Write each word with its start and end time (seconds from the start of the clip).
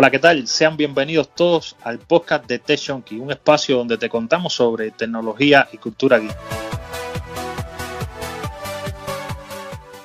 Hola, 0.00 0.12
¿qué 0.12 0.20
tal? 0.20 0.46
Sean 0.46 0.76
bienvenidos 0.76 1.34
todos 1.34 1.74
al 1.82 1.98
podcast 1.98 2.46
de 2.46 2.60
Tech 2.60 2.80
Junkie, 2.86 3.18
un 3.18 3.32
espacio 3.32 3.78
donde 3.78 3.98
te 3.98 4.08
contamos 4.08 4.54
sobre 4.54 4.92
tecnología 4.92 5.68
y 5.72 5.76
cultura 5.78 6.20
geek. 6.20 6.36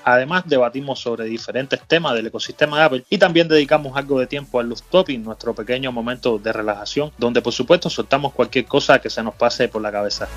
Además, 0.03 0.45
debatimos 0.47 0.99
sobre 0.99 1.25
diferentes 1.25 1.79
temas 1.81 2.15
del 2.15 2.25
ecosistema 2.25 2.79
de 2.79 2.83
Apple 2.85 3.05
y 3.07 3.19
también 3.19 3.47
dedicamos 3.47 3.95
algo 3.95 4.19
de 4.19 4.25
tiempo 4.25 4.59
al 4.59 4.73
Topic, 4.89 5.19
nuestro 5.19 5.53
pequeño 5.53 5.91
momento 5.91 6.39
de 6.39 6.51
relajación, 6.51 7.11
donde 7.19 7.43
por 7.43 7.53
supuesto 7.53 7.87
soltamos 7.87 8.33
cualquier 8.33 8.65
cosa 8.65 8.97
que 8.97 9.11
se 9.11 9.21
nos 9.21 9.35
pase 9.35 9.67
por 9.67 9.83
la 9.83 9.91
cabeza. 9.91 10.27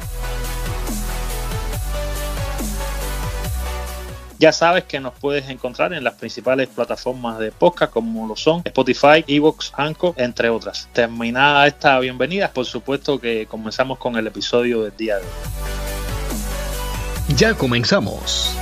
Ya 4.39 4.53
sabes 4.53 4.85
que 4.85 5.01
nos 5.01 5.15
puedes 5.15 5.49
encontrar 5.49 5.95
en 5.95 6.05
las 6.05 6.13
principales 6.17 6.69
plataformas 6.69 7.39
de 7.39 7.53
podcast 7.53 7.91
como 7.91 8.29
lo 8.29 8.37
son 8.37 8.61
Spotify, 8.67 9.25
Evox, 9.27 9.73
Anchor, 9.75 10.13
entre 10.19 10.51
otras. 10.51 10.91
Terminada 10.93 11.67
esta 11.67 11.99
bienvenida, 12.01 12.51
por 12.53 12.67
supuesto 12.67 13.19
que 13.19 13.47
comenzamos 13.47 13.97
con 13.99 14.15
el 14.17 14.27
episodio 14.27 14.83
del 14.83 14.95
día 14.95 15.17
de 15.17 15.23
hoy. 15.23 15.29
Ya 17.35 17.55
comenzamos. 17.55 18.55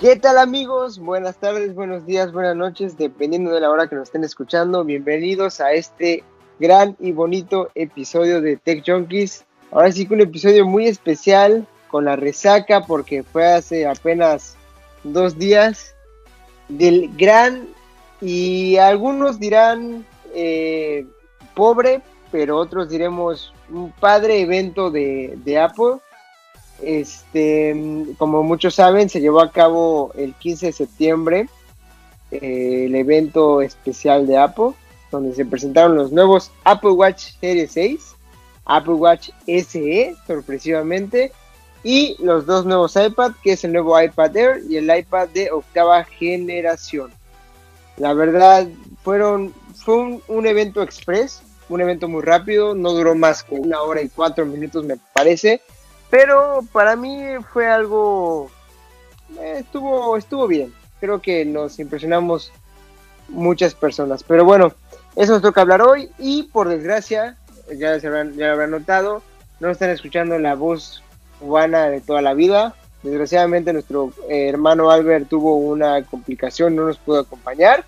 ¿Qué 0.00 0.16
tal 0.16 0.38
amigos? 0.38 0.98
Buenas 0.98 1.36
tardes, 1.36 1.76
buenos 1.76 2.06
días, 2.06 2.32
buenas 2.32 2.56
noches, 2.56 2.98
dependiendo 2.98 3.52
de 3.52 3.60
la 3.60 3.70
hora 3.70 3.88
que 3.88 3.94
nos 3.94 4.08
estén 4.08 4.24
escuchando. 4.24 4.84
Bienvenidos 4.84 5.60
a 5.60 5.70
este 5.74 6.24
gran 6.58 6.96
y 6.98 7.12
bonito 7.12 7.70
episodio 7.76 8.40
de 8.40 8.56
Tech 8.56 8.82
Junkies. 8.84 9.44
Ahora 9.70 9.92
sí 9.92 10.06
que 10.06 10.14
un 10.14 10.22
episodio 10.22 10.66
muy 10.66 10.88
especial 10.88 11.68
con 11.88 12.04
la 12.04 12.16
resaca 12.16 12.84
porque 12.84 13.22
fue 13.22 13.46
hace 13.46 13.86
apenas 13.86 14.56
dos 15.04 15.38
días 15.38 15.94
del 16.68 17.10
gran 17.16 17.68
y 18.20 18.76
algunos 18.76 19.38
dirán 19.38 20.04
eh, 20.34 21.06
pobre, 21.54 22.00
pero 22.30 22.58
otros 22.58 22.88
diremos 22.88 23.52
un 23.70 23.92
padre 23.92 24.40
evento 24.40 24.90
de, 24.90 25.58
Apple. 25.60 25.98
Este, 26.82 27.74
como 28.18 28.42
muchos 28.42 28.74
saben, 28.74 29.08
se 29.08 29.20
llevó 29.20 29.40
a 29.40 29.50
cabo 29.50 30.12
el 30.14 30.34
15 30.34 30.66
de 30.66 30.72
septiembre 30.72 31.48
eh, 32.30 32.86
el 32.86 32.94
evento 32.94 33.62
especial 33.62 34.26
de 34.26 34.36
Apple, 34.36 34.72
donde 35.10 35.34
se 35.34 35.44
presentaron 35.44 35.96
los 35.96 36.10
nuevos 36.10 36.50
Apple 36.64 36.90
Watch 36.90 37.38
Series 37.40 37.70
6, 37.72 38.16
Apple 38.64 38.94
Watch 38.94 39.30
SE, 39.46 40.16
sorpresivamente, 40.26 41.32
y 41.86 42.16
los 42.18 42.46
dos 42.46 42.66
nuevos 42.66 42.96
iPad, 42.96 43.30
que 43.44 43.52
es 43.52 43.62
el 43.62 43.72
nuevo 43.72 44.00
iPad 44.02 44.36
Air 44.36 44.62
y 44.68 44.76
el 44.76 44.92
iPad 44.92 45.28
de 45.28 45.52
octava 45.52 46.02
generación. 46.02 47.12
La 47.96 48.12
verdad, 48.12 48.66
fueron, 49.04 49.54
fue 49.76 50.20
un, 50.26 50.46
evento 50.48 50.82
express, 50.82 51.42
un 51.68 51.80
evento 51.80 52.08
muy 52.08 52.22
rápido, 52.22 52.74
no 52.74 52.90
duró 52.90 53.14
más 53.14 53.44
que 53.44 53.54
una 53.54 53.82
hora 53.82 54.02
y 54.02 54.08
cuatro 54.08 54.44
minutos 54.44 54.84
me 54.84 54.96
parece, 55.14 55.60
pero 56.10 56.62
para 56.72 56.96
mí 56.96 57.20
fue 57.52 57.68
algo, 57.68 58.50
eh, 59.38 59.58
estuvo, 59.60 60.16
estuvo 60.16 60.48
bien, 60.48 60.74
creo 60.98 61.22
que 61.22 61.44
nos 61.44 61.78
impresionamos 61.78 62.52
muchas 63.28 63.76
personas, 63.76 64.24
pero 64.24 64.44
bueno, 64.44 64.72
eso 65.14 65.34
nos 65.34 65.42
toca 65.42 65.60
hablar 65.60 65.82
hoy 65.82 66.10
y 66.18 66.42
por 66.42 66.68
desgracia, 66.68 67.36
ya, 67.78 68.00
se 68.00 68.08
ya 68.34 68.50
habrán 68.50 68.72
notado, 68.72 69.22
no 69.60 69.70
están 69.70 69.90
escuchando 69.90 70.36
la 70.40 70.56
voz 70.56 71.04
cubana 71.38 71.88
de 71.88 72.00
toda 72.00 72.22
la 72.22 72.34
vida. 72.34 72.74
Desgraciadamente 73.02 73.72
nuestro 73.72 74.12
eh, 74.28 74.48
hermano 74.48 74.90
Albert 74.90 75.28
tuvo 75.28 75.56
una 75.56 76.02
complicación, 76.02 76.74
no 76.74 76.86
nos 76.86 76.98
pudo 76.98 77.20
acompañar, 77.20 77.84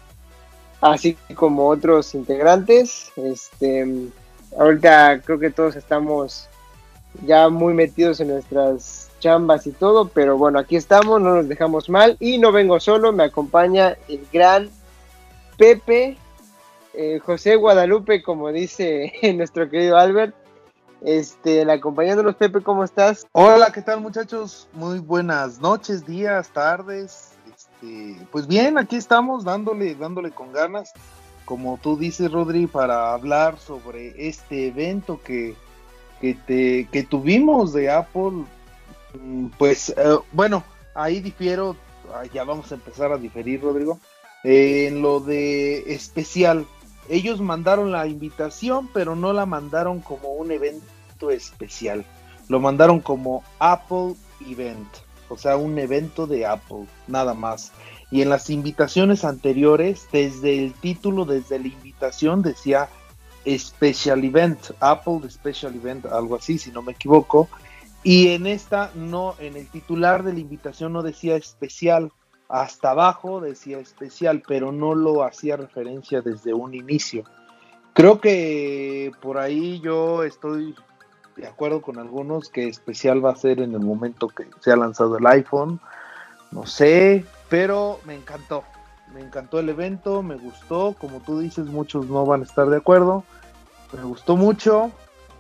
así 0.81 1.17
como 1.35 1.69
otros 1.69 2.15
integrantes. 2.15 3.11
Este, 3.17 4.09
ahorita 4.57 5.21
creo 5.25 5.39
que 5.39 5.51
todos 5.51 5.77
estamos 5.77 6.49
ya 7.27 7.49
muy 7.49 7.75
metidos 7.75 8.21
en 8.21 8.29
nuestras 8.29 9.11
chambas 9.19 9.67
y 9.67 9.73
todo, 9.73 10.09
pero 10.09 10.39
bueno, 10.39 10.59
aquí 10.59 10.77
estamos, 10.77 11.21
no 11.21 11.35
nos 11.35 11.49
dejamos 11.49 11.89
mal 11.89 12.17
y 12.21 12.39
no 12.39 12.53
vengo 12.53 12.79
solo, 12.79 13.13
me 13.13 13.25
acompaña 13.25 13.97
el 14.09 14.21
gran 14.33 14.71
Pepe, 15.57 16.17
eh, 16.95 17.19
José 17.25 17.57
Guadalupe, 17.57 18.23
como 18.23 18.53
dice 18.53 19.13
nuestro 19.35 19.69
querido 19.69 19.97
Albert. 19.97 20.35
Este, 21.01 21.71
acompañándonos, 21.71 22.35
Pepe, 22.35 22.61
¿cómo 22.61 22.83
estás? 22.83 23.27
Hola, 23.33 23.71
¿qué 23.73 23.83
tal, 23.83 24.01
muchachos? 24.01 24.69
Muy 24.73 24.99
buenas 24.99 25.61
noches, 25.61 26.05
días, 26.05 26.49
tardes. 26.53 27.35
Este, 27.57 28.17
pues 28.33 28.49
bien, 28.49 28.79
aquí 28.79 28.97
estamos 28.97 29.45
dándole, 29.45 29.95
dándole 29.95 30.33
con 30.33 30.53
ganas, 30.53 30.93
como 31.45 31.79
tú 31.81 31.97
dices, 31.97 32.33
Rodri, 32.33 32.67
para 32.67 33.13
hablar 33.13 33.59
sobre 33.59 34.29
este 34.29 34.69
evento 34.69 35.21
que, 35.23 35.55
que, 36.21 36.35
te, 36.35 36.89
que 36.91 37.05
tuvimos 37.05 37.73
de 37.73 37.91
Apple. 37.91 38.45
Mm, 39.15 39.47
pues, 39.57 39.91
eh, 39.91 40.19
bueno, 40.33 40.65
ahí 40.95 41.21
difiero, 41.21 41.77
ah, 42.13 42.25
ya 42.33 42.43
vamos 42.43 42.73
a 42.73 42.75
empezar 42.75 43.13
a 43.13 43.19
diferir, 43.19 43.63
Rodrigo, 43.63 44.01
en 44.43 45.01
lo 45.01 45.21
de 45.21 45.95
especial 45.95 46.67
ellos 47.09 47.41
mandaron 47.41 47.93
la 47.93 48.07
invitación, 48.07 48.89
pero 48.93 49.17
no 49.17 49.33
la 49.33 49.47
mandaron 49.47 50.01
como 50.01 50.31
un 50.31 50.51
evento 50.51 51.31
especial. 51.31 52.05
Lo 52.49 52.61
mandaron 52.61 53.01
como 53.01 53.43
Apple 53.59 54.15
Event, 54.47 54.89
o 55.29 55.37
sea, 55.37 55.57
un 55.57 55.79
evento 55.79 56.27
de 56.27 56.47
Apple, 56.47 56.87
nada 57.07 57.35
más. 57.35 57.73
Y 58.11 58.23
en 58.23 58.31
las 58.31 58.49
invitaciones 58.49 59.25
anteriores, 59.25 60.09
desde 60.13 60.65
el 60.65 60.73
título, 60.75 61.25
desde 61.25 61.59
la 61.59 61.69
invitación 61.69 62.43
decía 62.43 62.89
Special 63.47 64.25
Event, 64.25 64.59
Apple 64.81 65.21
Special 65.31 65.75
Event, 65.75 66.07
algo 66.07 66.37
así, 66.37 66.59
si 66.59 66.71
no 66.71 66.83
me 66.83 66.93
equivoco. 66.93 67.49
Y 68.03 68.29
en 68.29 68.47
esta 68.47 68.91
no, 68.95 69.35
en 69.39 69.57
el 69.57 69.69
titular 69.69 70.23
de 70.23 70.33
la 70.33 70.41
invitación 70.41 70.93
no 70.93 71.03
decía 71.03 71.37
especial, 71.37 72.13
hasta 72.49 72.91
abajo 72.91 73.41
decía 73.41 73.79
especial, 73.79 74.43
pero 74.47 74.73
no 74.73 74.95
lo 74.95 75.23
hacía 75.23 75.57
referencia 75.57 76.23
desde 76.23 76.55
un 76.55 76.75
inicio. 76.75 77.25
Creo 77.93 78.21
que 78.21 79.13
por 79.21 79.39
ahí 79.39 79.81
yo 79.81 80.23
estoy 80.23 80.75
de 81.37 81.47
acuerdo 81.47 81.83
con 81.83 81.99
algunos 81.99 82.49
que 82.49 82.69
especial 82.69 83.25
va 83.25 83.33
a 83.33 83.37
ser 83.37 83.61
en 83.61 83.73
el 83.73 83.81
momento 83.81 84.29
que 84.29 84.47
se 84.61 84.73
ha 84.73 84.77
lanzado 84.77 85.19
el 85.19 85.27
iPhone. 85.27 85.81
No 86.51 86.67
sé, 86.67 87.25
pero 87.49 88.01
me 88.05 88.15
encantó. 88.15 88.65
Me 89.13 89.21
encantó 89.21 89.59
el 89.59 89.69
evento, 89.69 90.23
me 90.23 90.37
gustó. 90.37 90.95
Como 90.99 91.21
tú 91.21 91.41
dices, 91.41 91.67
muchos 91.67 92.07
no 92.07 92.25
van 92.25 92.41
a 92.41 92.45
estar 92.45 92.69
de 92.69 92.77
acuerdo. 92.77 93.25
Me 93.93 94.03
gustó 94.03 94.37
mucho. 94.37 94.91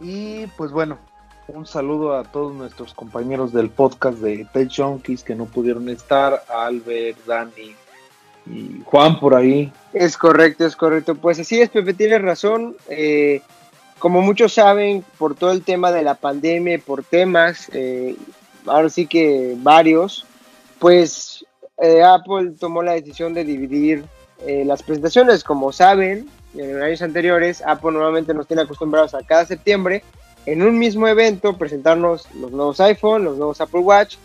Y 0.00 0.46
pues 0.56 0.70
bueno, 0.70 0.98
un 1.48 1.66
saludo 1.66 2.16
a 2.16 2.24
todos 2.24 2.54
nuestros 2.54 2.94
compañeros 2.94 3.52
del 3.52 3.70
podcast 3.70 4.18
de 4.18 4.46
Tech 4.52 4.70
Junkies 4.74 5.22
que 5.22 5.34
no 5.34 5.46
pudieron 5.46 5.88
estar, 5.88 6.42
Albert, 6.48 7.18
Dani 7.26 7.74
y 8.46 8.82
Juan 8.84 9.18
por 9.18 9.34
ahí. 9.34 9.72
Es 9.92 10.16
correcto, 10.16 10.66
es 10.66 10.76
correcto. 10.76 11.14
Pues 11.14 11.38
así 11.38 11.60
es, 11.60 11.70
Pepe, 11.70 11.94
tienes 11.94 12.22
razón. 12.22 12.76
Eh, 12.88 13.40
como 13.98 14.20
muchos 14.20 14.54
saben, 14.54 15.04
por 15.16 15.34
todo 15.34 15.52
el 15.52 15.62
tema 15.62 15.90
de 15.90 16.02
la 16.02 16.14
pandemia, 16.14 16.78
por 16.78 17.02
temas, 17.02 17.70
eh, 17.72 18.14
ahora 18.66 18.88
sí 18.90 19.06
que 19.06 19.54
varios, 19.58 20.26
pues 20.78 21.44
eh, 21.78 22.02
Apple 22.02 22.52
tomó 22.58 22.82
la 22.82 22.92
decisión 22.92 23.34
de 23.34 23.44
dividir 23.44 24.04
las 24.46 24.84
presentaciones. 24.84 25.42
Como 25.42 25.72
saben, 25.72 26.28
en 26.54 26.80
años 26.80 27.02
anteriores, 27.02 27.60
Apple 27.66 27.90
normalmente 27.90 28.32
nos 28.32 28.46
tiene 28.46 28.62
acostumbrados 28.62 29.12
a 29.14 29.22
cada 29.24 29.44
septiembre 29.44 30.04
en 30.46 30.62
un 30.62 30.78
mismo 30.78 31.06
evento 31.08 31.56
presentarnos 31.56 32.26
los 32.34 32.50
nuevos 32.50 32.80
iPhone, 32.80 33.24
los 33.24 33.36
nuevos 33.36 33.60
Apple 33.60 33.80
Watch 33.80 34.16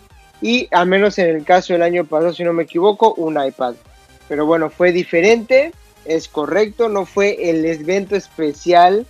y 0.42 0.68
al 0.71 0.88
menos 0.88 1.18
en 1.19 1.36
el 1.36 1.45
caso 1.45 1.74
del 1.74 1.81
año 1.81 2.06
pasado, 2.06 2.33
si 2.33 2.44
no 2.44 2.54
me 2.54 2.63
equivoco, 2.63 3.13
un 3.15 3.44
iPad. 3.44 3.75
Pero 4.27 4.45
bueno, 4.45 4.69
fue 4.69 4.92
diferente, 4.92 5.74
es 6.06 6.27
correcto, 6.27 6.89
no 6.89 7.06
fue 7.06 7.50
el 7.50 7.65
evento 7.65 8.15
especial 8.15 9.06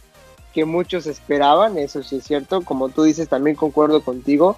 que 0.54 0.66
muchos 0.66 1.08
esperaban, 1.08 1.78
eso 1.80 2.04
sí 2.04 2.18
es 2.18 2.24
cierto, 2.24 2.62
como 2.62 2.90
tú 2.90 3.04
dices, 3.04 3.28
también 3.28 3.56
concuerdo 3.56 4.04
contigo. 4.04 4.58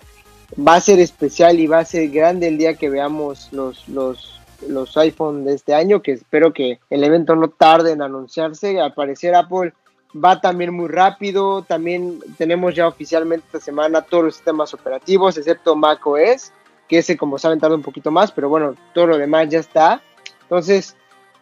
Va 0.59 0.75
a 0.75 0.81
ser 0.81 0.99
especial 0.99 1.59
y 1.59 1.67
va 1.67 1.79
a 1.79 1.85
ser 1.85 2.09
grande 2.09 2.49
el 2.49 2.57
día 2.57 2.75
que 2.75 2.89
veamos 2.89 3.49
los, 3.51 3.87
los, 3.87 4.41
los 4.67 4.97
iPhone 4.97 5.45
de 5.45 5.53
este 5.53 5.73
año, 5.73 6.01
que 6.01 6.11
espero 6.11 6.53
que 6.53 6.79
el 6.89 7.03
evento 7.03 7.35
no 7.35 7.49
tarde 7.49 7.93
en 7.93 8.01
anunciarse. 8.01 8.79
Al 8.79 8.93
parecer 8.93 9.33
Apple 9.33 9.73
va 10.15 10.39
también 10.39 10.73
muy 10.73 10.87
rápido. 10.87 11.63
También 11.63 12.19
tenemos 12.37 12.75
ya 12.75 12.87
oficialmente 12.87 13.45
esta 13.47 13.59
semana 13.59 14.01
todos 14.01 14.25
los 14.25 14.35
sistemas 14.35 14.73
operativos, 14.73 15.37
excepto 15.37 15.75
macOS, 15.75 16.51
que 16.87 16.99
ese, 16.99 17.17
como 17.17 17.37
saben, 17.37 17.59
tarda 17.59 17.75
un 17.75 17.81
poquito 17.81 18.11
más, 18.11 18.31
pero 18.31 18.49
bueno, 18.49 18.75
todo 18.93 19.07
lo 19.07 19.17
demás 19.17 19.49
ya 19.49 19.59
está. 19.59 20.01
Entonces, 20.43 20.95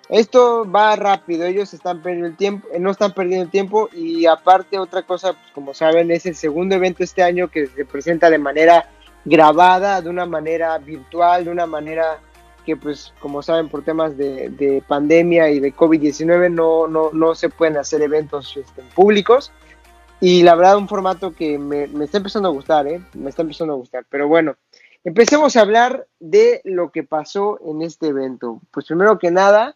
esto 0.09 0.69
va 0.69 0.95
rápido, 0.95 1.45
ellos 1.45 1.73
están 1.73 2.01
perdiendo 2.01 2.27
el 2.27 2.35
tiempo, 2.35 2.67
no 2.77 2.91
están 2.91 3.13
perdiendo 3.13 3.45
el 3.45 3.51
tiempo 3.51 3.89
y 3.93 4.25
aparte 4.25 4.77
otra 4.77 5.03
cosa, 5.03 5.33
pues 5.33 5.51
como 5.53 5.73
saben, 5.73 6.11
es 6.11 6.25
el 6.25 6.35
segundo 6.35 6.75
evento 6.75 7.03
este 7.03 7.23
año 7.23 7.47
que 7.47 7.67
se 7.67 7.85
presenta 7.85 8.29
de 8.29 8.37
manera 8.37 8.89
grabada, 9.25 10.01
de 10.01 10.09
una 10.09 10.25
manera 10.25 10.77
virtual, 10.77 11.45
de 11.45 11.51
una 11.51 11.65
manera 11.65 12.19
que 12.65 12.75
pues 12.75 13.13
como 13.19 13.41
saben 13.41 13.69
por 13.69 13.83
temas 13.83 14.17
de, 14.17 14.83
pandemia 14.87 15.49
y 15.49 15.59
de 15.59 15.73
COVID-19 15.73 16.51
no, 16.51 16.87
no, 16.87 17.11
no, 17.11 17.35
se 17.35 17.49
pueden 17.49 17.77
hacer 17.77 18.01
eventos 18.01 18.57
este, 18.57 18.81
públicos. 18.95 19.51
Y 20.19 20.43
la 20.43 20.55
verdad 20.55 20.77
un 20.77 20.87
formato 20.87 21.33
que 21.33 21.57
me, 21.59 21.87
me, 21.87 22.05
está 22.05 22.17
empezando 22.17 22.47
a 22.47 22.51
gustar, 22.51 22.87
¿eh? 22.87 23.01
me 23.13 23.29
está 23.29 23.41
empezando 23.41 23.73
a 23.73 23.77
gustar. 23.77 24.05
Pero 24.09 24.27
bueno, 24.27 24.55
empecemos 25.03 25.55
a 25.55 25.61
hablar 25.61 26.07
de 26.19 26.61
lo 26.63 26.91
que 26.91 27.03
pasó 27.03 27.59
en 27.65 27.81
este 27.81 28.07
evento. 28.07 28.61
Pues 28.71 28.85
primero 28.85 29.19
que 29.19 29.31
nada, 29.31 29.75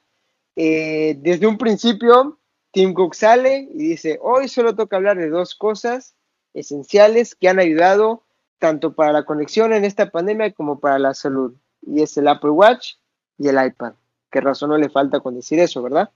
eh, 0.56 1.18
desde 1.20 1.48
un 1.48 1.58
principio, 1.58 2.40
Tim 2.72 2.94
Cook 2.94 3.14
sale 3.14 3.68
y 3.74 3.90
dice, 3.90 4.20
hoy 4.22 4.48
solo 4.48 4.76
toca 4.76 4.96
hablar 4.96 5.18
de 5.18 5.30
dos 5.30 5.56
cosas 5.56 6.16
esenciales 6.54 7.36
que 7.36 7.50
han 7.50 7.60
ayudado 7.60 8.24
tanto 8.58 8.94
para 8.94 9.12
la 9.12 9.26
conexión 9.26 9.74
en 9.74 9.86
esta 9.86 10.10
pandemia 10.10 10.54
como 10.54 10.80
para 10.80 10.98
la 10.98 11.14
salud 11.14 11.54
y 11.88 12.02
es 12.02 12.18
el 12.18 12.28
Apple 12.28 12.52
Watch 12.52 12.94
y 13.38 13.48
el 13.48 13.64
iPad. 13.64 13.94
¿Qué 14.32 14.42
razón 14.42 14.70
no 14.70 14.78
le 14.78 14.90
falta 14.90 15.20
con 15.20 15.36
decir 15.36 15.60
eso, 15.60 15.82
verdad? 15.82 16.10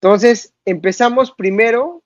Entonces, 0.00 0.52
empezamos 0.64 1.32
primero 1.32 2.02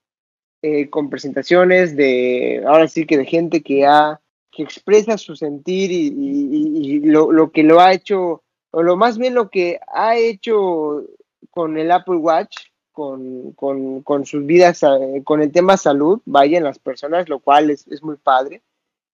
eh, 0.63 0.91
con 0.91 1.11
presentaciones 1.11 1.97
de, 1.97 2.63
ahora 2.67 2.89
sí 2.89 3.07
que 3.07 3.17
de 3.17 3.25
gente 3.25 3.63
que 3.63 3.87
ha, 3.87 4.21
que 4.51 4.63
expresa 4.63 5.17
su 5.19 5.37
sentir 5.37 5.91
y, 5.91 7.01
lo, 7.01 7.51
que 7.51 7.63
lo 7.63 7.81
ha 7.81 7.93
hecho, 7.93 8.43
o 8.71 8.83
lo 8.83 8.97
más 8.97 9.19
bien 9.19 9.35
lo 9.35 9.49
que 9.49 9.81
ha 9.93 10.17
hecho 10.17 11.05
con 11.51 11.79
el 11.79 11.91
Apple 11.91 12.17
Watch, 12.17 12.57
con, 12.93 13.53
con, 13.53 14.27
sus 14.27 14.45
vidas, 14.45 14.83
eh, 14.83 15.23
con 15.25 15.41
el 15.41 15.51
tema 15.51 15.77
salud, 15.77 16.21
vaya 16.27 16.59
en 16.59 16.65
las 16.65 16.79
personas, 16.79 17.29
lo 17.29 17.39
cual 17.39 17.71
es, 17.71 17.87
es 17.89 18.03
muy 18.03 18.17
padre. 18.17 18.61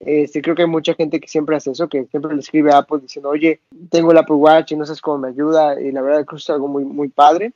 Este, 0.04 0.42
creo 0.42 0.56
que 0.56 0.62
hay 0.62 0.68
mucha 0.68 0.94
gente 0.94 1.20
que 1.20 1.28
siempre 1.28 1.54
hace 1.54 1.70
eso, 1.70 1.88
que 1.88 2.06
siempre 2.06 2.34
le 2.34 2.40
escribe 2.40 2.72
a 2.72 2.78
Apple 2.78 2.98
diciendo, 3.02 3.28
oye, 3.28 3.60
tengo 3.88 4.10
el 4.10 4.18
Apple 4.18 4.34
Watch 4.34 4.72
y 4.72 4.76
no 4.76 4.84
sabes 4.84 5.00
cómo 5.00 5.18
me 5.18 5.28
ayuda, 5.28 5.80
y 5.80 5.92
la 5.92 6.02
verdad 6.02 6.26
que 6.28 6.34
es 6.34 6.50
algo 6.50 6.66
muy, 6.66 6.84
muy 6.84 7.08
padre. 7.08 7.52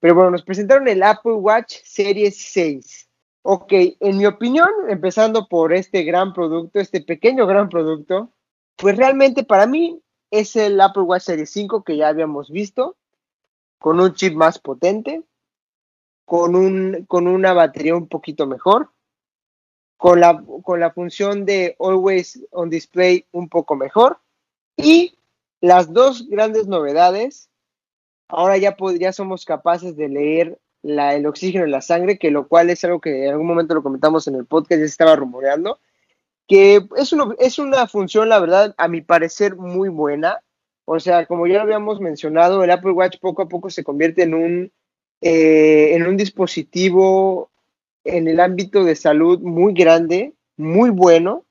Pero 0.00 0.14
bueno, 0.14 0.30
nos 0.30 0.42
presentaron 0.42 0.88
el 0.88 1.02
Apple 1.02 1.34
Watch 1.34 1.76
Series 1.84 2.38
6. 2.38 3.06
Ok, 3.42 3.72
en 4.00 4.16
mi 4.16 4.24
opinión, 4.24 4.70
empezando 4.88 5.46
por 5.46 5.74
este 5.74 6.02
gran 6.02 6.32
producto, 6.32 6.80
este 6.80 7.02
pequeño 7.02 7.46
gran 7.46 7.68
producto, 7.68 8.30
pues 8.76 8.96
realmente 8.96 9.44
para 9.44 9.66
mí 9.66 10.00
es 10.30 10.56
el 10.56 10.80
Apple 10.80 11.02
Watch 11.02 11.24
Series 11.24 11.50
5 11.50 11.84
que 11.84 11.98
ya 11.98 12.08
habíamos 12.08 12.50
visto, 12.50 12.96
con 13.78 14.00
un 14.00 14.14
chip 14.14 14.32
más 14.34 14.58
potente, 14.58 15.22
con, 16.24 16.56
un, 16.56 17.04
con 17.06 17.26
una 17.26 17.52
batería 17.52 17.94
un 17.94 18.08
poquito 18.08 18.46
mejor, 18.46 18.88
con 20.00 20.18
la, 20.18 20.42
con 20.62 20.80
la 20.80 20.92
función 20.92 21.44
de 21.44 21.76
Always 21.78 22.40
on 22.52 22.70
Display 22.70 23.26
un 23.32 23.50
poco 23.50 23.76
mejor. 23.76 24.16
Y 24.74 25.14
las 25.60 25.92
dos 25.92 26.26
grandes 26.26 26.66
novedades, 26.66 27.50
ahora 28.26 28.56
ya, 28.56 28.74
ya 28.98 29.12
somos 29.12 29.44
capaces 29.44 29.98
de 29.98 30.08
leer 30.08 30.58
la, 30.80 31.14
el 31.14 31.26
oxígeno 31.26 31.66
en 31.66 31.70
la 31.70 31.82
sangre, 31.82 32.18
que 32.18 32.30
lo 32.30 32.48
cual 32.48 32.70
es 32.70 32.82
algo 32.82 33.02
que 33.02 33.26
en 33.26 33.32
algún 33.32 33.46
momento 33.46 33.74
lo 33.74 33.82
comentamos 33.82 34.26
en 34.26 34.36
el 34.36 34.46
podcast, 34.46 34.78
ya 34.78 34.86
estaba 34.86 35.16
rumoreando, 35.16 35.78
que 36.48 36.76
es, 36.96 37.14
es 37.38 37.58
una 37.58 37.86
función, 37.86 38.30
la 38.30 38.40
verdad, 38.40 38.74
a 38.78 38.88
mi 38.88 39.02
parecer 39.02 39.56
muy 39.56 39.90
buena. 39.90 40.40
O 40.86 40.98
sea, 40.98 41.26
como 41.26 41.46
ya 41.46 41.60
habíamos 41.60 42.00
mencionado, 42.00 42.64
el 42.64 42.70
Apple 42.70 42.92
Watch 42.92 43.18
poco 43.20 43.42
a 43.42 43.48
poco 43.50 43.68
se 43.68 43.84
convierte 43.84 44.22
en 44.22 44.32
un, 44.32 44.72
eh, 45.20 45.94
en 45.94 46.06
un 46.06 46.16
dispositivo 46.16 47.49
en 48.04 48.28
el 48.28 48.40
ámbito 48.40 48.84
de 48.84 48.96
salud 48.96 49.40
muy 49.40 49.74
grande, 49.74 50.34
muy 50.56 50.90
bueno. 50.90 51.44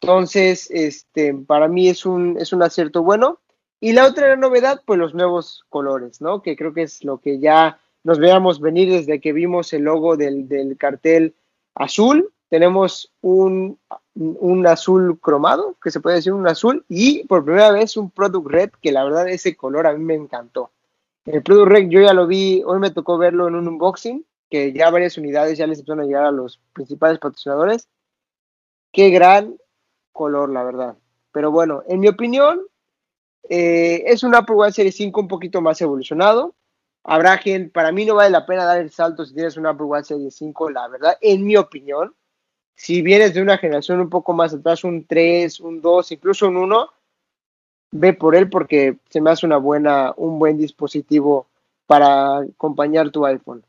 Entonces, 0.00 0.68
este, 0.70 1.34
para 1.34 1.68
mí 1.68 1.88
es 1.88 2.06
un, 2.06 2.38
es 2.38 2.52
un 2.52 2.62
acierto 2.62 3.02
bueno. 3.02 3.40
Y 3.80 3.92
la 3.92 4.06
otra 4.06 4.36
novedad, 4.36 4.82
pues 4.84 4.98
los 4.98 5.14
nuevos 5.14 5.64
colores, 5.68 6.20
¿no? 6.20 6.42
Que 6.42 6.56
creo 6.56 6.74
que 6.74 6.82
es 6.82 7.04
lo 7.04 7.18
que 7.18 7.38
ya 7.38 7.80
nos 8.02 8.18
veamos 8.18 8.60
venir 8.60 8.90
desde 8.90 9.20
que 9.20 9.32
vimos 9.32 9.72
el 9.72 9.82
logo 9.82 10.16
del, 10.16 10.48
del 10.48 10.76
cartel 10.76 11.34
azul. 11.74 12.32
Tenemos 12.48 13.12
un, 13.20 13.78
un, 14.14 14.66
azul 14.66 15.18
cromado, 15.20 15.76
que 15.82 15.90
se 15.90 16.00
puede 16.00 16.16
decir 16.16 16.32
un 16.32 16.48
azul, 16.48 16.84
y 16.88 17.24
por 17.26 17.44
primera 17.44 17.70
vez 17.70 17.96
un 17.96 18.10
Product 18.10 18.50
Red, 18.50 18.70
que 18.82 18.92
la 18.92 19.04
verdad 19.04 19.28
ese 19.28 19.56
color 19.56 19.86
a 19.86 19.92
mí 19.92 20.04
me 20.04 20.14
encantó. 20.14 20.72
El 21.24 21.42
Product 21.42 21.70
Red 21.70 21.88
yo 21.88 22.00
ya 22.00 22.12
lo 22.12 22.26
vi, 22.26 22.62
hoy 22.66 22.80
me 22.80 22.90
tocó 22.90 23.18
verlo 23.18 23.46
en 23.48 23.54
un 23.54 23.68
unboxing, 23.68 24.24
que 24.50 24.72
ya 24.72 24.90
varias 24.90 25.16
unidades 25.16 25.56
ya 25.56 25.66
les 25.66 25.78
empezaron 25.78 26.04
a 26.04 26.06
llegar 26.06 26.24
a 26.24 26.32
los 26.32 26.60
principales 26.72 27.18
patrocinadores. 27.18 27.88
Qué 28.92 29.10
gran 29.10 29.56
color, 30.12 30.50
la 30.50 30.64
verdad. 30.64 30.96
Pero 31.32 31.52
bueno, 31.52 31.82
en 31.86 32.00
mi 32.00 32.08
opinión, 32.08 32.60
eh, 33.48 34.02
es 34.06 34.22
un 34.22 34.34
Apple 34.34 34.56
Watch 34.56 34.74
Series 34.74 34.96
5 34.96 35.20
un 35.20 35.28
poquito 35.28 35.60
más 35.60 35.80
evolucionado. 35.80 36.54
Habrá 37.04 37.38
gente, 37.38 37.70
para 37.70 37.92
mí 37.92 38.04
no 38.04 38.16
vale 38.16 38.30
la 38.30 38.44
pena 38.44 38.64
dar 38.64 38.78
el 38.78 38.90
salto 38.90 39.24
si 39.24 39.34
tienes 39.34 39.56
un 39.56 39.66
Apple 39.66 39.86
Watch 39.86 40.06
Series 40.06 40.34
5, 40.34 40.70
la 40.70 40.88
verdad, 40.88 41.16
en 41.20 41.44
mi 41.44 41.56
opinión. 41.56 42.14
Si 42.74 43.02
vienes 43.02 43.34
de 43.34 43.42
una 43.42 43.58
generación 43.58 44.00
un 44.00 44.10
poco 44.10 44.32
más 44.32 44.52
atrás, 44.52 44.84
un 44.84 45.06
3, 45.06 45.60
un 45.60 45.80
2, 45.80 46.12
incluso 46.12 46.48
un 46.48 46.56
1, 46.56 46.88
ve 47.92 48.12
por 48.14 48.34
él 48.34 48.48
porque 48.48 48.96
se 49.08 49.20
me 49.20 49.30
hace 49.30 49.46
una 49.46 49.58
buena, 49.58 50.12
un 50.16 50.38
buen 50.38 50.56
dispositivo 50.56 51.46
para 51.86 52.38
acompañar 52.38 53.10
tu 53.10 53.26
iPhone. 53.26 53.64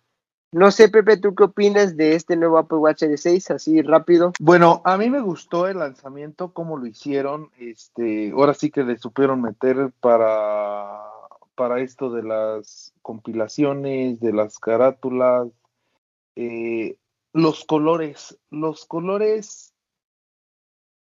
No 0.54 0.70
sé, 0.70 0.90
Pepe, 0.90 1.16
¿tú 1.16 1.34
qué 1.34 1.46
opinas 1.46 1.96
de 1.96 2.14
este 2.14 2.36
nuevo 2.36 2.58
Apple 2.58 2.80
Watch 2.80 3.00
Series 3.00 3.22
6? 3.22 3.52
Así 3.52 3.82
rápido. 3.82 4.34
Bueno, 4.38 4.82
a 4.84 4.98
mí 4.98 5.10
me 5.10 5.22
gustó 5.22 5.66
el 5.66 5.80
lanzamiento, 5.80 6.52
cómo 6.52 6.76
lo 6.76 6.86
hicieron. 6.88 7.52
Este, 7.58 8.32
ahora 8.32 8.54
sí 8.54 8.70
que 8.70 8.84
le 8.84 8.98
supieron 8.98 9.42
meter 9.42 9.94
para, 10.02 11.00
para 11.56 11.80
esto 11.80 12.12
de 12.12 12.24
las 12.24 12.94
compilaciones, 13.02 14.20
de 14.20 14.34
las 14.34 14.60
carátulas, 14.60 15.48
eh, 16.36 16.98
los 17.32 17.64
colores. 17.64 18.38
Los 18.50 18.86
colores 18.86 19.74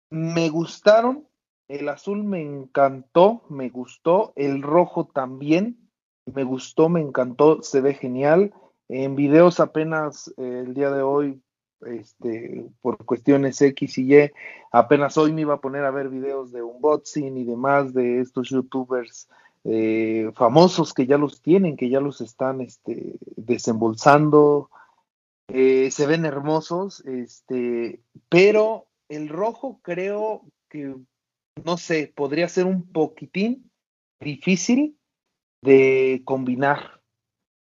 me 0.10 0.50
gustaron. 0.50 1.26
El 1.70 1.88
azul 1.88 2.26
me 2.26 2.42
encantó, 2.42 3.44
me 3.48 3.70
gustó. 3.70 4.34
El 4.36 4.62
rojo 4.62 5.08
también 5.08 5.90
me 6.26 6.44
gustó, 6.44 6.90
me 6.90 7.00
encantó, 7.00 7.62
se 7.62 7.80
ve 7.80 7.94
genial. 7.94 8.54
En 8.90 9.16
videos 9.16 9.60
apenas 9.60 10.34
eh, 10.38 10.64
el 10.66 10.74
día 10.74 10.90
de 10.92 11.02
hoy, 11.02 11.42
este, 11.82 12.66
por 12.82 13.04
cuestiones 13.06 13.62
X 13.62 13.98
y 13.98 14.16
Y, 14.16 14.32
apenas 14.72 15.18
hoy 15.18 15.34
me 15.34 15.42
iba 15.42 15.56
a 15.56 15.62
poner 15.62 15.84
a 15.84 15.92
ver 15.92 16.10
videos 16.10 16.52
de 16.52 16.64
unboxing 16.64 17.38
y 17.38 17.44
demás 17.44 17.94
de 17.94 18.22
estos 18.22 18.50
youtubers 18.50 19.28
eh, 19.64 20.32
famosos 20.36 20.94
que 20.94 21.06
ya 21.06 21.18
los 21.18 21.42
tienen, 21.42 21.76
que 21.76 21.90
ya 21.90 22.00
los 22.00 22.22
están 22.22 22.62
este, 22.62 23.16
desembolsando. 23.36 24.70
Eh, 25.50 25.92
se 25.92 26.08
ven 26.08 26.26
hermosos, 26.26 27.06
este, 27.06 28.02
pero 28.30 28.88
el 29.10 29.30
rojo 29.30 29.80
creo 29.82 30.44
que, 30.70 30.96
no 31.64 31.78
sé, 31.78 32.12
podría 32.16 32.48
ser 32.48 32.66
un 32.66 32.90
poquitín 32.92 33.70
difícil 34.22 34.98
de 35.62 36.22
combinar 36.26 36.97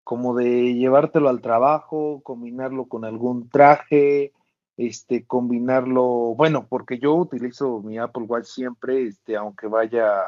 como 0.04 0.36
de 0.36 0.74
llevártelo 0.74 1.30
al 1.30 1.42
trabajo, 1.42 2.22
combinarlo 2.24 2.86
con 2.86 3.06
algún 3.06 3.50
traje, 3.50 4.34
este, 4.78 5.26
combinarlo, 5.26 6.04
bueno, 6.36 6.68
porque 6.68 7.00
yo 7.00 7.14
utilizo 7.16 7.82
mi 7.82 7.98
Apple 7.98 8.24
Watch 8.24 8.46
siempre, 8.46 9.04
este, 9.04 9.36
aunque 9.36 9.68
vaya 9.68 10.24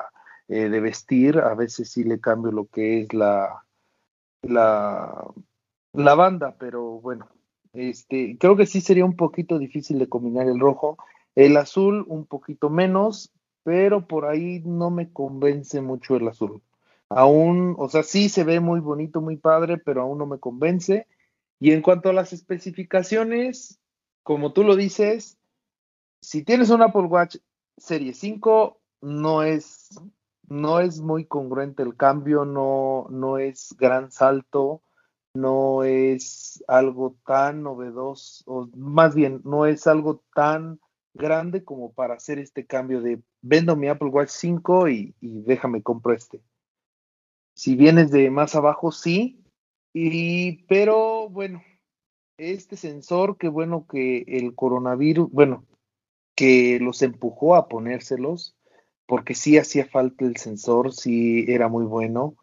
eh, 0.47 0.69
de 0.69 0.79
vestir, 0.79 1.39
a 1.39 1.55
veces 1.55 1.89
sí 1.91 2.03
le 2.03 2.19
cambio 2.19 2.51
lo 2.51 2.67
que 2.67 3.01
es 3.01 3.13
la, 3.13 3.65
la, 4.43 5.25
la 5.93 6.15
banda, 6.15 6.55
pero 6.57 7.01
bueno, 7.01 7.27
este, 7.73 8.37
creo 8.39 8.55
que 8.55 8.65
sí 8.65 8.81
sería 8.81 9.05
un 9.05 9.15
poquito 9.15 9.59
difícil 9.59 9.99
de 9.99 10.09
combinar 10.09 10.47
el 10.47 10.59
rojo, 10.59 10.97
el 11.35 11.57
azul 11.57 12.05
un 12.07 12.25
poquito 12.25 12.69
menos, 12.69 13.33
pero 13.63 14.07
por 14.07 14.25
ahí 14.25 14.61
no 14.63 14.91
me 14.91 15.11
convence 15.11 15.81
mucho 15.81 16.15
el 16.15 16.27
azul 16.27 16.61
aún, 17.15 17.75
o 17.79 17.87
sea, 17.87 18.03
sí 18.03 18.27
se 18.27 18.43
ve 18.43 18.59
muy 18.59 18.81
bonito, 18.81 19.21
muy 19.21 19.37
padre, 19.37 19.77
pero 19.77 20.01
aún 20.01 20.17
no 20.17 20.25
me 20.25 20.37
convence. 20.37 21.07
Y 21.61 21.71
en 21.71 21.81
cuanto 21.81 22.09
a 22.09 22.13
las 22.13 22.33
especificaciones, 22.33 23.79
como 24.21 24.51
tú 24.51 24.65
lo 24.65 24.75
dices, 24.75 25.37
si 26.21 26.43
tienes 26.43 26.69
un 26.71 26.81
Apple 26.81 27.03
Watch 27.03 27.37
Serie 27.77 28.13
5, 28.13 28.81
no 28.99 29.43
es, 29.43 29.97
no 30.49 30.81
es 30.81 30.99
muy 30.99 31.23
congruente 31.23 31.83
el 31.83 31.95
cambio, 31.95 32.43
no, 32.43 33.07
no 33.09 33.37
es 33.37 33.73
gran 33.79 34.11
salto, 34.11 34.81
no 35.33 35.83
es 35.83 36.65
algo 36.67 37.15
tan 37.25 37.63
novedoso, 37.63 38.43
o 38.45 38.69
más 38.75 39.15
bien, 39.15 39.39
no 39.45 39.65
es 39.65 39.87
algo 39.87 40.21
tan 40.33 40.81
grande 41.13 41.63
como 41.63 41.93
para 41.93 42.15
hacer 42.15 42.39
este 42.39 42.65
cambio 42.65 42.99
de 42.99 43.21
vendo 43.41 43.77
mi 43.77 43.87
Apple 43.87 44.09
Watch 44.09 44.31
5 44.31 44.89
y, 44.89 45.15
y 45.21 45.43
déjame 45.43 45.81
compro 45.81 46.11
este. 46.11 46.41
Si 47.55 47.75
vienes 47.75 48.11
de 48.11 48.29
más 48.29 48.53
abajo, 48.55 48.91
sí. 48.91 49.41
Y, 49.93 50.63
pero 50.65 51.29
bueno, 51.29 51.63
este 52.37 52.75
sensor, 52.75 53.37
qué 53.37 53.47
bueno 53.47 53.87
que 53.87 54.25
el 54.27 54.53
coronavirus, 54.53 55.31
bueno, 55.31 55.65
que 56.35 56.79
los 56.81 57.01
empujó 57.01 57.55
a 57.55 57.69
ponérselos, 57.69 58.57
porque 59.05 59.35
sí 59.35 59.57
hacía 59.57 59.85
falta 59.85 60.25
el 60.25 60.35
sensor, 60.35 60.91
sí 60.91 61.45
era 61.47 61.69
muy 61.69 61.85
bueno. 61.85 62.35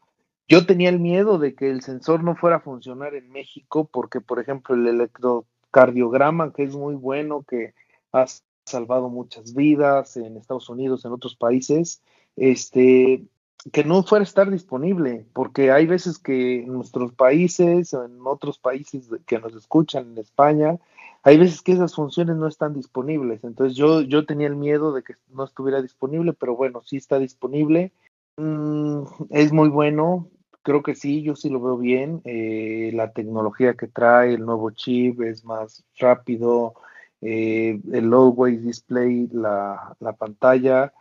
Yo 0.49 0.67
tenía 0.67 0.89
el 0.89 0.99
miedo 0.99 1.39
de 1.39 1.55
que 1.55 1.71
el 1.71 1.83
sensor 1.83 2.25
no 2.25 2.35
fuera 2.35 2.57
a 2.57 2.61
funcionar 2.61 3.15
en 3.15 3.31
México, 3.31 3.89
porque, 3.93 4.23
por 4.23 4.41
ejemplo, 4.41 4.75
el 4.75 4.87
electrocardiograma, 4.87 6.55
que 6.55 6.63
es 6.63 6.75
muy 6.75 6.95
bueno, 6.95 7.43
que 7.43 7.75
ha 8.13 8.27
salvado 8.65 9.11
muchas 9.11 9.55
vidas 9.55 10.17
en 10.17 10.39
Estados 10.39 10.71
Unidos, 10.71 11.05
en 11.05 11.13
otros 11.13 11.37
países, 11.37 12.03
este, 12.37 13.25
que 13.71 13.85
no 13.85 14.03
fuera 14.03 14.23
a 14.23 14.27
estar 14.27 14.51
disponible, 14.51 15.27
porque 15.33 15.71
hay 15.71 15.87
veces 15.87 16.19
que 16.19 16.63
en 16.63 16.73
nuestros 16.73 17.13
países 17.13 17.95
o 17.95 18.05
en 18.05 18.19
otros 18.25 18.59
países 18.59 19.09
que 19.27 19.39
nos 19.39 19.55
escuchan 19.55 20.13
en 20.13 20.19
España, 20.19 20.79
hay 21.23 21.39
veces 21.39 21.63
que 21.63 21.73
esas 21.73 21.95
funciones 21.95 22.37
no 22.37 22.49
están 22.49 22.75
disponibles. 22.75 23.45
Entonces 23.45 23.77
yo, 23.77 24.01
yo 24.01 24.27
tenía 24.27 24.49
el 24.49 24.57
miedo 24.57 24.93
de 24.93 25.03
que 25.05 25.15
no 25.29 25.45
estuviera 25.45 25.81
disponible, 25.81 26.33
pero 26.33 26.57
bueno, 26.57 26.83
sí 26.83 26.97
está 26.97 27.19
disponible. 27.19 27.93
Mm, 28.37 29.05
es 29.31 29.53
muy 29.53 29.69
bueno, 29.69 30.29
creo 30.63 30.83
que 30.83 30.97
sí, 30.97 31.23
yo 31.23 31.37
sí 31.37 31.49
lo 31.49 31.61
veo 31.61 31.79
bien. 31.79 32.21
Eh, 32.25 32.91
la 32.95 33.13
tecnología 33.13 33.75
que 33.75 33.87
trae, 33.87 34.35
el 34.35 34.45
nuevo 34.45 34.71
chip 34.73 35.21
es 35.23 35.45
más 35.45 35.85
rápido, 35.99 36.75
eh, 37.21 37.81
el 37.93 38.13
always 38.13 38.65
display, 38.65 39.29
la, 39.33 39.97
la 40.01 40.15
pantalla 40.15 40.93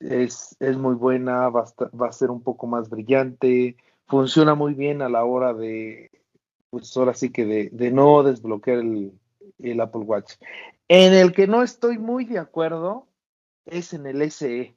es, 0.00 0.56
es 0.60 0.76
muy 0.76 0.94
buena, 0.94 1.48
va 1.48 1.62
a, 1.62 1.96
va 1.96 2.08
a, 2.08 2.12
ser 2.12 2.30
un 2.30 2.42
poco 2.42 2.66
más 2.66 2.88
brillante, 2.88 3.76
funciona 4.06 4.54
muy 4.54 4.74
bien 4.74 5.02
a 5.02 5.08
la 5.08 5.24
hora 5.24 5.54
de, 5.54 6.10
pues 6.70 6.96
ahora 6.96 7.14
sí 7.14 7.30
que 7.30 7.44
de, 7.44 7.68
de 7.72 7.90
no 7.90 8.22
desbloquear 8.22 8.78
el, 8.78 9.12
el, 9.58 9.80
Apple 9.80 10.02
Watch. 10.02 10.34
En 10.88 11.12
el 11.12 11.32
que 11.32 11.46
no 11.46 11.62
estoy 11.62 11.98
muy 11.98 12.24
de 12.24 12.38
acuerdo 12.38 13.06
es 13.66 13.92
en 13.92 14.06
el 14.06 14.30
SE. 14.30 14.74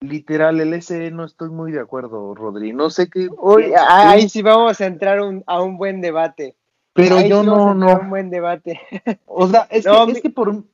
Literal, 0.00 0.60
el 0.60 0.82
SE 0.82 1.10
no 1.10 1.24
estoy 1.24 1.50
muy 1.50 1.70
de 1.72 1.80
acuerdo, 1.80 2.34
Rodri. 2.34 2.72
No 2.72 2.90
sé 2.90 3.08
qué. 3.08 3.28
Uy, 3.38 3.72
ahí 3.88 4.28
sí 4.28 4.42
vamos 4.42 4.80
a 4.80 4.86
entrar 4.86 5.20
un, 5.20 5.44
a 5.46 5.62
un 5.62 5.76
buen 5.76 6.00
debate. 6.00 6.56
Pero 6.92 7.20
yo 7.22 7.40
sí 7.40 7.46
no, 7.46 7.74
no. 7.74 8.00
un 8.00 8.10
buen 8.10 8.30
debate. 8.30 8.80
O 9.26 9.48
sea, 9.48 9.66
es, 9.70 9.86
no, 9.86 10.06
que, 10.06 10.12
es 10.12 10.22
que 10.22 10.30
por, 10.30 10.64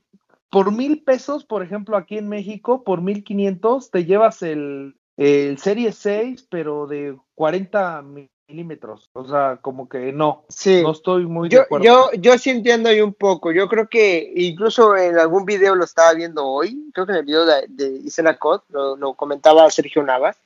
por 0.51 0.73
mil 0.73 1.03
pesos, 1.03 1.45
por 1.45 1.63
ejemplo, 1.63 1.97
aquí 1.97 2.19
en 2.19 2.29
México, 2.29 2.83
por 2.85 3.03
mil 3.03 3.25
quinientos, 3.25 3.91
te 3.91 4.05
llevas 4.05 4.43
el, 4.43 4.97
el 5.17 5.59
Serie 5.59 5.93
6, 5.93 6.47
pero 6.51 6.87
de 6.87 7.17
40 7.35 8.03
milímetros. 8.49 9.11
O 9.13 9.27
sea, 9.27 9.59
como 9.61 9.89
que 9.89 10.13
no. 10.13 10.45
Sí. 10.49 10.83
No 10.83 10.93
estoy 10.93 11.27
muy 11.27 11.49
yo, 11.49 11.59
de 11.59 11.65
acuerdo. 11.65 11.85
Yo, 11.85 12.11
yo 12.19 12.39
sí 12.39 12.51
entiendo 12.51 12.89
ahí 12.89 13.01
un 13.01 13.13
poco. 13.13 13.53
Yo 13.53 13.69
creo 13.69 13.89
que 13.89 14.33
incluso 14.37 14.97
en 14.97 15.19
algún 15.19 15.45
video 15.45 15.75
lo 15.75 15.85
estaba 15.85 16.15
viendo 16.15 16.47
hoy, 16.47 16.91
creo 16.95 17.07
que 17.07 17.13
en 17.13 17.19
el 17.19 17.25
video 17.25 17.45
de, 17.45 17.67
de 17.69 17.89
Isela 18.05 18.39
Cot, 18.39 18.65
lo, 18.71 18.97
lo, 18.97 19.15
comentaba 19.15 19.71
Sergio 19.71 20.03
Navas, 20.03 20.39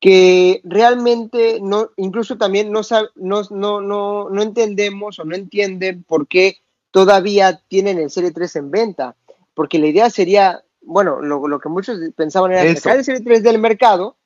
que 0.00 0.60
realmente 0.64 1.58
no, 1.60 1.90
incluso 1.96 2.38
también 2.38 2.70
no, 2.72 2.80
no, 3.16 3.42
no, 3.50 3.80
no, 3.80 4.30
no 4.30 4.42
entendemos 4.42 5.18
o 5.18 5.24
no 5.24 5.34
entienden 5.34 6.04
por 6.04 6.26
qué 6.26 6.58
todavía 6.90 7.60
tienen 7.68 7.98
el 7.98 8.10
Serie 8.10 8.30
3 8.30 8.56
en 8.56 8.70
venta 8.70 9.16
porque 9.56 9.78
la 9.78 9.86
idea 9.86 10.10
sería, 10.10 10.62
bueno, 10.82 11.22
lo, 11.22 11.48
lo 11.48 11.58
que 11.58 11.70
muchos 11.70 11.98
pensaban 12.14 12.52
era 12.52 12.62
Eso. 12.62 12.82
sacar 12.82 12.98
el 12.98 13.04
Serie 13.04 13.22
3 13.22 13.42
del 13.42 13.58
mercado 13.58 14.16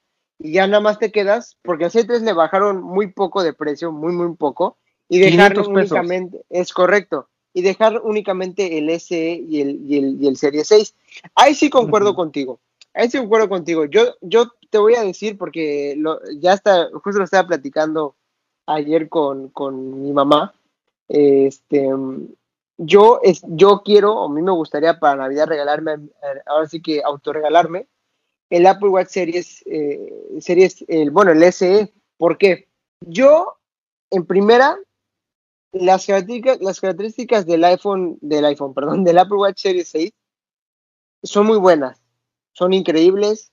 y 0.41 0.53
ya 0.53 0.67
nada 0.67 0.81
más 0.81 0.99
te 0.99 1.13
quedas, 1.13 1.57
porque 1.63 1.85
al 1.85 1.93
Serie 1.93 2.09
3 2.09 2.23
le 2.23 2.33
bajaron 2.33 2.83
muy 2.83 3.07
poco 3.07 3.45
de 3.45 3.53
precio, 3.53 3.93
muy, 3.93 4.13
muy 4.13 4.35
poco, 4.35 4.77
y 5.09 5.21
dejar 5.21 5.57
únicamente, 5.61 6.43
es 6.51 6.73
correcto, 6.73 7.29
y 7.55 7.63
dejar 7.63 8.01
únicamente 8.03 8.77
el 8.77 8.91
SE 8.99 9.41
y 9.49 9.61
el, 9.61 9.81
y 9.89 9.99
el, 9.99 10.21
y 10.21 10.27
el 10.27 10.37
Serie 10.37 10.65
6. 10.65 10.95
Ahí 11.37 11.55
sí 11.55 11.71
concuerdo 11.71 12.11
uh 12.11 12.13
-huh. 12.13 12.17
contigo, 12.17 12.59
ahí 12.93 13.09
sí 13.09 13.19
concuerdo 13.19 13.49
contigo. 13.49 13.85
Yo, 13.85 14.17
yo 14.21 14.49
te 14.69 14.79
voy 14.79 14.95
a 14.97 15.05
decir, 15.05 15.39
porque 15.39 15.95
lo, 15.97 16.19
ya 16.41 16.55
está, 16.55 16.89
justo 16.91 17.19
lo 17.19 17.25
estaba 17.25 17.47
platicando 17.47 18.17
ayer 18.67 19.09
con, 19.09 19.49
con 19.51 20.03
mi 20.03 20.13
mamá, 20.13 20.55
este, 21.09 21.89
yo, 22.83 23.21
es, 23.23 23.43
yo 23.47 23.83
quiero, 23.85 24.25
a 24.25 24.29
mí 24.31 24.41
me 24.41 24.53
gustaría 24.53 24.99
para 24.99 25.17
Navidad 25.17 25.47
regalarme, 25.47 25.97
ahora 26.47 26.67
sí 26.67 26.81
que 26.81 27.03
autorregalarme, 27.03 27.87
el 28.49 28.67
Apple 28.67 28.89
Watch 28.89 29.09
Series, 29.09 29.63
eh, 29.67 30.39
series 30.41 30.85
el, 30.89 31.11
bueno, 31.11 31.33
el 31.33 31.53
SE. 31.53 31.93
¿Por 32.17 32.39
qué? 32.39 32.69
Yo, 33.01 33.59
en 34.11 34.25
primera, 34.25 34.79
las 35.73 36.07
características, 36.07 36.61
las 36.63 36.81
características 36.81 37.47
del 37.47 37.65
iPhone, 37.65 38.19
del 38.23 38.47
iPhone, 38.47 38.73
perdón, 38.73 39.05
del 39.05 39.19
Apple 39.19 39.37
Watch 39.37 39.61
Series 39.61 39.89
6 39.89 40.13
son 41.23 41.47
muy 41.47 41.59
buenas, 41.59 42.01
son 42.53 42.73
increíbles. 42.73 43.53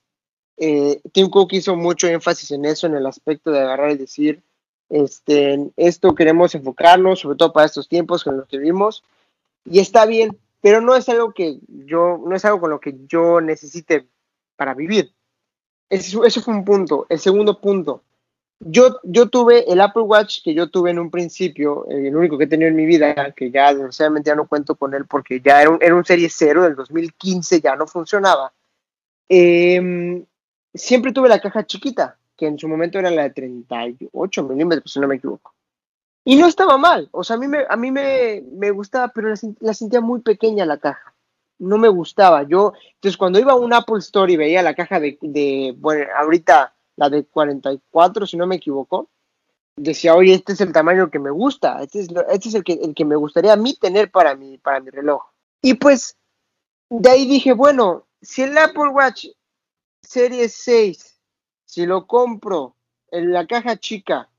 Eh, 0.55 1.01
Tim 1.11 1.29
Cook 1.29 1.49
hizo 1.51 1.75
mucho 1.75 2.07
énfasis 2.07 2.51
en 2.51 2.63
eso, 2.63 2.87
en 2.87 2.95
el 2.95 3.05
aspecto 3.05 3.51
de 3.51 3.59
agarrar 3.59 3.91
y 3.91 3.97
decir, 3.97 4.41
este, 4.89 5.53
en 5.53 5.73
esto 5.75 6.15
queremos 6.15 6.55
enfocarnos, 6.55 7.19
sobre 7.19 7.37
todo 7.37 7.51
para 7.51 7.65
estos 7.65 7.89
tiempos 7.89 8.23
que 8.23 8.31
nos 8.31 8.47
vivimos, 8.47 9.03
y 9.69 9.79
está 9.79 10.05
bien, 10.05 10.37
pero 10.61 10.81
no 10.81 10.95
es 10.95 11.07
algo 11.09 11.33
que 11.33 11.59
yo, 11.67 12.21
no 12.25 12.35
es 12.35 12.45
algo 12.45 12.59
con 12.59 12.69
lo 12.69 12.79
que 12.79 12.95
yo 13.07 13.41
necesite 13.41 14.07
para 14.55 14.73
vivir. 14.73 15.13
Eso, 15.89 16.21
fue 16.41 16.53
un 16.53 16.65
punto. 16.65 17.05
El 17.09 17.19
segundo 17.19 17.61
punto, 17.61 18.03
yo, 18.59 18.99
yo 19.03 19.29
tuve 19.29 19.71
el 19.71 19.79
Apple 19.79 20.03
Watch 20.03 20.43
que 20.43 20.53
yo 20.53 20.69
tuve 20.69 20.91
en 20.91 20.99
un 20.99 21.11
principio, 21.11 21.85
el 21.89 22.15
único 22.15 22.37
que 22.37 22.45
he 22.45 22.47
tenido 22.47 22.69
en 22.69 22.75
mi 22.75 22.85
vida, 22.85 23.33
que 23.33 23.51
ya 23.51 23.73
desgraciadamente 23.73 24.29
ya 24.29 24.35
no 24.35 24.47
cuento 24.47 24.75
con 24.75 24.93
él 24.93 25.05
porque 25.05 25.41
ya 25.41 25.61
era 25.61 25.69
un, 25.69 25.77
era 25.81 25.95
un 25.95 26.05
serie 26.05 26.29
cero 26.29 26.63
del 26.63 26.75
2015, 26.75 27.61
ya 27.61 27.75
no 27.75 27.87
funcionaba. 27.87 28.51
Eh, 29.29 30.25
siempre 30.73 31.11
tuve 31.11 31.29
la 31.29 31.39
caja 31.39 31.65
chiquita, 31.65 32.17
que 32.35 32.47
en 32.47 32.57
su 32.57 32.67
momento 32.67 32.99
era 32.99 33.11
la 33.11 33.23
de 33.23 33.29
38 33.31 34.43
milímetros, 34.43 34.91
si 34.91 34.99
no 34.99 35.07
me 35.07 35.15
equivoco. 35.15 35.53
Y 36.29 36.35
no 36.35 36.45
estaba 36.45 36.77
mal, 36.77 37.07
o 37.13 37.23
sea, 37.23 37.37
a 37.37 37.39
mí 37.39 37.47
me, 37.47 37.59
a 37.69 37.77
mí 37.77 37.89
me, 37.89 38.43
me 38.51 38.71
gustaba, 38.71 39.07
pero 39.15 39.33
la, 39.61 39.73
sentía 39.73 40.01
muy 40.01 40.19
pequeña 40.19 40.65
la 40.65 40.77
caja. 40.77 41.15
No 41.57 41.77
me 41.77 41.87
gustaba. 41.87 42.43
Yo, 42.43 42.73
entonces, 42.95 43.15
cuando 43.15 43.39
iba 43.39 43.53
a 43.53 43.55
un 43.55 43.71
Apple 43.71 43.99
Store 43.99 44.33
y 44.33 44.35
veía 44.35 44.61
la 44.61 44.75
caja 44.75 44.99
de, 44.99 45.17
de 45.21 45.73
bueno, 45.77 46.03
ahorita 46.17 46.75
la 46.97 47.09
de 47.09 47.23
44, 47.23 48.27
si 48.27 48.35
no 48.35 48.45
me 48.45 48.57
equivoco, 48.57 49.09
decía, 49.77 50.15
oye, 50.15 50.33
este 50.33 50.51
es 50.51 50.59
el 50.59 50.73
tamaño 50.73 51.09
que 51.09 51.19
me 51.19 51.31
gusta, 51.31 51.81
este 51.81 52.01
es, 52.01 52.09
este 52.29 52.49
es 52.49 52.55
el, 52.55 52.65
que, 52.65 52.73
el 52.73 52.93
que 52.93 53.05
me 53.05 53.15
gustaría 53.15 53.53
a 53.53 53.55
mí 53.55 53.77
tener 53.79 54.11
para 54.11 54.35
mi, 54.35 54.57
para 54.57 54.81
mi 54.81 54.89
reloj. 54.89 55.21
Y 55.61 55.75
pues, 55.75 56.17
de 56.89 57.09
ahí 57.09 57.25
dije, 57.25 57.53
bueno, 57.53 58.05
si 58.21 58.41
el 58.41 58.57
Apple 58.57 58.89
Watch 58.89 59.27
Series 60.01 60.53
6, 60.55 61.21
si 61.63 61.85
lo 61.85 62.05
compro 62.05 62.75
en 63.11 63.31
la 63.31 63.47
caja 63.47 63.77
chica, 63.77 64.29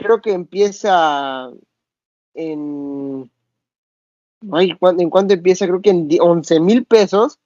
creo 0.00 0.20
que 0.20 0.32
empieza 0.32 1.50
en. 2.34 3.30
Ay, 4.52 4.76
¿En 4.98 5.10
cuánto 5.10 5.34
empieza? 5.34 5.66
Creo 5.66 5.82
que 5.82 5.90
en 5.90 6.08
11 6.18 6.60
mil 6.60 6.84
pesos. 6.84 7.38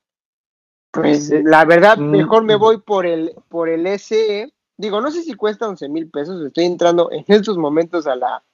Pues 0.93 1.31
la 1.31 1.65
verdad, 1.65 1.99
mejor 1.99 2.45
me 2.45 2.55
voy 2.55 2.81
por 2.81 3.05
el, 3.05 3.35
por 3.49 3.69
el 3.69 3.87
SE. 3.99 4.53
Digo, 4.77 5.01
no 5.01 5.11
sé 5.11 5.23
si 5.23 5.35
cuesta 5.35 5.69
11 5.69 5.89
mil 5.89 6.09
pesos. 6.09 6.41
Estoy 6.47 6.65
entrando 6.65 7.11
en 7.13 7.25
estos 7.27 7.59
momentos 7.59 8.07
a 8.07 8.15
la. 8.15 8.45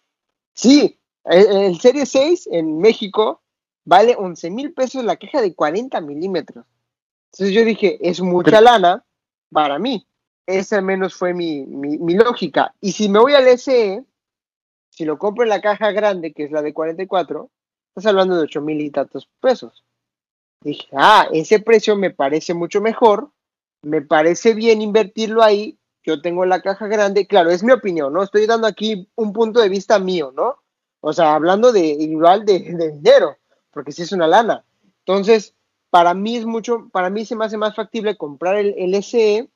Sí, 0.55 0.99
el, 1.25 1.47
el 1.47 1.81
Serie 1.81 2.07
6 2.07 2.49
en 2.51 2.79
México 2.79 3.43
vale 3.85 4.17
11 4.19 4.51
mil 4.51 4.73
pesos 4.73 5.05
la 5.05 5.17
caja 5.17 5.43
de 5.43 5.55
40 5.55 6.01
milímetros. 6.01 6.65
Entonces 7.33 7.55
yo 7.55 7.65
dije, 7.65 7.99
es 8.01 8.21
mucha 8.21 8.61
lana 8.61 9.05
para 9.53 9.79
mí 9.79 10.07
esa 10.47 10.77
al 10.77 10.85
menos 10.85 11.15
fue 11.15 11.35
mi, 11.35 11.65
mi, 11.67 12.15
lógica. 12.15 12.75
Y 12.81 12.93
si 12.93 13.09
me 13.09 13.19
voy 13.19 13.35
al 13.35 13.47
SE, 13.59 14.05
si 14.91 15.05
lo 15.05 15.19
compro 15.19 15.45
en 15.45 15.51
la 15.51 15.61
caja 15.61 15.93
grande, 15.93 16.33
que 16.33 16.45
es 16.45 16.51
la 16.51 16.63
de 16.63 16.75
44, 16.75 17.51
estás 17.89 18.07
hablando 18.07 18.37
de 18.37 18.43
8 18.43 18.61
mil 18.61 18.81
y 18.81 18.91
tantos 18.91 19.29
pesos. 19.41 19.85
Dije, 20.63 20.89
ah, 20.93 21.29
ese 21.33 21.61
precio 21.61 21.97
me 21.97 22.11
parece 22.11 22.55
mucho 22.55 22.81
mejor, 22.81 23.31
me 23.83 24.03
parece 24.03 24.55
bien 24.55 24.83
invertirlo 24.83 25.43
ahí, 25.43 25.79
yo 26.03 26.21
tengo 26.21 26.45
la 26.45 26.61
caja 26.61 26.87
grande, 26.87 27.27
claro, 27.27 27.51
es 27.51 27.63
mi 27.63 27.73
opinión, 27.73 28.13
¿no? 28.13 28.23
Estoy 28.23 28.47
dando 28.47 28.67
aquí 28.67 29.09
un 29.17 29.33
punto 29.33 29.61
de 29.61 29.69
vista 29.69 29.99
mío, 29.99 30.33
¿no? 30.35 30.57
O 31.01 31.13
sea, 31.13 31.35
hablando 31.35 31.73
de 31.73 31.87
igual 31.87 32.45
de, 32.45 32.61
de 32.61 32.93
dinero, 32.93 33.37
porque 33.71 33.93
si 33.93 34.03
es 34.03 34.13
una 34.13 34.27
lana. 34.27 34.65
Entonces, 35.07 35.55
para 35.91 36.15
mí 36.15 36.37
es 36.37 36.47
mucho, 36.47 36.89
para 36.93 37.11
mí 37.11 37.25
se 37.25 37.37
me 37.37 37.45
hace 37.45 37.57
más 37.57 37.75
factible 37.75 38.17
comprar 38.17 38.57
el, 38.57 38.75
el 38.77 38.95
SE 39.03 39.49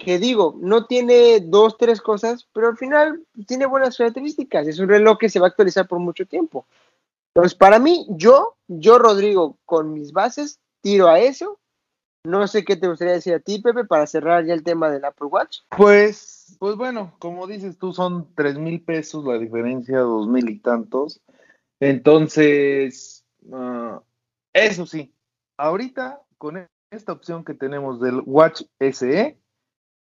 que 0.00 0.18
digo, 0.18 0.56
no 0.60 0.86
tiene 0.86 1.40
dos, 1.40 1.76
tres 1.76 2.00
cosas, 2.00 2.48
pero 2.52 2.68
al 2.68 2.76
final 2.78 3.22
tiene 3.46 3.66
buenas 3.66 3.96
características. 3.96 4.66
Es 4.66 4.78
un 4.78 4.88
reloj 4.88 5.18
que 5.18 5.28
se 5.28 5.38
va 5.38 5.46
a 5.46 5.50
actualizar 5.50 5.86
por 5.86 5.98
mucho 5.98 6.26
tiempo. 6.26 6.66
Entonces, 7.34 7.56
para 7.56 7.78
mí, 7.78 8.06
yo, 8.08 8.56
yo, 8.66 8.98
Rodrigo, 8.98 9.58
con 9.66 9.92
mis 9.92 10.12
bases, 10.12 10.58
tiro 10.80 11.08
a 11.08 11.20
eso. 11.20 11.58
No 12.24 12.46
sé 12.48 12.64
qué 12.64 12.76
te 12.76 12.88
gustaría 12.88 13.14
decir 13.14 13.34
a 13.34 13.40
ti, 13.40 13.60
Pepe, 13.60 13.84
para 13.84 14.06
cerrar 14.06 14.44
ya 14.44 14.54
el 14.54 14.64
tema 14.64 14.90
del 14.90 15.04
Apple 15.04 15.28
Watch. 15.28 15.58
Pues, 15.76 16.56
pues 16.58 16.76
bueno, 16.76 17.14
como 17.18 17.46
dices 17.46 17.78
tú, 17.78 17.92
son 17.92 18.34
tres 18.34 18.58
mil 18.58 18.82
pesos 18.82 19.24
la 19.24 19.38
diferencia, 19.38 19.98
dos 20.00 20.28
mil 20.28 20.48
y 20.48 20.58
tantos. 20.58 21.20
Entonces, 21.78 23.24
uh, 23.50 24.00
eso 24.52 24.86
sí, 24.86 25.12
ahorita 25.56 26.20
con 26.38 26.66
esta 26.90 27.12
opción 27.12 27.44
que 27.44 27.54
tenemos 27.54 28.00
del 28.00 28.22
Watch 28.24 28.62
SE. 28.92 29.38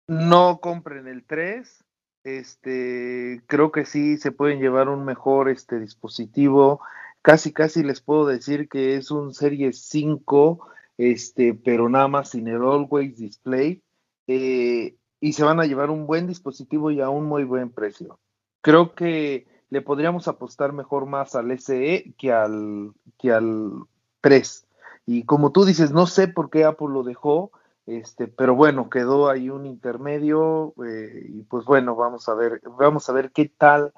No 0.06 0.60
compren 0.60 1.06
el 1.08 1.24
3. 1.24 1.84
Este, 2.24 3.42
creo 3.46 3.70
que 3.70 3.84
sí 3.84 4.16
se 4.16 4.32
pueden 4.32 4.60
llevar 4.60 4.88
un 4.88 5.04
mejor 5.04 5.48
este 5.48 5.78
dispositivo. 5.78 6.80
Casi, 7.22 7.52
casi 7.52 7.82
les 7.82 8.00
puedo 8.00 8.26
decir 8.26 8.68
que 8.68 8.96
es 8.96 9.10
un 9.10 9.32
Serie 9.34 9.72
5, 9.72 10.66
este, 10.98 11.54
pero 11.54 11.88
nada 11.88 12.08
más 12.08 12.30
sin 12.30 12.48
el 12.48 12.62
Always 12.62 13.16
Display. 13.16 13.82
Eh, 14.26 14.96
y 15.20 15.32
se 15.32 15.44
van 15.44 15.60
a 15.60 15.64
llevar 15.64 15.90
un 15.90 16.06
buen 16.06 16.26
dispositivo 16.26 16.90
y 16.90 17.00
a 17.00 17.08
un 17.08 17.24
muy 17.24 17.44
buen 17.44 17.70
precio. 17.70 18.18
Creo 18.60 18.94
que 18.94 19.46
le 19.70 19.80
podríamos 19.80 20.28
apostar 20.28 20.72
mejor 20.72 21.06
más 21.06 21.34
al 21.34 21.50
SE 21.58 22.14
que 22.18 22.32
al, 22.32 22.92
que 23.18 23.32
al 23.32 23.84
3. 24.20 24.66
Y 25.06 25.24
como 25.24 25.52
tú 25.52 25.64
dices, 25.64 25.92
no 25.92 26.06
sé 26.06 26.28
por 26.28 26.50
qué 26.50 26.64
Apple 26.64 26.88
lo 26.90 27.02
dejó, 27.02 27.52
este, 27.86 28.28
pero 28.28 28.54
bueno, 28.54 28.88
quedó 28.88 29.28
ahí 29.28 29.50
un 29.50 29.66
intermedio 29.66 30.74
eh, 30.86 31.26
y 31.28 31.42
pues 31.42 31.64
bueno, 31.66 31.94
vamos 31.94 32.28
a 32.28 32.34
ver, 32.34 32.60
vamos 32.78 33.08
a 33.08 33.12
ver 33.12 33.30
qué 33.30 33.50
tal 33.56 33.92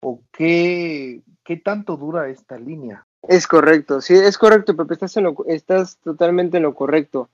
o 0.00 0.20
qué, 0.32 1.22
qué 1.44 1.56
tanto 1.56 1.96
dura 1.96 2.28
esta 2.28 2.58
línea. 2.58 3.06
Es 3.22 3.46
correcto, 3.46 4.00
sí, 4.00 4.14
es 4.14 4.38
correcto, 4.38 4.76
Pepe, 4.76 4.94
estás, 4.94 5.16
en 5.16 5.24
lo, 5.24 5.36
estás 5.46 5.98
totalmente 5.98 6.56
en 6.56 6.64
lo 6.64 6.74
correcto. 6.74 7.28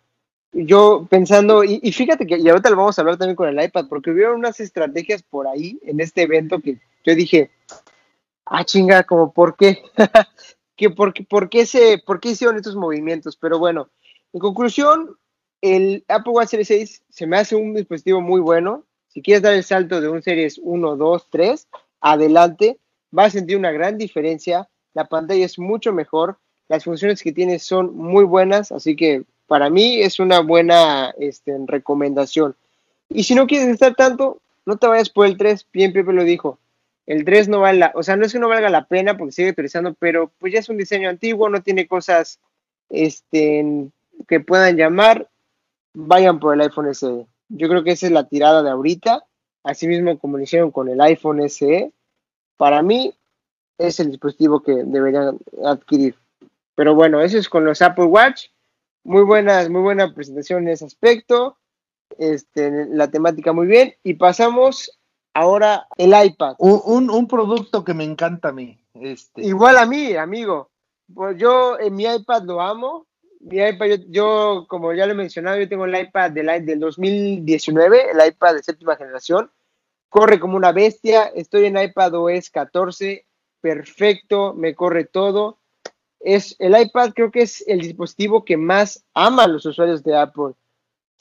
Yo 0.53 1.07
pensando, 1.11 1.65
y, 1.65 1.81
fíjate 1.91 2.27
que, 2.27 2.39
y 2.39 2.49
ahorita 2.49 2.71
lo 2.71 2.77
vamos 2.77 2.97
a 2.97 3.03
hablar 3.03 3.17
también 3.17 3.35
con 3.35 3.49
el 3.49 3.63
iPad, 3.63 3.87
porque 3.89 4.11
hubieron 4.11 4.37
unas 4.37 4.61
estrategias 4.61 5.23
por 5.23 5.49
ahí 5.49 5.81
en 5.83 6.01
este 6.01 6.23
evento 6.23 6.61
que 6.61 6.79
yo 7.05 7.15
dije, 7.15 7.51
ah, 8.47 8.65
chinga, 8.65 9.03
como, 9.03 9.33
¿por 9.33 9.57
qué? 9.57 9.83
¿Qué, 10.77 10.91
por, 10.91 11.13
por, 11.27 11.49
qué 11.49 11.67
se, 11.67 11.99
¿Por 11.99 12.21
qué 12.21 12.31
hicieron 12.31 12.57
estos 12.57 12.77
movimientos? 12.77 13.37
Pero 13.37 13.59
bueno, 13.59 13.89
en 14.33 14.41
conclusión, 14.41 15.17
el 15.64 16.04
Apple 16.09 16.33
Watch 16.35 16.50
Series 16.50 16.68
6 16.68 17.02
se 17.09 17.26
me 17.26 17.38
hace 17.38 17.56
un 17.56 17.73
dispositivo 17.73 18.21
muy 18.21 18.42
bueno. 18.42 18.85
Si 19.09 19.23
quieres 19.23 19.42
dar 19.42 19.54
el 19.54 19.64
salto 19.64 19.99
de 20.02 20.11
un 20.11 20.21
Series 20.21 20.61
1, 20.62 20.97
2, 20.97 21.28
3, 21.30 21.68
adelante, 22.02 22.76
vas 23.11 23.28
a 23.28 23.38
sentir 23.38 23.56
una 23.56 23.73
gran 23.73 23.97
diferencia. 23.97 24.68
La 24.92 25.06
pantalla 25.06 25.42
es 25.42 25.59
mucho 25.59 25.94
mejor, 25.94 26.37
las 26.68 26.85
funciones 26.85 27.23
que 27.23 27.33
tiene 27.33 27.59
son 27.59 27.97
muy 27.97 28.25
buenas, 28.25 28.73
así 28.73 28.94
que 28.94 29.25
para 29.47 29.71
mí 29.71 30.02
es 30.02 30.21
una 30.21 30.40
buena 30.40 31.14
este, 31.18 31.56
recomendación. 31.66 32.54
Y 33.09 33.23
si 33.23 33.35
no 33.35 33.47
quieres 33.47 33.68
estar 33.68 33.94
tanto, 33.94 34.42
no 34.66 34.76
te 34.76 34.87
vayas 34.87 35.09
por 35.09 35.26
el 35.26 35.38
3, 35.38 35.66
bien 35.73 35.94
Pepe 35.94 36.12
lo 36.12 36.25
dijo. 36.25 36.59
El 37.06 37.25
3 37.25 37.49
no 37.49 37.61
vale, 37.61 37.90
o 37.94 38.02
sea, 38.02 38.16
no 38.16 38.26
es 38.26 38.35
que 38.35 38.38
no 38.38 38.50
valga 38.50 38.68
la 38.68 38.85
pena 38.85 39.16
porque 39.16 39.33
sigue 39.33 39.50
utilizando, 39.50 39.94
pero 39.94 40.30
pues 40.38 40.52
ya 40.52 40.59
es 40.59 40.68
un 40.68 40.76
diseño 40.76 41.09
antiguo, 41.09 41.49
no 41.49 41.62
tiene 41.62 41.87
cosas 41.87 42.38
este, 42.90 43.88
que 44.28 44.40
puedan 44.40 44.76
llamar. 44.76 45.26
Vayan 45.95 46.41
por 46.41 46.55
el 46.55 46.61
iPhone 46.61 46.95
SE. 46.95 47.27
Yo 47.49 47.69
creo 47.69 47.85
que 47.85 47.93
esa 47.93 48.07
es 48.07 48.13
la 48.13 48.29
tirada 48.29 48.63
de 48.63 48.71
ahorita. 48.71 49.25
Asimismo, 49.63 50.19
como 50.19 50.37
lo 50.37 50.43
hicieron 50.43 50.71
con 50.71 50.89
el 50.89 51.01
iPhone 51.01 51.49
SE, 51.49 51.93
para 52.57 52.83
mí 52.83 53.15
es 53.79 54.01
el 54.01 54.11
dispositivo 54.11 54.63
que 54.63 54.73
deberían 54.85 55.39
adquirir. 55.65 56.17
Pero 56.75 56.95
bueno, 56.95 57.21
eso 57.21 57.39
es 57.39 57.49
con 57.49 57.65
los 57.65 57.81
Apple 57.83 58.05
Watch. 58.05 58.47
Muy 59.05 59.23
buenas, 59.23 59.69
muy 59.69 59.83
buena 59.83 60.13
presentación 60.13 60.65
en 60.65 60.71
ese 60.71 60.85
aspecto. 60.87 61.57
Este, 62.19 62.87
la 62.87 63.11
temática 63.11 63.53
muy 63.53 63.67
bien. 63.67 63.95
Y 64.03 64.15
pasamos 64.15 64.99
ahora 65.35 65.87
el 65.97 66.15
iPad. 66.15 66.57
Un, 66.59 67.29
producto 67.29 67.85
que 67.85 67.95
me 67.95 68.05
encanta 68.05 68.49
a 68.49 68.53
mí. 68.53 68.79
Este. 68.95 69.43
Igual 69.43 69.77
a 69.77 69.87
mí, 69.87 70.15
amigo. 70.15 70.71
Pues 71.13 71.37
yo 71.38 71.79
en 71.79 71.95
mi 71.95 72.05
iPad 72.05 72.45
lo 72.45 72.61
amo. 72.61 73.07
Mi 73.44 73.59
iPad, 73.59 74.00
yo, 74.09 74.66
como 74.68 74.92
ya 74.92 75.07
lo 75.07 75.12
he 75.12 75.16
mencionado, 75.16 75.59
yo 75.59 75.68
tengo 75.68 75.85
el 75.85 75.98
iPad 75.98 76.30
del, 76.30 76.64
del 76.64 76.80
2019, 76.80 78.11
el 78.11 78.28
iPad 78.28 78.54
de 78.54 78.62
séptima 78.62 78.96
generación. 78.96 79.50
Corre 80.09 80.40
como 80.40 80.57
una 80.57 80.72
bestia. 80.72 81.24
Estoy 81.24 81.66
en 81.66 81.78
iPad 81.78 82.14
OS 82.14 82.50
14. 82.50 83.26
Perfecto, 83.61 84.54
me 84.54 84.74
corre 84.74 85.04
todo. 85.04 85.59
Es, 86.20 86.57
el 86.59 86.78
iPad 86.80 87.11
creo 87.14 87.30
que 87.30 87.42
es 87.42 87.66
el 87.68 87.80
dispositivo 87.80 88.44
que 88.44 88.57
más 88.57 89.04
ama 89.14 89.44
a 89.44 89.48
los 89.48 89.66
usuarios 89.66 90.02
de 90.02 90.16
Apple. 90.16 90.54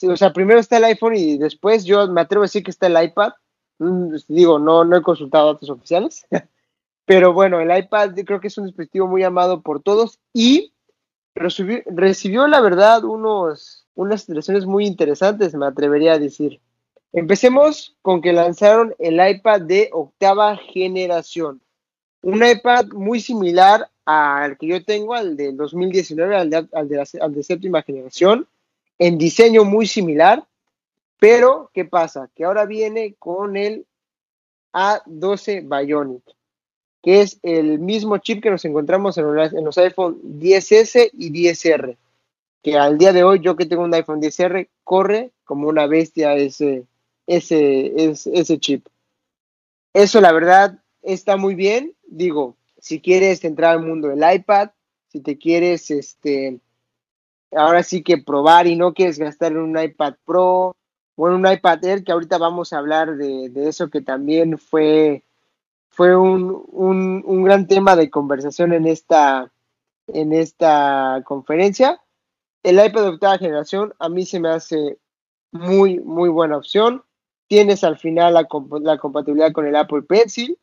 o 0.02 0.16
sea, 0.16 0.32
primero 0.32 0.60
está 0.60 0.78
el 0.78 0.84
iPhone 0.84 1.16
y 1.16 1.38
después 1.38 1.84
yo 1.84 2.06
me 2.08 2.22
atrevo 2.22 2.42
a 2.42 2.46
decir 2.46 2.62
que 2.62 2.70
está 2.70 2.86
el 2.86 3.02
iPad 3.02 3.32
Mm, 3.78 4.16
digo, 4.28 4.58
no, 4.58 4.84
no 4.84 4.96
he 4.96 5.02
consultado 5.02 5.52
datos 5.52 5.70
oficiales, 5.70 6.26
pero 7.04 7.32
bueno, 7.32 7.60
el 7.60 7.76
iPad 7.76 8.14
creo 8.24 8.40
que 8.40 8.48
es 8.48 8.58
un 8.58 8.66
dispositivo 8.66 9.06
muy 9.06 9.22
amado 9.24 9.62
por 9.62 9.82
todos 9.82 10.20
y 10.32 10.73
recibió, 11.34 12.46
la 12.46 12.60
verdad 12.60 13.04
unos, 13.04 13.86
unas 13.94 14.22
situaciones 14.22 14.66
muy 14.66 14.86
interesantes, 14.86 15.54
me 15.54 15.66
atrevería 15.66 16.14
a 16.14 16.18
decir. 16.18 16.60
Empecemos 17.12 17.96
con 18.02 18.20
que 18.20 18.32
lanzaron 18.32 18.94
el 18.98 19.20
iPad 19.26 19.62
de 19.62 19.90
octava 19.92 20.56
generación. 20.56 21.60
Un 22.22 22.44
iPad 22.44 22.86
muy 22.88 23.20
similar 23.20 23.88
al 24.04 24.56
que 24.58 24.66
yo 24.66 24.84
tengo, 24.84 25.14
al 25.14 25.36
del 25.36 25.56
2019, 25.56 26.36
al 26.36 26.50
de, 26.50 26.68
al 26.72 26.88
de, 26.88 27.08
al 27.20 27.34
de 27.34 27.42
séptima 27.42 27.82
generación, 27.82 28.46
en 28.98 29.18
diseño 29.18 29.64
muy 29.64 29.86
similar, 29.86 30.44
pero, 31.18 31.70
¿qué 31.72 31.84
pasa? 31.84 32.28
Que 32.34 32.44
ahora 32.44 32.66
viene 32.66 33.14
con 33.18 33.56
el 33.56 33.86
A12 34.72 35.62
Bionic, 35.68 36.22
que 37.04 37.20
es 37.20 37.38
el 37.42 37.78
mismo 37.78 38.16
chip 38.16 38.42
que 38.42 38.50
nos 38.50 38.64
encontramos 38.64 39.18
en 39.18 39.26
los, 39.64 39.78
iPhone 39.78 40.18
10S 40.40 41.10
y 41.12 41.30
10R, 41.30 41.98
que 42.62 42.78
al 42.78 42.96
día 42.96 43.12
de 43.12 43.22
hoy 43.22 43.40
yo 43.40 43.56
que 43.56 43.66
tengo 43.66 43.84
un 43.84 43.92
iPhone 43.92 44.22
10R 44.22 44.68
corre 44.82 45.30
como 45.44 45.68
una 45.68 45.86
bestia 45.86 46.34
ese, 46.34 46.86
ese, 47.26 47.92
ese, 47.96 48.58
chip. 48.58 48.86
Eso 49.92 50.22
la 50.22 50.32
verdad 50.32 50.78
está 51.02 51.36
muy 51.36 51.54
bien. 51.54 51.92
Digo, 52.06 52.56
si 52.78 53.00
quieres 53.00 53.44
entrar 53.44 53.72
al 53.72 53.84
mundo 53.84 54.08
del 54.08 54.24
iPad, 54.34 54.70
si 55.08 55.20
te 55.20 55.36
quieres, 55.36 55.90
este, 55.90 56.58
ahora 57.52 57.82
sí 57.82 58.02
que 58.02 58.16
probar 58.16 58.66
y 58.66 58.76
no 58.76 58.94
quieres 58.94 59.18
gastar 59.18 59.52
en 59.52 59.58
un 59.58 59.78
iPad 59.78 60.14
Pro, 60.24 60.74
bueno, 61.16 61.36
un 61.36 61.52
iPad 61.52 61.84
Air, 61.84 62.02
que 62.02 62.12
ahorita 62.12 62.38
vamos 62.38 62.72
a 62.72 62.78
hablar 62.78 63.16
de, 63.16 63.52
eso, 63.68 63.90
que 63.90 64.00
también 64.00 64.56
fue, 64.56 65.22
fue 65.94 66.16
un, 66.16 67.44
gran 67.44 67.66
tema 67.66 67.96
de 67.96 68.10
conversación 68.10 68.72
en 68.72 68.86
esta, 68.86 69.52
en 70.08 70.32
esta 70.32 71.22
conferencia. 71.24 72.00
El 72.62 72.84
iPad 72.84 73.02
de 73.02 73.08
octava 73.08 73.38
generación 73.38 73.94
a 73.98 74.08
mí 74.08 74.24
se 74.26 74.40
me 74.40 74.48
hace 74.48 74.98
muy, 75.52 76.00
muy 76.00 76.28
buena 76.28 76.56
opción. 76.56 77.02
Tienes 77.46 77.84
al 77.84 77.98
final 77.98 78.34
la, 78.34 78.48
la 78.80 78.98
compatibilidad 78.98 79.52
con 79.52 79.66
el 79.66 79.76
Apple 79.76 80.02
Pencil, 80.02 80.58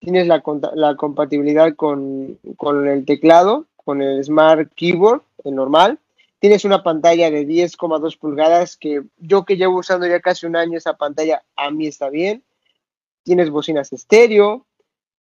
tienes 0.00 0.26
la, 0.26 0.42
la 0.74 0.96
compatibilidad 0.96 1.74
con, 1.76 2.38
con 2.56 2.88
el 2.88 3.04
teclado, 3.04 3.66
con 3.76 4.02
el 4.02 4.24
Smart 4.24 4.72
Keyboard, 4.74 5.22
el 5.44 5.54
normal 5.54 5.98
Tienes 6.44 6.66
una 6.66 6.82
pantalla 6.82 7.30
de 7.30 7.46
10,2 7.46 8.18
pulgadas 8.18 8.76
que 8.76 9.02
yo 9.16 9.46
que 9.46 9.56
llevo 9.56 9.78
usando 9.78 10.06
ya 10.06 10.20
casi 10.20 10.44
un 10.44 10.56
año 10.56 10.76
esa 10.76 10.92
pantalla, 10.92 11.42
a 11.56 11.70
mí 11.70 11.86
está 11.86 12.10
bien. 12.10 12.42
Tienes 13.24 13.50
bocinas 13.50 13.92
estéreo, 13.92 14.66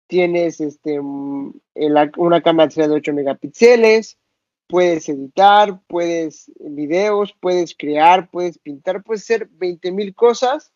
tienes 0.08 0.60
este, 0.60 1.00
una 1.00 2.42
cámara 2.42 2.70
de 2.74 2.90
8 2.90 3.14
megapíxeles, 3.14 4.18
puedes 4.68 5.08
editar, 5.10 5.82
puedes 5.88 6.52
videos, 6.60 7.36
puedes 7.40 7.76
crear, 7.78 8.30
puedes 8.32 8.58
pintar, 8.58 9.04
puedes 9.04 9.24
hacer 9.24 9.50
20 9.52 9.92
mil 9.92 10.16
cosas 10.16 10.72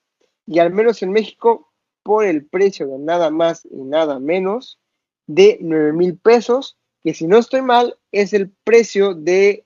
y 0.46 0.60
al 0.60 0.72
menos 0.72 1.02
en 1.02 1.12
México 1.12 1.72
por 2.04 2.26
el 2.26 2.46
precio 2.46 2.88
de 2.88 3.00
nada 3.00 3.32
más 3.32 3.66
y 3.66 3.82
nada 3.84 4.20
menos 4.20 4.80
de 5.28 5.58
9 5.62 5.94
mil 5.94 6.18
pesos, 6.18 6.78
que 7.04 7.14
si 7.14 7.26
no 7.26 7.38
estoy 7.38 7.62
mal 7.62 7.98
es 8.12 8.34
el 8.34 8.52
precio 8.64 9.16
de 9.16 9.66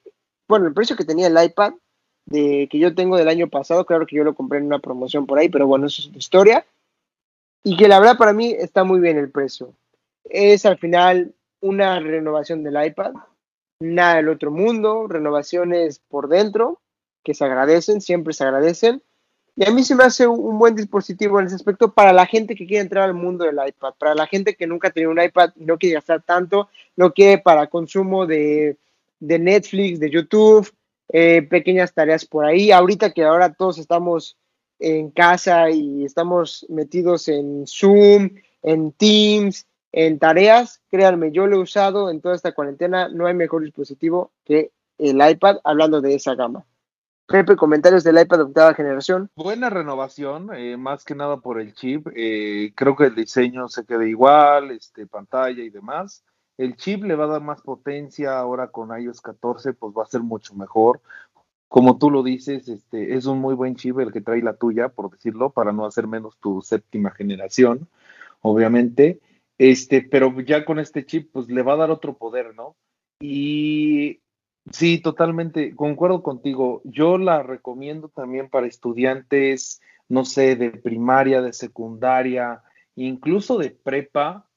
bueno, 0.50 0.66
el 0.66 0.74
precio 0.74 0.96
que 0.96 1.06
tenía 1.06 1.28
el 1.28 1.44
iPad 1.44 1.74
de, 2.26 2.68
que 2.70 2.80
yo 2.80 2.96
tengo 2.96 3.16
del 3.18 3.30
año 3.30 3.50
pasado, 3.50 3.86
claro 3.86 4.06
que 4.08 4.16
yo 4.16 4.24
lo 4.24 4.34
compré 4.36 4.58
en 4.58 4.66
una 4.66 4.80
promoción 4.80 5.28
por 5.28 5.38
ahí, 5.38 5.48
pero 5.48 5.68
bueno, 5.68 5.86
eso 5.86 6.02
es 6.02 6.08
otra 6.08 6.18
historia. 6.18 6.66
Y 7.64 7.78
que 7.78 7.88
la 7.88 8.00
verdad 8.00 8.18
para 8.18 8.34
mí 8.34 8.56
está 8.58 8.84
muy 8.84 9.00
bien 9.00 9.18
el 9.18 9.32
precio. 9.32 9.74
Es 10.24 10.66
al 10.66 10.78
final 10.78 11.34
una 11.62 12.00
renovación 12.00 12.64
del 12.64 12.84
iPad, 12.84 13.14
nada 13.80 14.16
del 14.16 14.30
otro 14.30 14.52
mundo, 14.52 15.08
renovaciones 15.08 16.00
por 16.00 16.30
dentro, 16.30 16.82
que 17.24 17.34
se 17.34 17.46
agradecen, 17.46 18.02
siempre 18.02 18.34
se 18.34 18.44
agradecen. 18.44 19.02
Y 19.56 19.68
a 19.68 19.72
mí 19.72 19.84
se 19.84 19.96
me 19.96 20.06
hace 20.06 20.26
un 20.26 20.58
buen 20.58 20.76
dispositivo 20.76 21.40
en 21.40 21.48
ese 21.48 21.56
aspecto 21.56 21.94
para 21.94 22.14
la 22.14 22.26
gente 22.26 22.56
que 22.56 22.66
quiere 22.66 22.82
entrar 22.82 23.04
al 23.04 23.14
mundo 23.14 23.44
del 23.44 23.60
iPad, 23.66 23.94
para 23.98 24.16
la 24.16 24.26
gente 24.26 24.56
que 24.56 24.68
nunca 24.68 24.88
ha 24.88 24.92
tenido 24.92 25.12
un 25.12 25.22
iPad 25.22 25.52
y 25.58 25.66
no 25.66 25.78
quiere 25.78 25.96
gastar 25.96 26.22
tanto, 26.22 26.70
no 26.96 27.14
quiere 27.14 27.40
para 27.40 27.68
consumo 27.68 28.26
de 28.26 28.78
de 29.20 29.40
Netflix, 29.40 30.00
de 30.00 30.10
YouTube, 30.10 30.72
eh, 31.12 31.42
pequeñas 31.44 31.94
tareas 31.94 32.26
por 32.26 32.46
ahí. 32.46 32.72
Ahorita 32.72 33.12
que 33.12 33.24
ahora 33.24 33.54
todos 33.54 33.78
estamos 33.78 34.38
en 34.80 35.12
casa 35.12 35.70
y 35.70 36.06
estamos 36.06 36.66
metidos 36.70 37.28
en 37.28 37.66
Zoom, 37.68 38.32
en 38.64 38.92
Teams, 38.94 39.68
en 39.92 40.20
tareas, 40.20 40.82
créanme, 40.90 41.32
yo 41.32 41.48
lo 41.48 41.58
he 41.58 41.60
usado 41.60 42.10
en 42.10 42.22
toda 42.22 42.36
esta 42.36 42.54
cuarentena, 42.54 43.10
no 43.10 43.28
hay 43.28 43.34
mejor 43.34 43.64
dispositivo 43.64 44.32
que 44.46 44.72
el 44.98 45.18
iPad 45.28 45.58
hablando 45.64 46.02
de 46.02 46.16
esa 46.16 46.36
gama. 46.36 46.66
Pepe, 47.28 47.56
comentarios 47.56 48.04
del 48.04 48.20
iPad 48.20 48.42
octava 48.42 48.74
generación. 48.74 49.30
Buena 49.36 49.70
renovación, 49.70 50.50
eh, 50.56 50.78
más 50.78 51.06
que 51.06 51.14
nada 51.14 51.38
por 51.38 51.62
el 51.62 51.76
chip. 51.76 52.08
Eh, 52.16 52.74
creo 52.76 52.96
que 52.96 53.06
el 53.06 53.14
diseño 53.14 53.68
se 53.68 53.86
queda 53.86 54.08
igual, 54.08 54.72
este, 54.72 55.06
pantalla 55.06 55.62
y 55.62 55.70
demás. 55.70 56.24
El 56.58 56.76
chip 56.76 57.04
le 57.04 57.16
va 57.16 57.26
a 57.26 57.28
dar 57.28 57.42
más 57.42 57.62
potencia 57.62 58.38
ahora 58.38 58.70
con 58.70 59.00
iOS 59.00 59.22
14, 59.22 59.74
pues 59.74 59.94
va 59.96 60.04
a 60.04 60.08
ser 60.08 60.22
mucho 60.22 60.56
mejor. 60.56 61.02
Como 61.70 61.98
tú 61.98 62.12
lo 62.12 62.24
dices, 62.24 62.68
este, 62.68 63.16
es 63.16 63.26
un 63.26 63.40
muy 63.40 63.56
buen 63.56 63.76
chip 63.76 64.00
el 64.00 64.12
que 64.12 64.22
trae 64.22 64.42
la 64.42 64.58
tuya, 64.58 64.90
por 64.90 65.10
decirlo, 65.10 65.52
para 65.52 65.72
no 65.72 65.86
hacer 65.86 66.08
menos 66.08 66.38
tu 66.40 66.62
séptima 66.62 67.12
generación, 67.12 67.88
obviamente. 68.42 69.22
Este, 69.58 70.02
pero 70.02 70.38
ya 70.42 70.66
con 70.66 70.80
este 70.80 71.06
chip, 71.06 71.32
pues 71.32 71.48
le 71.48 71.62
va 71.62 71.74
a 71.74 71.78
dar 71.78 71.92
otro 71.92 72.18
poder, 72.18 72.54
¿no? 72.56 72.76
Y 73.22 74.20
Sí, 74.72 75.00
totalmente, 75.00 75.76
concuerdo 75.76 76.22
contigo. 76.22 76.82
Yo 76.84 77.18
la 77.18 77.42
recomiendo 77.42 78.10
también 78.10 78.50
para 78.50 78.68
estudiantes, 78.68 79.82
no 80.08 80.26
sé, 80.26 80.56
de 80.56 80.72
primaria, 80.72 81.42
de 81.42 81.54
secundaria, 81.54 82.62
incluso 82.96 83.58
de 83.58 83.72
prepa 83.72 84.48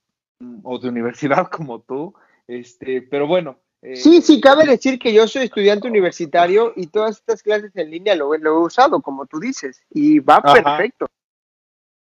mm, 0.40 0.60
o 0.64 0.78
de 0.78 0.88
universidad 0.88 1.48
como 1.50 1.80
tú. 1.80 2.14
Este, 2.46 3.02
pero 3.02 3.26
bueno. 3.26 3.58
Eh, 3.82 3.96
sí, 3.96 4.22
sí, 4.22 4.40
cabe 4.40 4.64
decir 4.64 4.98
que 4.98 5.12
yo 5.12 5.26
soy 5.26 5.44
estudiante 5.44 5.88
universitario 5.88 6.72
y 6.76 6.86
todas 6.86 7.18
estas 7.18 7.42
clases 7.42 7.74
en 7.74 7.90
línea 7.90 8.14
lo, 8.14 8.36
lo 8.36 8.50
he 8.50 8.66
usado, 8.66 9.02
como 9.02 9.26
tú 9.26 9.40
dices, 9.40 9.82
y 9.90 10.20
va 10.20 10.40
perfecto. 10.40 11.08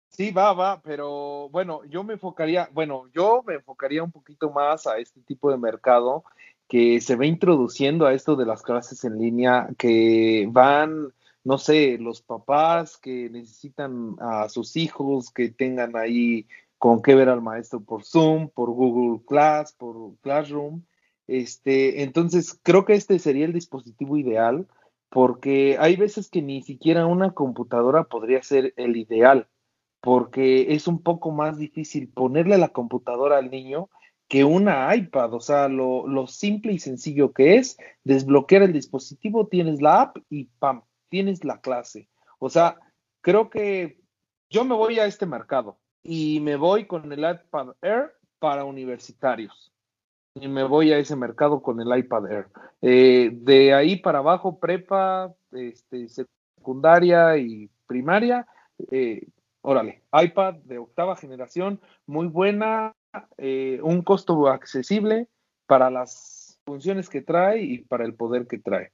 Sí, 0.10 0.30
va, 0.32 0.54
va, 0.54 0.82
pero 0.82 1.50
bueno, 1.50 1.84
yo 1.86 2.04
me 2.04 2.14
enfocaría, 2.14 2.70
bueno, 2.72 3.10
yo 3.16 3.44
me 3.48 3.56
enfocaría 3.56 4.04
un 4.04 4.12
poquito 4.12 4.52
más 4.52 4.86
a 4.86 4.98
este 5.00 5.22
tipo 5.22 5.50
de 5.50 5.58
mercado 5.58 6.24
que 6.68 7.02
se 7.02 7.16
va 7.16 7.26
introduciendo 7.26 8.06
a 8.06 8.14
esto 8.14 8.36
de 8.36 8.46
las 8.46 8.62
clases 8.62 9.04
en 9.06 9.18
línea, 9.18 9.70
que 9.78 10.48
van, 10.52 11.14
no 11.44 11.58
sé, 11.58 11.98
los 11.98 12.22
papás 12.22 12.98
que 12.98 13.30
necesitan 13.30 14.16
a 14.20 14.50
sus 14.50 14.76
hijos 14.76 15.32
que 15.32 15.50
tengan 15.50 15.96
ahí 15.96 16.46
con 16.78 17.02
qué 17.02 17.16
ver 17.16 17.30
al 17.30 17.42
maestro 17.42 17.80
por 17.80 18.04
Zoom, 18.04 18.50
por 18.50 18.70
Google 18.70 19.24
Class, 19.26 19.74
por 19.74 20.16
Classroom. 20.22 20.84
Este, 21.28 22.04
entonces, 22.04 22.60
creo 22.64 22.86
que 22.86 22.94
este 22.94 23.20
sería 23.20 23.46
el 23.46 23.54
dispositivo 23.54 24.18
ideal 24.18 24.68
porque 25.10 25.78
hay 25.80 25.96
veces 25.96 26.30
que 26.30 26.42
ni 26.42 26.64
siquiera 26.64 27.06
una 27.06 27.32
computadora 27.32 28.06
podría 28.06 28.42
ser 28.42 28.74
el 28.78 28.98
ideal, 28.98 29.48
porque 30.02 30.74
es 30.74 30.88
un 30.88 31.04
poco 31.04 31.30
más 31.32 31.60
difícil 31.60 32.10
ponerle 32.10 32.58
la 32.58 32.70
computadora 32.70 33.38
al 33.38 33.52
niño 33.52 33.90
que 34.28 34.44
una 34.44 34.96
iPad, 34.96 35.34
o 35.36 35.40
sea, 35.40 35.68
lo, 35.68 36.26
simple 36.26 36.74
y 36.74 36.80
sencillo 36.80 37.32
que 37.32 37.58
es, 37.58 37.78
desbloquear 38.04 38.64
el 38.64 38.74
dispositivo, 38.74 39.48
tienes 39.48 39.82
la 39.82 40.02
app 40.02 40.18
y 40.30 40.46
¡pam! 40.58 40.82
Tienes 41.10 41.46
la 41.46 41.62
clase. 41.62 42.10
O 42.40 42.50
sea, 42.50 42.80
creo 43.22 43.52
que 43.52 44.02
yo 44.50 44.66
me 44.66 44.74
voy 44.74 44.98
a 44.98 45.06
este 45.06 45.28
mercado 45.28 45.78
y 46.02 46.40
me 46.40 46.56
voy 46.56 46.88
con 46.88 47.12
el 47.12 47.20
iPad 47.20 47.76
Air 47.84 48.14
para 48.40 48.66
universitarios. 48.66 49.73
Y 50.36 50.48
me 50.48 50.64
voy 50.64 50.92
a 50.92 50.98
ese 50.98 51.16
mercado 51.16 51.62
con 51.62 51.80
el 51.80 51.96
iPad 51.96 52.32
Air. 52.32 52.48
Eh, 52.82 53.30
de 53.34 53.74
ahí 53.74 53.98
para 53.98 54.20
abajo, 54.20 54.60
prepa, 54.60 55.34
este, 55.52 56.08
secundaria 56.08 57.38
y 57.38 57.70
primaria, 57.86 58.48
eh, 58.90 59.28
órale, 59.62 60.02
iPad 60.12 60.56
de 60.64 60.80
octava 60.80 61.16
generación, 61.16 61.80
muy 62.08 62.28
buena, 62.28 62.94
eh, 63.38 63.80
un 63.84 64.02
costo 64.02 64.48
accesible 64.48 65.28
para 65.68 65.92
las 65.92 66.60
funciones 66.66 67.10
que 67.10 67.22
trae 67.22 67.62
y 67.62 67.80
para 67.80 68.04
el 68.04 68.16
poder 68.16 68.48
que 68.48 68.58
trae. 68.58 68.92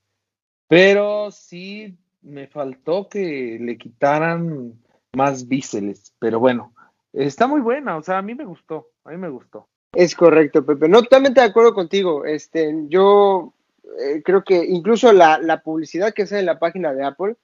Pero 0.67 1.31
sí 1.31 1.97
me 2.21 2.47
faltó 2.47 3.07
que 3.07 3.57
le 3.61 3.77
quitaran 3.77 4.73
más 5.15 5.47
bíceles, 5.47 6.13
pero 6.19 6.39
bueno, 6.39 6.73
está 7.13 7.47
muy 7.47 7.61
buena, 7.61 7.95
o 7.97 8.03
sea, 8.03 8.17
a 8.17 8.21
mí 8.21 8.35
me 8.35 8.45
gustó, 8.45 8.89
a 9.05 9.11
mí 9.11 9.17
me 9.17 9.29
gustó. 9.29 9.69
Es 9.93 10.15
correcto, 10.15 10.65
Pepe. 10.65 10.87
No 10.87 11.01
totalmente 11.01 11.41
de 11.41 11.47
acuerdo 11.47 11.73
contigo. 11.73 12.25
Este, 12.25 12.73
yo 12.87 13.53
eh, 13.99 14.21
creo 14.23 14.43
que 14.43 14.63
incluso 14.63 15.11
la, 15.11 15.39
la 15.39 15.61
publicidad 15.61 16.13
que 16.13 16.27
sale 16.27 16.41
en 16.41 16.45
la 16.45 16.59
página 16.59 16.93
de 16.93 17.03
Apple 17.03 17.35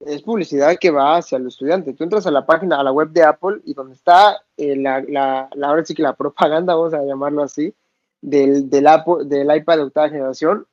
es 0.00 0.22
publicidad 0.22 0.76
que 0.78 0.90
va 0.90 1.16
hacia 1.16 1.38
el 1.38 1.46
estudiante. 1.46 1.94
Tú 1.94 2.04
entras 2.04 2.26
a 2.26 2.30
la 2.30 2.44
página, 2.44 2.78
a 2.78 2.82
la 2.82 2.92
web 2.92 3.10
de 3.10 3.22
Apple 3.22 3.60
y 3.64 3.72
donde 3.72 3.94
está 3.94 4.42
eh, 4.56 4.76
la, 4.76 5.00
la, 5.08 5.48
la, 5.54 5.68
ahora 5.68 5.84
sí 5.84 5.94
que 5.94 6.02
la 6.02 6.16
propaganda, 6.16 6.74
vamos 6.74 6.92
a 6.92 7.02
llamarlo 7.02 7.42
así, 7.42 7.72
del, 8.20 8.68
del, 8.68 8.86
del 9.24 9.56
iPad 9.56 9.76
de 9.76 9.82
octava 9.82 10.08
generación, 10.08 10.66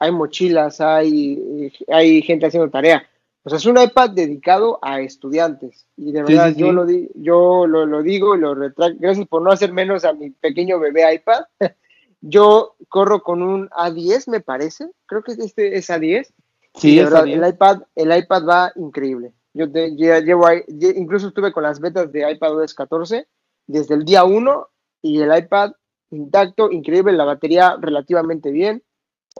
hay 0.00 0.12
mochilas, 0.12 0.80
hay, 0.80 1.72
hay 1.88 2.22
gente 2.22 2.46
haciendo 2.46 2.70
tarea. 2.70 3.08
O 3.48 3.50
sea, 3.50 3.56
es 3.56 3.66
un 3.66 3.80
iPad 3.80 4.10
dedicado 4.10 4.78
a 4.82 5.00
estudiantes. 5.00 5.86
Y 5.96 6.12
de 6.12 6.22
verdad, 6.22 6.54
yo, 6.54 6.70
Lo, 6.70 6.86
yo 7.14 7.66
lo, 7.66 7.86
lo 7.86 8.02
digo 8.02 8.36
y 8.36 8.40
lo 8.40 8.54
retracto. 8.54 8.98
Gracias 9.00 9.26
por 9.26 9.40
no 9.40 9.50
hacer 9.50 9.72
menos 9.72 10.04
a 10.04 10.12
mi 10.12 10.28
pequeño 10.28 10.78
bebé 10.78 11.14
iPad. 11.14 11.44
yo 12.20 12.74
corro 12.88 13.22
con 13.22 13.42
un 13.42 13.70
A10, 13.70 14.28
me 14.30 14.40
parece. 14.40 14.90
Creo 15.06 15.22
que 15.22 15.32
este 15.32 15.78
es 15.78 15.88
A10 15.88 16.28
Sí, 16.74 16.98
el 16.98 17.48
iPad, 17.48 17.82
el 17.94 18.16
iPad 18.16 18.44
va 18.44 18.72
increíble. 18.76 19.32
Yo 19.54 19.66
llevo 19.66 20.46
incluso 20.78 21.28
estuve 21.28 21.52
con 21.52 21.62
las 21.62 21.80
betas 21.80 22.12
de 22.12 22.30
iPad 22.30 22.56
OS 22.56 22.74
14 22.74 23.26
desde 23.66 23.94
el 23.94 24.04
día 24.04 24.24
1 24.24 24.68
y 25.02 25.20
el 25.20 25.36
iPad 25.36 25.72
intacto, 26.10 26.70
increíble, 26.70 27.12
la 27.12 27.24
batería 27.24 27.76
relativamente 27.80 28.50
bien. 28.50 28.82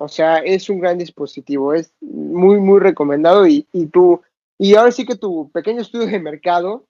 O 0.00 0.08
sea, 0.08 0.38
es 0.38 0.70
un 0.70 0.78
gran 0.78 0.96
dispositivo, 0.96 1.74
es 1.74 1.92
muy, 2.00 2.60
muy 2.60 2.78
recomendado 2.78 3.46
y, 3.48 3.66
y 3.72 3.86
tú, 3.86 4.22
y 4.56 4.76
ahora 4.76 4.92
sí 4.92 5.04
que 5.04 5.16
tu 5.16 5.50
pequeño 5.50 5.80
estudio 5.80 6.06
de 6.06 6.20
mercado, 6.20 6.84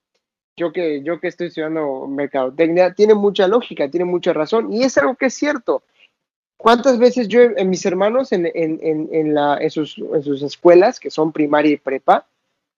yo 0.57 0.73
que, 0.73 1.03
yo 1.03 1.19
que 1.19 1.29
estoy 1.29 1.47
estudiando 1.47 2.07
mercadotecnia, 2.07 2.93
tiene 2.93 3.15
mucha 3.15 3.49
lógica, 3.49 3.91
tiene 3.91 4.05
mucha 4.05 4.35
razón 4.35 4.73
y 4.73 4.83
es 4.83 4.99
algo 4.99 5.15
que 5.15 5.27
es 5.27 5.35
cierto. 5.35 5.83
¿Cuántas 6.59 6.99
veces 6.99 7.29
yo, 7.29 7.41
en 7.41 7.71
mis 7.71 7.87
hermanos, 7.87 8.33
en, 8.33 8.45
en, 8.53 9.09
en, 9.13 9.35
la, 9.35 9.57
en, 9.59 9.71
sus, 9.71 9.97
en 9.97 10.23
sus 10.23 10.43
escuelas, 10.43 10.99
que 10.99 11.09
son 11.09 11.33
primaria 11.33 11.73
y 11.73 11.77
prepa, 11.77 12.27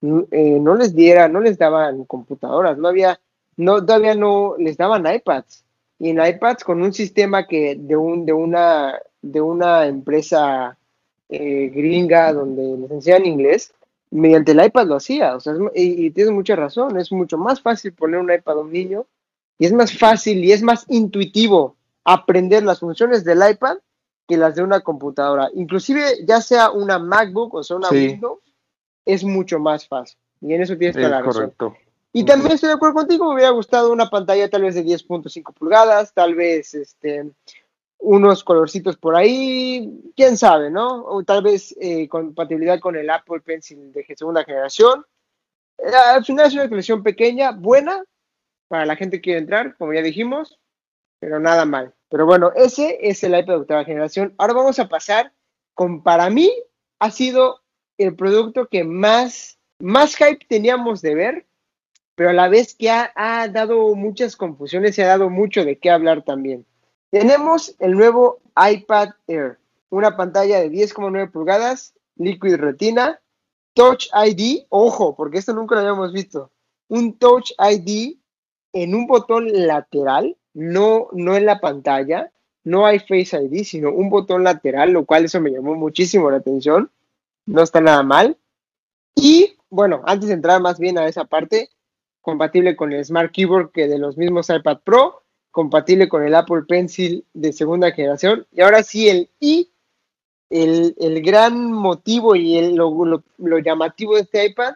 eh, 0.03 0.59
no 0.61 0.77
les 0.77 0.95
diera, 0.95 1.29
no 1.29 1.41
les 1.41 1.59
daban 1.59 2.05
computadoras, 2.05 2.79
no 2.79 2.89
había, 2.89 3.19
no, 3.57 3.85
todavía 3.85 4.15
no 4.15 4.55
les 4.59 4.77
daban 4.77 5.13
iPads. 5.13 5.65
Y 5.99 6.11
en 6.11 6.25
iPads 6.25 6.63
con 6.63 6.83
un 6.83 6.93
sistema 6.93 7.47
que 7.47 7.75
de, 7.75 7.97
un, 7.97 8.27
de, 8.27 8.35
una, 8.35 9.01
de 9.23 9.41
una 9.41 9.87
empresa 9.87 10.77
eh, 11.29 11.71
gringa 11.75 12.33
donde 12.33 12.79
les 12.79 12.91
enseñan 12.91 13.27
inglés, 13.27 13.73
mediante 14.11 14.53
el 14.53 14.65
iPad 14.65 14.87
lo 14.87 14.97
hacía. 14.97 15.37
O 15.37 15.41
sea, 15.41 15.55
y, 15.75 16.07
y, 16.07 16.11
tienes 16.11 16.33
mucha 16.33 16.57
razón, 16.57 16.99
es 16.99 17.13
mucho 17.13 17.39
más 17.39 17.61
fácil 17.61 17.93
poner 17.93 18.21
un 18.21 18.33
iPad 18.33 18.59
a 18.59 18.61
un 18.61 18.73
niño 18.73 19.07
y 19.59 19.67
es 19.67 19.73
más 19.73 19.97
fácil 19.97 20.45
y 20.45 20.53
es 20.53 20.63
más 20.63 20.87
intuitivo 20.89 21.77
aprender 22.05 22.63
las 22.63 22.81
funciones 22.81 23.25
del 23.25 23.43
iPad 23.49 23.77
que 24.27 24.37
las 24.37 24.55
de 24.55 24.63
una 24.63 24.81
computadora. 24.81 25.51
Inclusive 25.55 26.25
ya 26.27 26.41
sea 26.41 26.71
una 26.71 26.99
MacBook 26.99 27.55
o 27.55 27.63
sea 27.63 27.77
una 27.77 27.91
Windows, 27.91 28.41
es 29.05 29.25
mucho 29.25 29.59
más 29.59 29.87
fácil. 29.87 30.19
Y 30.41 30.55
en 30.55 30.63
eso 30.63 30.77
tienes 30.77 30.97
que 30.97 31.03
la 31.03 31.21
razón. 31.21 31.53
Y 32.13 32.25
también 32.25 32.53
estoy 32.53 32.69
de 32.69 32.75
acuerdo 32.75 32.95
contigo, 32.95 33.29
me 33.29 33.35
hubiera 33.35 33.51
gustado 33.51 33.93
una 33.93 34.11
pantalla 34.11 34.49
tal 34.49 34.63
vez 34.63 34.75
de 34.75 34.85
10.5 34.85 35.55
pulgadas, 35.55 36.13
tal 36.13 36.35
vez 36.35 36.75
este 36.75 37.31
unos 38.01 38.43
colorcitos 38.43 38.97
por 38.97 39.15
ahí, 39.15 40.13
quién 40.17 40.37
sabe, 40.37 40.71
¿no? 40.71 41.05
O 41.05 41.23
tal 41.23 41.43
vez 41.43 41.75
eh, 41.81 42.09
compatibilidad 42.09 42.81
con 42.81 42.97
el 42.97 43.11
Apple 43.11 43.41
Pencil 43.41 43.93
de 43.93 44.05
segunda 44.17 44.45
generación. 44.45 45.05
Eh, 45.79 45.91
al 45.95 46.25
final 46.25 46.47
es 46.47 46.55
una 46.55 46.69
colección 46.69 47.03
pequeña, 47.03 47.53
buena, 47.53 48.03
para 48.69 48.87
la 48.87 48.97
gente 48.97 49.19
que 49.19 49.23
quiere 49.23 49.41
entrar, 49.41 49.77
como 49.77 49.93
ya 49.93 50.03
dijimos, 50.03 50.59
pero 51.21 51.39
nada 51.39 51.65
mal. 51.65 51.95
Pero 52.09 52.25
bueno, 52.25 52.53
ese 52.57 52.99
es 53.03 53.23
el 53.23 53.39
iPad 53.39 53.55
de 53.55 53.61
octava 53.61 53.85
generación. 53.85 54.35
Ahora 54.39 54.55
vamos 54.55 54.79
a 54.79 54.89
pasar 54.89 55.33
con, 55.75 56.03
para 56.03 56.31
mí, 56.31 56.51
ha 56.99 57.11
sido 57.11 57.61
el 57.99 58.17
producto 58.17 58.69
que 58.69 58.83
más, 58.83 59.59
más 59.79 60.17
hype 60.17 60.47
teníamos 60.49 61.03
de 61.03 61.15
ver, 61.15 61.47
pero 62.15 62.31
a 62.31 62.35
la 62.35 62.49
vez 62.49 62.75
que 62.75 62.91
ha, 62.91 63.13
ha 63.15 63.49
dado 63.49 63.95
muchas 63.95 64.37
confusiones 64.37 64.97
y 64.97 65.03
ha 65.03 65.07
dado 65.07 65.29
mucho 65.29 65.65
de 65.65 65.79
qué 65.79 65.91
hablar 65.91 66.23
también. 66.23 66.67
Tenemos 67.11 67.75
el 67.79 67.93
nuevo 67.93 68.41
iPad 68.57 69.11
Air, 69.27 69.59
una 69.91 70.17
pantalla 70.17 70.61
de 70.61 70.71
10,9 70.71 71.31
pulgadas, 71.31 71.95
Liquid 72.17 72.57
Retina, 72.57 73.21
Touch 73.75 74.07
ID, 74.15 74.65
ojo, 74.69 75.17
porque 75.17 75.39
esto 75.39 75.53
nunca 75.53 75.75
lo 75.75 75.81
habíamos 75.81 76.13
visto, 76.13 76.51
un 76.89 77.19
Touch 77.19 77.53
ID 77.59 78.17
en 78.73 78.95
un 78.95 79.07
botón 79.07 79.49
lateral 79.67 80.37
no, 80.55 81.09
no 81.13 81.37
en 81.37 81.47
la 81.47 81.61
pantalla, 81.61 82.31
no 82.65 82.87
hay 82.87 82.99
Face 82.99 83.37
ID, 83.37 83.65
sino 83.65 83.93
un 83.93 84.11
botón 84.11 84.45
lateral, 84.45 84.91
lo 84.93 85.05
cual 85.05 85.25
eso 85.25 85.41
me 85.41 85.51
llamó 85.51 85.75
muchísimo 85.75 86.31
la 86.31 86.39
atención. 86.39 86.91
No 87.47 87.63
está 87.63 87.81
nada 87.81 88.03
mal. 88.03 88.37
Y 89.15 89.57
bueno, 89.71 90.03
antes 90.07 90.29
de 90.29 90.35
entrar 90.35 90.61
más 90.61 90.79
bien 90.79 90.99
a 90.99 91.07
esa 91.07 91.25
parte, 91.25 91.71
compatible 92.21 92.77
con 92.77 92.93
el 92.93 93.05
Smart 93.05 93.33
Keyboard 93.33 93.73
que 93.73 93.89
de 93.89 93.99
los 93.99 94.17
mismos 94.17 94.51
iPad 94.51 94.81
Pro, 94.85 95.23
compatible 95.51 96.09
con 96.09 96.23
el 96.25 96.35
Apple 96.35 96.63
Pencil 96.69 97.25
de 97.35 97.53
segunda 97.53 97.91
generación. 97.93 98.47
Y 98.53 98.61
ahora 98.61 98.83
sí, 98.83 99.09
el 99.09 99.31
i 99.41 99.71
el, 100.51 100.97
el 100.99 101.23
gran 101.23 101.73
motivo 101.73 102.35
y 102.35 102.59
el, 102.59 102.75
lo, 102.75 103.59
llamativo 103.65 104.17
de 104.17 104.23
este 104.23 104.47
iPad, 104.47 104.75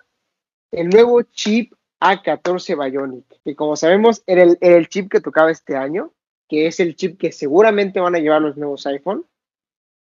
el 0.71 0.89
nuevo 0.89 1.23
chip 1.23 1.75
A14 2.01 2.91
Bionic, 2.91 3.25
que 3.45 3.57
como 3.57 3.77
sabemos 3.77 4.23
era 4.27 4.45
el, 4.45 4.57
era 4.61 4.77
el 4.77 4.89
chip 4.89 5.11
que 5.11 5.21
tocaba 5.21 5.51
este 5.51 5.77
año, 5.77 6.13
que 6.49 6.69
es 6.69 6.79
el 6.81 6.95
chip 6.95 7.19
que 7.19 7.33
seguramente 7.33 8.01
van 8.01 8.15
a 8.15 8.21
llevar 8.21 8.43
los 8.43 8.57
nuevos 8.57 8.87
iPhone, 8.87 9.27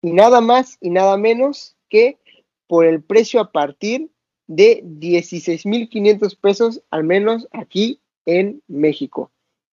y 0.03 0.13
nada 0.13 0.41
más 0.41 0.79
y 0.81 0.91
nada 0.91 1.17
menos 1.17 1.77
que 1.89 2.19
por 2.67 2.87
el 2.87 3.03
precio 3.03 3.41
a 3.41 3.53
partir 3.53 4.11
de 4.47 4.83
16.500 4.85 6.39
pesos, 6.41 6.83
al 6.91 7.05
menos 7.05 7.47
aquí 7.53 8.01
en 8.25 8.63
México. 8.69 9.31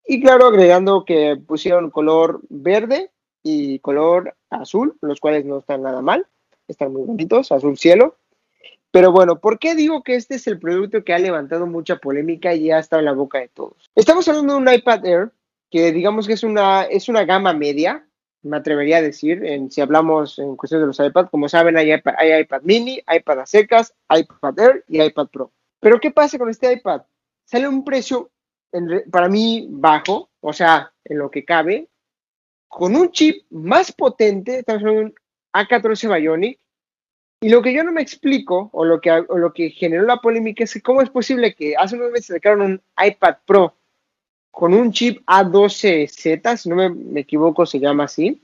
Y 0.06 0.22
claro, 0.22 0.48
agregando 0.48 1.06
que 1.06 1.38
pusieron 1.48 1.92
color 1.92 2.42
verde 2.50 3.12
y 3.44 3.80
color 3.80 4.36
azul, 4.50 4.98
los 5.02 5.20
cuales 5.20 5.46
no 5.46 5.60
están 5.60 5.84
nada 5.84 6.02
mal, 6.02 6.26
están 6.68 6.94
muy 6.94 7.04
bonitos, 7.04 7.52
azul 7.52 7.78
cielo. 7.78 8.18
Pero 8.92 9.12
bueno, 9.12 9.40
¿por 9.40 9.58
qué 9.58 9.74
digo 9.74 10.04
que 10.04 10.16
este 10.16 10.36
es 10.36 10.48
el 10.48 10.60
producto 10.60 11.04
que 11.04 11.14
ha 11.14 11.20
levantado 11.20 11.66
mucha 11.66 11.96
polémica 11.96 12.54
y 12.54 12.66
ya 12.66 12.80
está 12.80 13.00
en 13.00 13.06
la 13.06 13.14
boca 13.14 13.40
de 13.40 13.48
todos? 13.48 13.90
Estamos 13.96 14.28
hablando 14.28 14.54
de 14.54 14.60
un 14.60 14.74
iPad 14.74 15.06
Air 15.06 15.32
que 15.70 15.94
digamos 15.94 16.28
que 16.28 16.34
es 16.34 16.44
una, 16.44 16.84
es 16.84 17.08
una 17.08 17.24
gama 17.24 17.54
media, 17.54 18.06
me 18.44 18.58
atrevería 18.58 18.98
a 18.98 19.02
decir, 19.02 19.46
en, 19.46 19.72
si 19.72 19.80
hablamos 19.80 20.38
en 20.38 20.58
cuestión 20.58 20.82
de 20.82 20.88
los 20.88 21.00
iPad, 21.00 21.28
como 21.30 21.48
saben, 21.48 21.78
hay 21.78 21.94
iPad, 21.94 22.16
hay 22.18 22.42
iPad 22.42 22.62
mini, 22.64 23.02
iPad 23.08 23.40
a 23.40 23.46
secas, 23.46 23.94
iPad 24.10 24.60
Air 24.60 24.86
y 24.90 25.02
iPad 25.02 25.28
Pro. 25.28 25.52
Pero 25.80 26.00
¿qué 26.00 26.12
pasa 26.12 26.38
con 26.38 26.50
este 26.50 26.74
iPad? 26.74 27.04
Sale 27.46 27.68
un 27.68 27.86
precio 27.86 28.30
para 29.12 29.30
mí 29.30 29.68
bajo, 29.70 30.30
o 30.40 30.54
sea, 30.54 30.94
en 31.06 31.18
lo 31.18 31.30
que 31.30 31.46
cabe, 31.46 31.90
con 32.68 32.96
un 32.96 33.12
chip 33.12 33.44
más 33.50 33.92
potente, 33.92 34.60
estamos 34.60 34.82
hablando 34.82 35.02
de 35.02 35.06
un 35.08 35.16
A14 35.54 36.20
Bionic, 36.20 36.60
y 37.42 37.50
lo 37.50 37.62
que 37.62 37.74
yo 37.74 37.84
no 37.84 37.92
me 37.92 38.02
explico, 38.02 38.70
o 38.72 38.86
lo 38.86 39.02
que, 39.02 39.12
o 39.12 39.38
lo 39.38 39.52
que 39.52 39.72
generó 39.72 40.04
la 40.04 40.18
polémica, 40.18 40.64
es 40.64 40.74
que 40.74 40.82
cómo 40.82 41.02
es 41.02 41.10
posible 41.10 41.56
que 41.56 41.76
hace 41.76 41.96
unos 41.96 42.12
meses 42.12 42.28
sacaron 42.28 42.62
un 42.62 42.82
iPad 43.04 43.38
Pro 43.46 43.76
con 44.52 44.74
un 44.74 44.92
chip 44.92 45.24
A12Z, 45.26 46.58
si 46.58 46.70
no 46.70 46.76
me, 46.76 46.90
me 46.90 47.22
equivoco, 47.22 47.66
se 47.66 47.80
llama 47.80 48.04
así, 48.04 48.42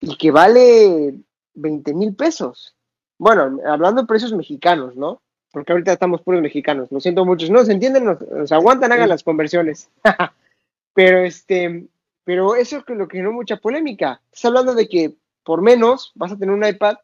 y 0.00 0.16
que 0.16 0.30
vale 0.30 1.14
20 1.54 1.94
mil 1.94 2.14
pesos. 2.14 2.76
Bueno, 3.18 3.58
hablando 3.66 4.02
de 4.02 4.08
precios 4.08 4.32
mexicanos, 4.32 4.96
¿no? 4.96 5.20
Porque 5.54 5.72
ahorita 5.72 5.92
estamos 5.92 6.20
puros 6.20 6.42
mexicanos. 6.42 6.92
Lo 6.92 7.00
siento 7.00 7.24
muchos. 7.24 7.48
No, 7.48 7.64
se 7.64 7.72
entienden, 7.72 8.04
nos, 8.04 8.20
nos 8.20 8.52
aguantan, 8.52 8.92
hagan 8.92 9.08
las 9.08 9.22
conversiones. 9.22 9.88
pero 10.94 11.20
este, 11.20 11.86
pero 12.24 12.56
eso 12.56 12.78
es 12.78 12.96
lo 12.96 13.06
que 13.06 13.18
generó 13.18 13.32
mucha 13.32 13.56
polémica. 13.56 14.20
Estás 14.32 14.46
hablando 14.46 14.74
de 14.74 14.88
que 14.88 15.14
por 15.44 15.62
menos 15.62 16.12
vas 16.16 16.32
a 16.32 16.36
tener 16.36 16.54
un 16.54 16.64
iPad 16.64 16.96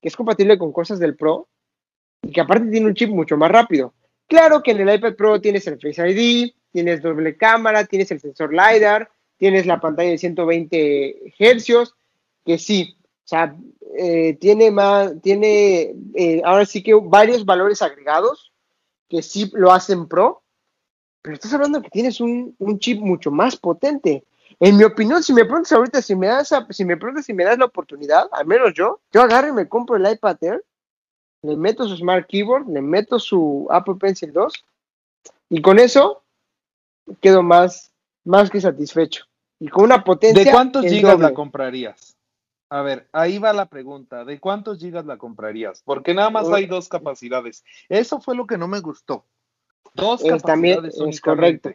que 0.00 0.08
es 0.08 0.16
compatible 0.16 0.58
con 0.58 0.72
cosas 0.72 0.98
del 0.98 1.14
Pro 1.14 1.46
y 2.22 2.32
que 2.32 2.40
aparte 2.40 2.70
tiene 2.70 2.86
un 2.86 2.94
chip 2.94 3.10
mucho 3.10 3.36
más 3.36 3.50
rápido. 3.50 3.92
Claro 4.26 4.62
que 4.62 4.70
en 4.70 4.80
el 4.80 4.94
iPad 4.94 5.14
Pro 5.14 5.40
tienes 5.40 5.66
el 5.66 5.78
Face 5.80 6.08
ID, 6.08 6.52
tienes 6.72 7.02
doble 7.02 7.36
cámara, 7.36 7.84
tienes 7.84 8.10
el 8.12 8.20
sensor 8.20 8.52
LiDAR, 8.52 9.10
tienes 9.36 9.66
la 9.66 9.80
pantalla 9.80 10.10
de 10.10 10.18
120 10.18 11.34
hercios, 11.38 11.94
que 12.46 12.56
sí, 12.56 12.96
sea, 13.30 13.56
eh, 13.96 14.36
tiene 14.40 14.70
más, 14.70 15.20
tiene 15.22 15.94
eh, 16.14 16.42
ahora 16.44 16.66
sí 16.66 16.82
que 16.82 16.94
varios 16.94 17.44
valores 17.44 17.80
agregados 17.80 18.52
que 19.08 19.22
sí 19.22 19.50
lo 19.54 19.72
hacen 19.72 20.08
Pro, 20.08 20.42
pero 21.22 21.34
estás 21.34 21.52
hablando 21.54 21.80
que 21.80 21.90
tienes 21.90 22.20
un, 22.20 22.54
un 22.58 22.78
chip 22.78 23.00
mucho 23.00 23.30
más 23.30 23.56
potente. 23.56 24.24
En 24.58 24.76
mi 24.76 24.84
opinión, 24.84 25.22
si 25.22 25.32
me 25.32 25.44
preguntas 25.44 25.72
ahorita, 25.72 26.02
si 26.02 26.16
me 26.16 26.26
das, 26.26 26.52
si 26.70 26.84
me 26.84 26.96
preguntas 26.96 27.24
si 27.24 27.32
me 27.32 27.44
das 27.44 27.58
la 27.58 27.66
oportunidad, 27.66 28.28
al 28.32 28.46
menos 28.46 28.74
yo, 28.74 29.00
yo 29.12 29.22
agarro 29.22 29.48
y 29.48 29.52
me 29.52 29.68
compro 29.68 29.96
el 29.96 30.10
iPad 30.10 30.36
Air, 30.40 30.64
le 31.42 31.56
meto 31.56 31.88
su 31.88 31.96
Smart 31.96 32.26
Keyboard, 32.26 32.68
le 32.68 32.82
meto 32.82 33.18
su 33.18 33.66
Apple 33.70 33.94
Pencil 33.94 34.32
2, 34.32 34.52
y 35.50 35.62
con 35.62 35.78
eso 35.78 36.22
quedo 37.20 37.42
más, 37.42 37.92
más 38.24 38.50
que 38.50 38.60
satisfecho. 38.60 39.24
Y 39.58 39.68
con 39.68 39.84
una 39.84 40.02
potencia. 40.02 40.44
¿De 40.44 40.50
cuántos 40.50 40.84
gigas 40.84 41.12
doble. 41.12 41.28
la 41.28 41.34
comprarías? 41.34 42.16
A 42.70 42.82
ver, 42.82 43.08
ahí 43.12 43.38
va 43.38 43.52
la 43.52 43.66
pregunta. 43.66 44.24
¿De 44.24 44.38
cuántos 44.38 44.78
gigas 44.78 45.04
la 45.04 45.18
comprarías? 45.18 45.82
Porque 45.84 46.14
nada 46.14 46.30
más 46.30 46.48
hay 46.48 46.66
dos 46.66 46.88
capacidades. 46.88 47.64
Eso 47.88 48.20
fue 48.20 48.36
lo 48.36 48.46
que 48.46 48.56
no 48.56 48.68
me 48.68 48.78
gustó. 48.78 49.26
Dos 49.94 50.24
es, 50.24 50.40
también 50.42 50.84
es 50.84 51.20
correcto. 51.20 51.70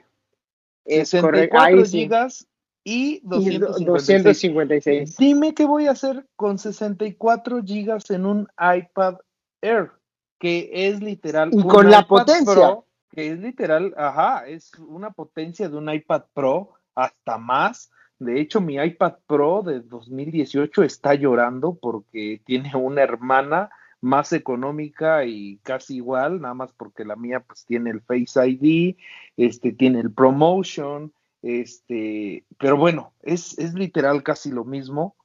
Es 0.86 1.10
64 1.10 1.84
gigas 1.84 2.48
y 2.86 3.20
256. 3.24 3.86
256. 3.86 5.18
Dime 5.18 5.54
qué 5.54 5.66
voy 5.66 5.88
a 5.88 5.92
hacer 5.92 6.26
con 6.38 6.58
64 6.58 7.62
gigas 7.64 8.10
en 8.10 8.26
un 8.26 8.48
iPad 8.58 9.18
Air, 9.62 9.92
que 10.40 10.70
es 10.72 11.02
literal. 11.02 11.50
Y 11.52 11.62
con 11.64 11.90
la 11.90 12.08
potencia. 12.08 12.54
Pro, 12.54 12.88
que 13.10 13.32
es 13.32 13.40
literal, 13.40 13.94
ajá, 13.98 14.48
es 14.48 14.72
una 14.80 15.12
potencia 15.12 15.68
de 15.68 15.76
un 15.76 15.92
iPad 15.92 16.24
Pro 16.34 16.74
hasta 16.94 17.38
más. 17.38 17.92
De 18.20 18.40
hecho, 18.40 18.62
mi 18.62 18.76
iPad 18.76 19.16
Pro 19.28 19.62
de 19.62 19.82
2018 19.82 20.84
está 20.84 21.16
llorando 21.16 21.76
porque 21.76 22.42
tiene 22.46 22.76
una 22.76 23.02
hermana 23.02 23.70
más 24.02 24.34
económica 24.34 25.26
y 25.26 25.58
casi 25.64 25.98
igual, 25.98 26.40
nada 26.42 26.54
más 26.54 26.72
porque 26.74 27.04
la 27.04 27.16
mía 27.16 27.40
pues 27.42 27.66
tiene 27.66 27.90
el 27.90 28.02
Face 28.02 28.40
ID, 28.48 28.96
este 29.36 29.72
tiene 29.74 30.00
el 30.00 30.12
Promotion, 30.12 31.12
este, 31.42 32.44
pero 32.58 32.78
bueno, 32.78 33.14
es, 33.22 33.58
es 33.60 33.74
literal 33.74 34.24
casi 34.24 34.52
lo 34.52 34.64
mismo. 34.66 35.16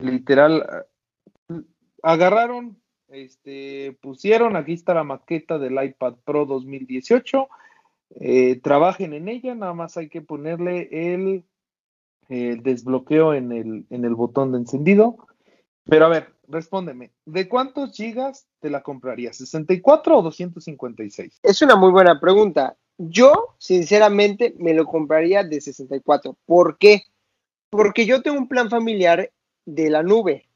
Literal, 0.00 0.86
agarraron, 2.02 2.80
este, 3.08 3.96
pusieron, 4.00 4.56
aquí 4.56 4.72
está 4.72 4.94
la 4.94 5.04
maqueta 5.04 5.58
del 5.58 5.82
iPad 5.82 6.14
Pro 6.24 6.46
2018. 6.46 7.48
Eh, 8.20 8.60
trabajen 8.60 9.12
en 9.12 9.28
ella, 9.28 9.54
nada 9.54 9.74
más 9.74 9.96
hay 9.96 10.08
que 10.08 10.20
ponerle 10.20 10.88
el, 10.90 11.44
el 12.28 12.62
desbloqueo 12.62 13.34
en 13.34 13.52
el, 13.52 13.86
en 13.90 14.04
el 14.04 14.14
botón 14.14 14.52
de 14.52 14.58
encendido. 14.58 15.16
Pero 15.84 16.06
a 16.06 16.08
ver, 16.08 16.34
respóndeme, 16.46 17.12
¿de 17.24 17.48
cuántos 17.48 17.96
gigas 17.96 18.46
te 18.60 18.70
la 18.70 18.82
comprarías? 18.82 19.40
¿64 19.40 20.18
o 20.18 20.22
256? 20.22 21.40
Es 21.42 21.62
una 21.62 21.76
muy 21.76 21.90
buena 21.90 22.20
pregunta. 22.20 22.76
Yo, 22.98 23.54
sinceramente, 23.58 24.54
me 24.58 24.74
lo 24.74 24.84
compraría 24.84 25.44
de 25.44 25.60
64. 25.60 26.36
¿Por 26.44 26.78
qué? 26.78 27.04
Porque 27.70 28.06
yo 28.06 28.22
tengo 28.22 28.38
un 28.38 28.48
plan 28.48 28.68
familiar 28.68 29.30
de 29.64 29.90
la 29.90 30.02
nube. 30.02 30.48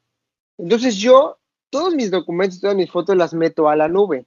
Entonces 0.59 0.97
yo, 0.97 1.39
todos 1.71 1.95
mis 1.95 2.11
documentos, 2.11 2.61
todas 2.61 2.77
mis 2.77 2.91
fotos 2.91 3.17
las 3.17 3.33
meto 3.33 3.69
a 3.69 3.77
la 3.77 3.89
nube, 3.89 4.27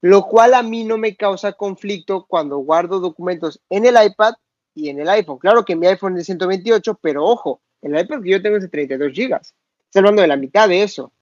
lo 0.00 0.22
cual 0.26 0.54
a 0.54 0.62
mí 0.62 0.84
no 0.84 0.98
me 0.98 1.16
causa 1.16 1.52
conflicto 1.52 2.26
cuando 2.26 2.58
guardo 2.58 3.00
documentos 3.00 3.60
en 3.70 3.86
el 3.86 3.96
iPad 4.02 4.34
y 4.74 4.88
en 4.88 5.00
el 5.00 5.08
iPhone. 5.08 5.38
Claro 5.38 5.64
que 5.64 5.76
mi 5.76 5.86
iPhone 5.86 6.12
es 6.12 6.18
de 6.18 6.24
128, 6.24 6.98
pero 7.00 7.24
ojo, 7.24 7.60
el 7.82 7.98
iPad 7.98 8.22
que 8.22 8.30
yo 8.30 8.42
tengo 8.42 8.56
es 8.56 8.62
de 8.62 8.68
32 8.68 9.12
gigas. 9.12 9.54
Estoy 9.86 10.00
hablando 10.00 10.22
de 10.22 10.28
la 10.28 10.36
mitad 10.36 10.68
de 10.68 10.82
eso. 10.82 11.12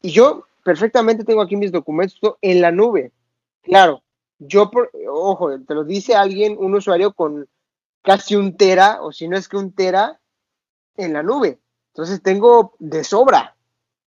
Y 0.00 0.10
yo 0.10 0.46
perfectamente 0.64 1.24
tengo 1.24 1.42
aquí 1.42 1.56
mis 1.56 1.72
documentos 1.72 2.18
en 2.40 2.60
la 2.60 2.72
nube. 2.72 3.12
Claro, 3.62 4.02
yo, 4.38 4.70
por, 4.70 4.90
ojo, 5.08 5.60
te 5.60 5.74
lo 5.74 5.84
dice 5.84 6.14
alguien, 6.14 6.56
un 6.58 6.74
usuario 6.74 7.12
con 7.12 7.48
casi 8.02 8.34
un 8.34 8.56
tera, 8.56 9.00
o 9.02 9.12
si 9.12 9.28
no 9.28 9.36
es 9.36 9.48
que 9.48 9.56
un 9.56 9.72
tera, 9.72 10.20
en 10.96 11.12
la 11.12 11.22
nube. 11.22 11.58
Entonces 11.92 12.22
tengo 12.22 12.74
de 12.78 13.04
sobra 13.04 13.54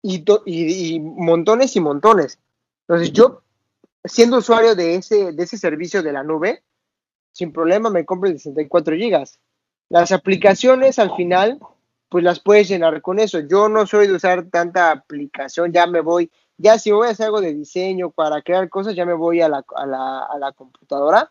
y, 0.02 0.20
to, 0.20 0.42
y 0.44 0.98
montones 1.00 1.76
y 1.76 1.80
montones. 1.80 2.38
Entonces 2.88 3.12
yo, 3.12 3.42
siendo 4.04 4.38
usuario 4.38 4.74
de 4.74 4.96
ese, 4.96 5.32
de 5.32 5.42
ese 5.42 5.58
servicio 5.58 6.02
de 6.02 6.12
la 6.12 6.22
nube, 6.22 6.62
sin 7.36 7.52
problema 7.52 7.90
me 7.90 8.06
compro 8.06 8.30
el 8.30 8.38
64 8.38 8.96
gigas. 8.96 9.38
Las 9.90 10.10
aplicaciones 10.10 10.98
al 10.98 11.14
final, 11.14 11.60
pues 12.08 12.24
las 12.24 12.40
puedes 12.40 12.68
llenar 12.68 13.02
con 13.02 13.18
eso. 13.18 13.40
Yo 13.40 13.68
no 13.68 13.86
soy 13.86 14.06
de 14.06 14.14
usar 14.14 14.46
tanta 14.46 14.90
aplicación, 14.90 15.72
ya 15.72 15.86
me 15.86 16.00
voy 16.00 16.30
ya 16.58 16.78
si 16.78 16.90
voy 16.90 17.08
a 17.08 17.10
hacer 17.10 17.26
algo 17.26 17.40
de 17.40 17.52
diseño 17.54 18.10
para 18.10 18.40
crear 18.40 18.68
cosas, 18.70 18.94
ya 18.94 19.04
me 19.04 19.12
voy 19.12 19.42
a 19.42 19.48
la, 19.48 19.64
a 19.76 19.86
la, 19.86 20.20
a 20.20 20.38
la 20.38 20.52
computadora. 20.52 21.30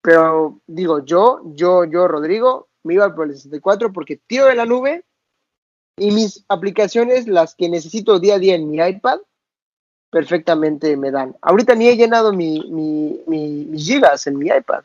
Pero 0.00 0.60
digo, 0.66 1.04
yo, 1.04 1.42
yo, 1.54 1.84
yo, 1.84 2.08
Rodrigo, 2.08 2.68
me 2.82 2.94
iba 2.94 3.14
por 3.14 3.26
el 3.28 3.36
64 3.36 3.92
porque 3.92 4.16
tiro 4.16 4.46
de 4.46 4.54
la 4.54 4.64
nube 4.64 5.04
y 5.98 6.10
mis 6.12 6.44
aplicaciones, 6.48 7.28
las 7.28 7.54
que 7.54 7.68
necesito 7.68 8.18
día 8.18 8.36
a 8.36 8.38
día 8.38 8.54
en 8.54 8.70
mi 8.70 8.78
iPad, 8.78 9.20
perfectamente 10.10 10.96
me 10.96 11.10
dan. 11.10 11.36
Ahorita 11.42 11.74
ni 11.74 11.88
he 11.88 11.96
llenado 11.96 12.32
mi, 12.32 12.60
mi, 12.70 13.20
mi, 13.26 13.66
mis 13.66 13.86
gigas 13.86 14.26
en 14.26 14.38
mi 14.38 14.48
iPad. 14.48 14.84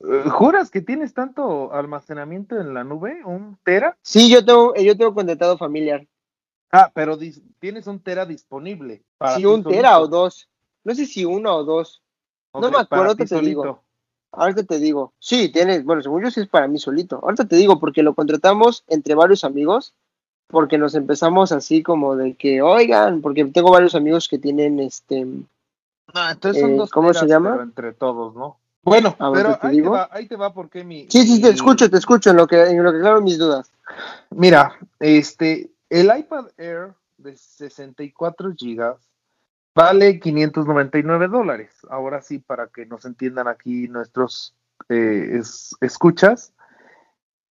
¿Juras 0.00 0.70
que 0.70 0.80
tienes 0.82 1.14
tanto 1.14 1.72
almacenamiento 1.72 2.60
en 2.60 2.74
la 2.74 2.84
nube? 2.84 3.24
¿Un 3.24 3.56
tera? 3.64 3.96
Sí, 4.02 4.30
yo 4.30 4.44
tengo, 4.44 4.74
yo 4.74 4.96
tengo 4.96 5.14
contratado 5.14 5.56
familiar. 5.56 6.06
Ah, 6.70 6.90
pero 6.92 7.16
tienes 7.60 7.86
un 7.86 8.00
tera 8.00 8.26
disponible. 8.26 9.02
Para 9.16 9.36
sí, 9.36 9.46
un 9.46 9.62
solito. 9.62 9.70
tera 9.70 10.00
o 10.00 10.08
dos. 10.08 10.48
No 10.82 10.94
sé 10.94 11.06
si 11.06 11.24
uno 11.24 11.54
o 11.54 11.64
dos. 11.64 12.02
Okay, 12.52 12.70
no 12.70 12.76
me 12.76 12.82
acuerdo, 12.82 13.14
te 13.14 13.26
solito. 13.26 13.48
digo. 13.62 13.82
Ahorita 14.32 14.64
te 14.64 14.78
digo. 14.78 15.12
Sí, 15.20 15.50
tienes, 15.50 15.84
bueno, 15.84 16.02
según 16.02 16.24
yo 16.24 16.30
sí 16.30 16.40
es 16.40 16.48
para 16.48 16.66
mí 16.66 16.78
solito. 16.78 17.20
Ahorita 17.22 17.46
te 17.46 17.56
digo, 17.56 17.78
porque 17.78 18.02
lo 18.02 18.14
contratamos 18.14 18.84
entre 18.88 19.14
varios 19.14 19.44
amigos. 19.44 19.94
porque 20.48 20.78
nos 20.78 20.94
empezamos 20.94 21.52
así 21.52 21.82
como 21.82 22.16
de 22.16 22.34
que, 22.34 22.62
oigan, 22.62 23.20
porque 23.20 23.44
tengo 23.46 23.70
varios 23.70 23.94
amigos 23.94 24.28
que 24.28 24.38
tienen 24.38 24.78
este... 24.80 25.24
No, 25.24 26.30
entonces 26.30 26.60
son 26.60 26.72
eh, 26.72 26.76
dos 26.76 26.90
¿cómo 26.90 27.12
se 27.12 27.26
llama? 27.26 27.52
pero 27.52 27.62
entre 27.62 27.92
todos, 27.92 28.34
¿no? 28.34 28.58
Bueno, 28.84 29.16
A 29.18 29.32
pero 29.32 29.54
¿qué 29.54 29.60
te 29.60 29.66
ahí 29.68 29.82
te, 29.82 29.88
va, 29.88 30.08
ahí 30.12 30.28
te 30.28 30.36
va 30.36 30.52
porque 30.52 30.84
mi... 30.84 31.08
Sí, 31.10 31.26
sí, 31.26 31.40
te 31.40 31.48
escucho, 31.48 31.88
te 31.90 31.96
escucho, 31.96 32.30
en 32.30 32.36
lo 32.36 32.46
que, 32.46 32.62
en 32.62 32.82
lo 32.82 32.92
que 32.92 33.00
claro 33.00 33.20
mis 33.20 33.38
dudas. 33.38 33.72
Mira, 34.30 34.78
este, 35.00 35.70
el 35.88 36.10
iPad 36.16 36.46
Air 36.58 36.94
de 37.16 37.36
64 37.36 38.52
gigas 38.54 39.08
vale 39.74 40.20
599 40.20 41.28
dólares. 41.28 41.74
Ahora 41.88 42.20
sí, 42.22 42.38
para 42.38 42.66
que 42.68 42.86
nos 42.86 43.04
entiendan 43.04 43.48
aquí 43.48 43.88
nuestros 43.88 44.54
eh, 44.88 45.38
es- 45.38 45.74
escuchas, 45.80 46.52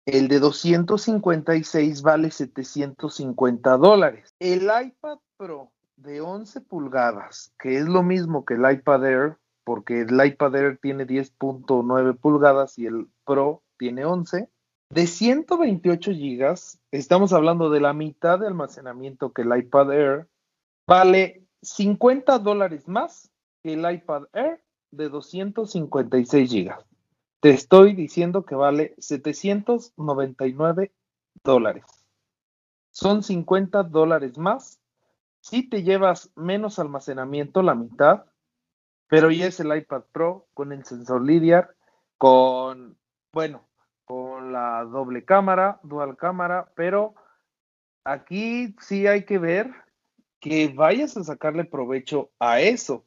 el 0.06 0.28
de 0.28 0.40
256 0.40 2.02
vale 2.02 2.30
750 2.30 3.78
dólares. 3.78 4.36
El 4.40 4.64
iPad 4.64 5.18
Pro 5.38 5.72
de 5.96 6.22
11 6.22 6.62
pulgadas, 6.62 7.54
que 7.58 7.78
es 7.78 7.86
lo 7.86 8.04
mismo 8.04 8.44
que 8.46 8.56
el 8.56 8.70
iPad 8.72 9.06
Air, 9.06 9.38
porque 9.64 10.02
el 10.02 10.26
iPad 10.26 10.56
Air 10.56 10.80
tiene 10.82 11.06
10.9 11.06 12.18
pulgadas 12.18 12.78
y 12.78 12.86
el 12.86 13.08
Pro 13.26 13.64
tiene 13.78 14.06
11, 14.06 14.50
de 14.90 15.08
128 15.08 16.12
gigas, 16.12 16.80
estamos 16.92 17.34
hablando 17.34 17.70
de 17.72 17.80
la 17.80 17.94
mitad 17.94 18.40
de 18.40 18.48
almacenamiento 18.48 19.34
que 19.34 19.42
el 19.42 19.58
iPad 19.58 19.92
Air, 19.92 20.28
vale 20.86 21.48
50 21.64 22.38
dólares 22.40 22.88
más 22.88 23.32
que 23.64 23.74
el 23.74 23.92
iPad 23.92 24.26
Air 24.34 24.64
de 24.92 25.10
256 25.10 26.50
gigas. 26.50 26.86
Te 27.40 27.50
estoy 27.50 27.94
diciendo 27.94 28.46
que 28.46 28.56
vale 28.56 28.94
799 29.00 30.92
dólares. 31.44 31.86
Son 32.92 33.24
50 33.24 33.84
dólares 33.84 34.38
más. 34.38 34.80
Si 35.42 35.68
te 35.68 35.84
llevas 35.84 36.32
menos 36.36 36.78
almacenamiento, 36.78 37.64
la 37.64 37.74
mitad, 37.74 38.26
pero 39.08 39.32
ya 39.32 39.48
es 39.48 39.60
el 39.60 39.76
iPad 39.76 40.04
Pro 40.12 40.48
con 40.54 40.72
el 40.72 40.86
sensor 40.86 41.22
LiDAR, 41.22 41.76
con, 42.18 42.98
bueno, 43.32 43.68
con 44.06 44.52
la 44.52 44.84
doble 44.84 45.26
cámara, 45.26 45.80
dual 45.84 46.18
cámara, 46.18 46.72
pero 46.76 47.16
aquí 48.04 48.76
sí 48.80 49.08
hay 49.08 49.24
que 49.24 49.38
ver 49.38 49.72
que 50.40 50.68
vayas 50.68 51.16
a 51.16 51.24
sacarle 51.24 51.64
provecho 51.64 52.30
a 52.40 52.60
eso, 52.60 53.06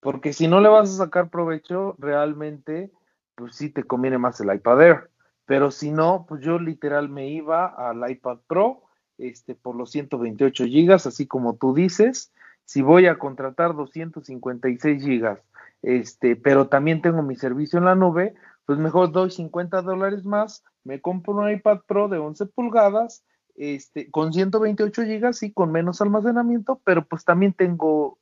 porque 0.00 0.32
si 0.32 0.46
no 0.46 0.60
le 0.60 0.68
vas 0.68 0.88
a 0.90 1.04
sacar 1.04 1.28
provecho, 1.28 1.96
realmente, 1.98 2.92
pues 3.34 3.56
sí 3.56 3.70
te 3.70 3.84
conviene 3.84 4.18
más 4.18 4.40
el 4.40 4.54
iPad 4.54 4.82
Air, 4.82 5.10
pero 5.46 5.70
si 5.70 5.90
no, 5.90 6.26
pues 6.28 6.42
yo 6.42 6.58
literal 6.58 7.08
me 7.08 7.28
iba 7.28 7.66
al 7.66 8.08
iPad 8.08 8.38
Pro, 8.46 8.82
este, 9.18 9.54
por 9.54 9.74
los 9.74 9.90
128 9.90 10.64
gigas, 10.66 11.06
así 11.06 11.26
como 11.26 11.56
tú 11.56 11.74
dices, 11.74 12.32
si 12.70 12.82
voy 12.82 13.08
a 13.08 13.18
contratar 13.18 13.74
256 13.74 15.02
gigas, 15.02 15.40
este, 15.82 16.36
pero 16.36 16.68
también 16.68 17.02
tengo 17.02 17.20
mi 17.20 17.34
servicio 17.34 17.80
en 17.80 17.84
la 17.84 17.96
nube, 17.96 18.36
pues 18.64 18.78
mejor 18.78 19.10
doy 19.10 19.32
50 19.32 19.82
dólares 19.82 20.24
más, 20.24 20.62
me 20.84 21.00
compro 21.00 21.34
un 21.34 21.50
iPad 21.50 21.80
Pro 21.88 22.06
de 22.06 22.18
11 22.18 22.46
pulgadas, 22.46 23.24
este, 23.56 24.08
con 24.12 24.32
128 24.32 25.02
gigas 25.02 25.42
y 25.42 25.52
con 25.52 25.72
menos 25.72 26.00
almacenamiento, 26.00 26.80
pero 26.84 27.04
pues 27.04 27.24
también 27.24 27.54
tengo 27.54 28.20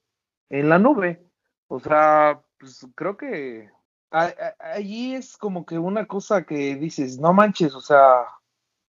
en 0.49 0.71
la 0.71 0.79
nube. 0.79 1.23
O 1.67 1.79
sea, 1.79 2.41
pues 2.59 2.87
creo 2.95 3.19
que 3.19 3.69
allí 4.11 5.15
es 5.15 5.37
como 5.37 5.67
que 5.67 5.79
una 5.79 6.07
cosa 6.07 6.45
que 6.45 6.75
dices, 6.77 7.19
no 7.19 7.35
manches, 7.35 7.75
o 7.75 7.83
sea, 7.83 8.25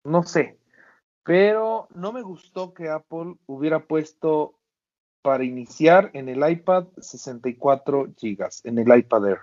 no 0.03 0.21
sé. 0.21 0.59
Pero 1.23 1.88
no 1.89 2.13
me 2.13 2.21
gustó 2.21 2.75
que 2.75 2.88
Apple 2.88 3.33
hubiera 3.47 3.88
puesto 3.88 4.59
para 5.21 5.43
iniciar 5.43 6.12
en 6.13 6.29
el 6.29 6.49
iPad 6.49 6.86
64 6.97 8.10
gigas, 8.17 8.62
en 8.65 8.77
el 8.79 8.97
iPad 8.97 9.27
Air. 9.27 9.39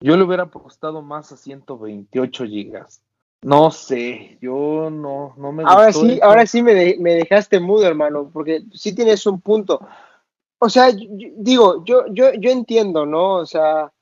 Yo 0.00 0.16
le 0.16 0.22
hubiera 0.24 0.44
apostado 0.44 1.02
más 1.02 1.32
a 1.32 1.36
128 1.36 2.44
gigas. 2.46 3.02
No 3.42 3.70
sé, 3.70 4.38
yo 4.40 4.90
no, 4.90 5.34
no 5.36 5.52
me 5.52 5.62
Ahora 5.64 5.86
gustó 5.86 6.00
sí, 6.06 6.20
ahora 6.22 6.46
sí 6.46 6.62
me, 6.62 6.74
de- 6.74 6.96
me 6.98 7.14
dejaste 7.14 7.60
mudo, 7.60 7.86
hermano, 7.86 8.30
porque 8.32 8.62
sí 8.72 8.94
tienes 8.94 9.24
un 9.26 9.40
punto. 9.40 9.80
O 10.58 10.68
sea, 10.68 10.90
yo- 10.90 11.06
digo, 11.36 11.84
yo, 11.84 12.06
yo, 12.10 12.32
yo 12.34 12.50
entiendo, 12.50 13.06
¿no? 13.06 13.34
O 13.36 13.46
sea, 13.46 13.92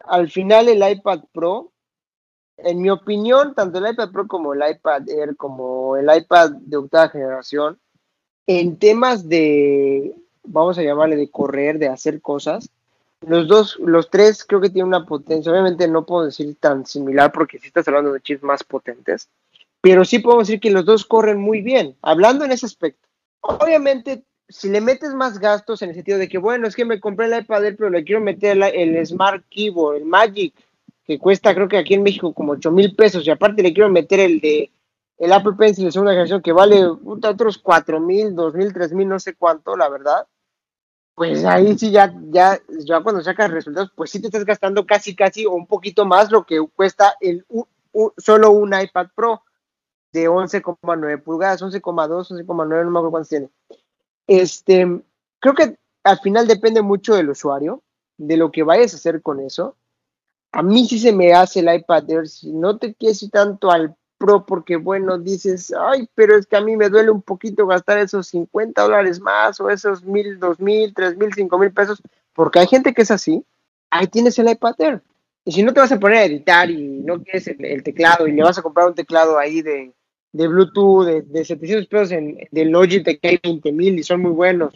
al 0.00 0.30
final 0.30 0.68
el 0.68 0.88
iPad 0.90 1.24
Pro, 1.32 1.72
en 2.58 2.80
mi 2.80 2.88
opinión, 2.88 3.54
tanto 3.54 3.78
el 3.78 3.92
iPad 3.92 4.10
Pro 4.12 4.26
como 4.26 4.54
el 4.54 4.62
iPad 4.70 5.08
Air, 5.10 5.36
como 5.36 5.96
el 5.96 6.08
iPad 6.14 6.52
de 6.52 6.76
octava 6.78 7.08
generación, 7.10 7.78
en 8.46 8.78
temas 8.78 9.28
de, 9.28 10.14
vamos 10.46 10.78
a 10.78 10.82
llamarle 10.82 11.16
de 11.16 11.30
correr, 11.30 11.78
de 11.78 11.88
hacer 11.88 12.20
cosas, 12.20 12.70
los 13.20 13.48
dos, 13.48 13.78
los 13.80 14.10
tres 14.10 14.44
creo 14.44 14.60
que 14.60 14.70
tienen 14.70 14.88
una 14.88 15.06
potencia, 15.06 15.50
obviamente 15.50 15.88
no 15.88 16.04
puedo 16.04 16.26
decir 16.26 16.56
tan 16.60 16.84
similar 16.86 17.32
porque 17.32 17.58
si 17.58 17.68
estás 17.68 17.88
hablando 17.88 18.12
de 18.12 18.20
chips 18.20 18.42
más 18.42 18.62
potentes, 18.62 19.28
pero 19.80 20.04
sí 20.04 20.18
puedo 20.18 20.38
decir 20.38 20.60
que 20.60 20.70
los 20.70 20.84
dos 20.84 21.04
corren 21.04 21.40
muy 21.40 21.60
bien, 21.60 21.96
hablando 22.02 22.44
en 22.44 22.52
ese 22.52 22.66
aspecto. 22.66 23.08
Obviamente, 23.40 24.22
si 24.48 24.68
le 24.68 24.80
metes 24.80 25.14
más 25.14 25.38
gastos 25.38 25.82
en 25.82 25.90
el 25.90 25.94
sentido 25.94 26.18
de 26.18 26.28
que, 26.28 26.38
bueno, 26.38 26.66
es 26.66 26.76
que 26.76 26.84
me 26.84 27.00
compré 27.00 27.26
el 27.26 27.38
iPad 27.38 27.62
pero 27.76 27.90
le 27.90 28.04
quiero 28.04 28.20
meter 28.20 28.56
el, 28.56 28.62
el 28.62 29.06
Smart 29.06 29.44
Keyboard, 29.48 29.96
el 29.96 30.04
Magic, 30.04 30.54
que 31.04 31.18
cuesta 31.18 31.54
creo 31.54 31.68
que 31.68 31.78
aquí 31.78 31.94
en 31.94 32.02
México 32.02 32.32
como 32.32 32.52
8 32.52 32.70
mil 32.70 32.94
pesos, 32.94 33.26
y 33.26 33.30
aparte 33.30 33.62
le 33.62 33.72
quiero 33.72 33.88
meter 33.88 34.20
el 34.20 34.40
de 34.40 34.70
el 35.18 35.32
Apple 35.32 35.54
Pencil 35.58 35.86
de 35.86 35.92
segunda 35.92 36.12
generación 36.12 36.42
que 36.42 36.52
vale 36.52 36.84
otros 36.84 37.56
4 37.56 38.00
mil, 38.00 38.34
2 38.34 38.54
mil, 38.54 38.72
3 38.72 38.92
mil, 38.92 39.08
no 39.08 39.18
sé 39.18 39.34
cuánto, 39.34 39.74
la 39.76 39.88
verdad. 39.88 40.26
Pues 41.16 41.46
ahí 41.46 41.78
sí 41.78 41.90
ya, 41.90 42.14
ya, 42.28 42.60
ya 42.68 43.00
cuando 43.00 43.22
sacas 43.22 43.50
resultados, 43.50 43.90
pues 43.96 44.10
sí 44.10 44.20
te 44.20 44.26
estás 44.26 44.44
gastando 44.44 44.84
casi, 44.84 45.16
casi 45.16 45.46
o 45.46 45.52
un 45.52 45.66
poquito 45.66 46.04
más 46.04 46.30
lo 46.30 46.44
que 46.44 46.60
cuesta 46.76 47.16
el 47.22 47.46
solo 48.18 48.50
un 48.50 48.78
iPad 48.78 49.06
Pro 49.14 49.42
de 50.12 50.28
11,9 50.28 51.22
pulgadas, 51.22 51.62
11,2, 51.62 52.44
11,9, 52.44 52.84
no 52.84 52.90
me 52.90 52.98
acuerdo 52.98 53.10
cuántos 53.10 53.30
tiene. 53.30 53.48
Este, 54.26 54.86
creo 55.40 55.54
que 55.54 55.78
al 56.04 56.18
final 56.18 56.46
depende 56.46 56.82
mucho 56.82 57.14
del 57.14 57.30
usuario, 57.30 57.82
de 58.18 58.36
lo 58.36 58.50
que 58.52 58.62
vayas 58.62 58.92
a 58.92 58.96
hacer 58.96 59.22
con 59.22 59.40
eso. 59.40 59.74
A 60.52 60.62
mí 60.62 60.86
sí 60.86 60.98
se 60.98 61.14
me 61.14 61.32
hace 61.32 61.60
el 61.60 61.74
iPad 61.74 62.10
Air, 62.10 62.28
si 62.28 62.52
no 62.52 62.76
te 62.76 62.92
quieres 62.92 63.22
ir 63.22 63.30
tanto 63.30 63.70
al 63.70 63.96
Pro, 64.18 64.46
porque 64.46 64.76
bueno, 64.76 65.18
dices, 65.18 65.72
ay, 65.78 66.08
pero 66.14 66.36
es 66.36 66.46
que 66.46 66.56
a 66.56 66.60
mí 66.60 66.76
me 66.76 66.88
duele 66.88 67.10
un 67.10 67.22
poquito 67.22 67.66
gastar 67.66 67.98
esos 67.98 68.28
50 68.28 68.82
dólares 68.82 69.20
más, 69.20 69.60
o 69.60 69.70
esos 69.70 70.04
mil, 70.04 70.38
dos 70.38 70.58
mil, 70.60 70.94
tres 70.94 71.16
mil, 71.16 71.32
cinco 71.34 71.58
mil 71.58 71.72
pesos, 71.72 72.02
porque 72.32 72.60
hay 72.60 72.66
gente 72.66 72.94
que 72.94 73.02
es 73.02 73.10
así, 73.10 73.44
ahí 73.90 74.06
tienes 74.06 74.38
el 74.38 74.48
iPad 74.48 74.74
Air. 74.78 75.02
Y 75.44 75.52
si 75.52 75.62
no 75.62 75.72
te 75.72 75.80
vas 75.80 75.92
a 75.92 76.00
poner 76.00 76.18
a 76.18 76.24
editar 76.24 76.70
y 76.70 77.00
no 77.04 77.22
quieres 77.22 77.46
el, 77.46 77.82
teclado 77.82 78.26
y 78.26 78.32
le 78.32 78.42
vas 78.42 78.58
a 78.58 78.62
comprar 78.62 78.88
un 78.88 78.94
teclado 78.94 79.38
ahí 79.38 79.62
de, 79.62 79.92
de 80.32 80.48
Bluetooth 80.48 81.04
de, 81.04 81.22
de 81.22 81.44
700 81.44 81.86
pesos 81.86 82.10
en, 82.12 82.48
de 82.50 82.64
Logitech 82.64 83.20
que 83.20 83.28
hay 83.28 83.40
20 83.42 83.72
mil 83.72 83.98
y 83.98 84.02
son 84.02 84.22
muy 84.22 84.32
buenos, 84.32 84.74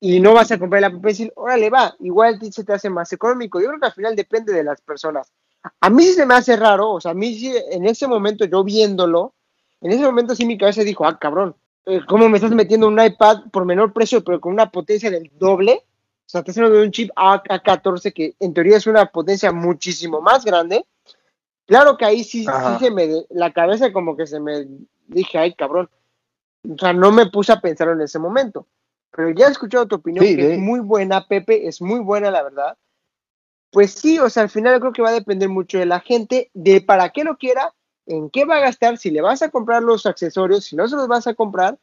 y 0.00 0.20
no 0.20 0.32
vas 0.34 0.52
a 0.52 0.58
comprar 0.58 0.78
el 0.78 0.84
Apple 0.84 1.00
Pencil, 1.00 1.32
órale, 1.34 1.70
va, 1.70 1.96
igual 2.00 2.38
se 2.52 2.64
te 2.64 2.72
hace 2.72 2.88
más 2.88 3.12
económico. 3.12 3.60
Yo 3.60 3.68
creo 3.68 3.80
que 3.80 3.86
al 3.86 3.92
final 3.92 4.14
depende 4.14 4.52
de 4.52 4.62
las 4.62 4.80
personas. 4.80 5.32
A 5.80 5.90
mí 5.90 6.02
sí 6.04 6.12
se 6.14 6.26
me 6.26 6.34
hace 6.34 6.56
raro, 6.56 6.92
o 6.92 7.00
sea, 7.00 7.10
a 7.10 7.14
mí 7.14 7.34
sí, 7.34 7.52
en 7.70 7.86
ese 7.86 8.06
momento 8.06 8.44
yo 8.44 8.62
viéndolo, 8.64 9.34
en 9.80 9.92
ese 9.92 10.02
momento 10.04 10.34
sí 10.34 10.46
mi 10.46 10.56
cabeza 10.58 10.82
dijo, 10.82 11.04
ah, 11.04 11.18
cabrón, 11.18 11.56
eh, 11.86 12.00
¿cómo 12.06 12.28
me 12.28 12.36
estás 12.38 12.52
metiendo 12.52 12.86
un 12.88 13.00
iPad 13.02 13.44
por 13.52 13.64
menor 13.64 13.92
precio, 13.92 14.22
pero 14.22 14.40
con 14.40 14.52
una 14.52 14.70
potencia 14.70 15.10
del 15.10 15.30
doble? 15.38 15.82
O 15.84 16.30
sea, 16.30 16.40
estás 16.40 16.56
hablando 16.58 16.78
de 16.78 16.84
un 16.84 16.90
chip 16.92 17.10
A- 17.16 17.42
A14 17.42 18.12
que 18.12 18.34
en 18.38 18.52
teoría 18.54 18.76
es 18.76 18.86
una 18.86 19.06
potencia 19.06 19.50
muchísimo 19.52 20.20
más 20.20 20.44
grande. 20.44 20.84
Claro 21.66 21.96
que 21.96 22.04
ahí 22.04 22.24
sí, 22.24 22.46
se 22.78 22.90
me, 22.90 23.24
la 23.30 23.52
cabeza 23.52 23.92
como 23.92 24.16
que 24.16 24.26
se 24.26 24.40
me 24.40 24.66
dije, 25.06 25.38
ay, 25.38 25.54
cabrón. 25.54 25.88
O 26.68 26.76
sea, 26.78 26.92
no 26.92 27.12
me 27.12 27.26
puse 27.26 27.52
a 27.52 27.60
pensar 27.60 27.88
en 27.88 28.00
ese 28.00 28.18
momento. 28.18 28.66
Pero 29.10 29.30
ya 29.30 29.48
he 29.48 29.50
escuchado 29.50 29.86
tu 29.86 29.96
opinión, 29.96 30.24
Sí, 30.24 30.36
que 30.36 30.52
es 30.54 30.58
muy 30.58 30.80
buena, 30.80 31.26
Pepe, 31.26 31.66
es 31.66 31.80
muy 31.80 32.00
buena, 32.00 32.30
la 32.30 32.42
verdad. 32.42 32.76
Pues 33.70 33.92
sí, 33.92 34.18
o 34.18 34.30
sea, 34.30 34.44
al 34.44 34.48
final 34.48 34.74
yo 34.74 34.80
creo 34.80 34.92
que 34.92 35.02
va 35.02 35.10
a 35.10 35.12
depender 35.12 35.48
mucho 35.48 35.78
de 35.78 35.86
la 35.86 36.00
gente, 36.00 36.50
de 36.54 36.80
para 36.80 37.10
qué 37.10 37.24
lo 37.24 37.36
quiera, 37.36 37.74
en 38.06 38.30
qué 38.30 38.44
va 38.44 38.56
a 38.56 38.60
gastar, 38.60 38.96
si 38.98 39.10
le 39.10 39.20
vas 39.20 39.42
a 39.42 39.50
comprar 39.50 39.82
los 39.82 40.06
accesorios, 40.06 40.64
si 40.64 40.76
no 40.76 40.88
se 40.88 40.96
los 40.96 41.08
vas 41.08 41.26
a 41.26 41.34
comprar. 41.34 41.78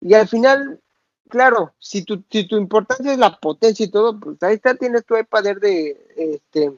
Y 0.00 0.14
al 0.14 0.28
final, 0.28 0.80
claro, 1.28 1.74
si 1.78 2.04
tu, 2.04 2.22
si 2.30 2.46
tu 2.46 2.56
importancia 2.56 3.12
es 3.12 3.18
la 3.18 3.36
potencia 3.38 3.84
y 3.84 3.90
todo, 3.90 4.18
pues 4.18 4.42
ahí 4.42 4.54
está, 4.54 4.74
tienes 4.76 5.04
tu 5.04 5.16
iPad 5.16 5.46
Air 5.46 5.60
de, 5.60 6.06
este, 6.16 6.72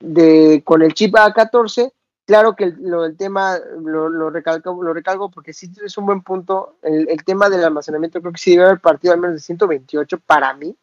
de, 0.00 0.62
con 0.64 0.82
el 0.82 0.92
chip 0.92 1.14
A14. 1.14 1.92
Claro 2.26 2.54
que 2.54 2.66
lo, 2.66 3.06
el 3.06 3.16
tema 3.16 3.58
lo, 3.58 4.08
lo, 4.08 4.30
recalco, 4.30 4.80
lo 4.82 4.92
recalco 4.92 5.30
porque 5.30 5.52
sí 5.52 5.70
es 5.84 5.96
un 5.96 6.06
buen 6.06 6.22
punto. 6.22 6.76
El, 6.82 7.08
el, 7.08 7.24
tema 7.24 7.48
del 7.48 7.64
almacenamiento 7.64 8.20
creo 8.20 8.32
que 8.32 8.38
sí 8.38 8.52
debe 8.52 8.66
haber 8.66 8.80
partido 8.80 9.14
al 9.14 9.20
menos 9.20 9.36
de 9.36 9.40
128 9.40 10.20
para 10.20 10.52
mí. 10.54 10.76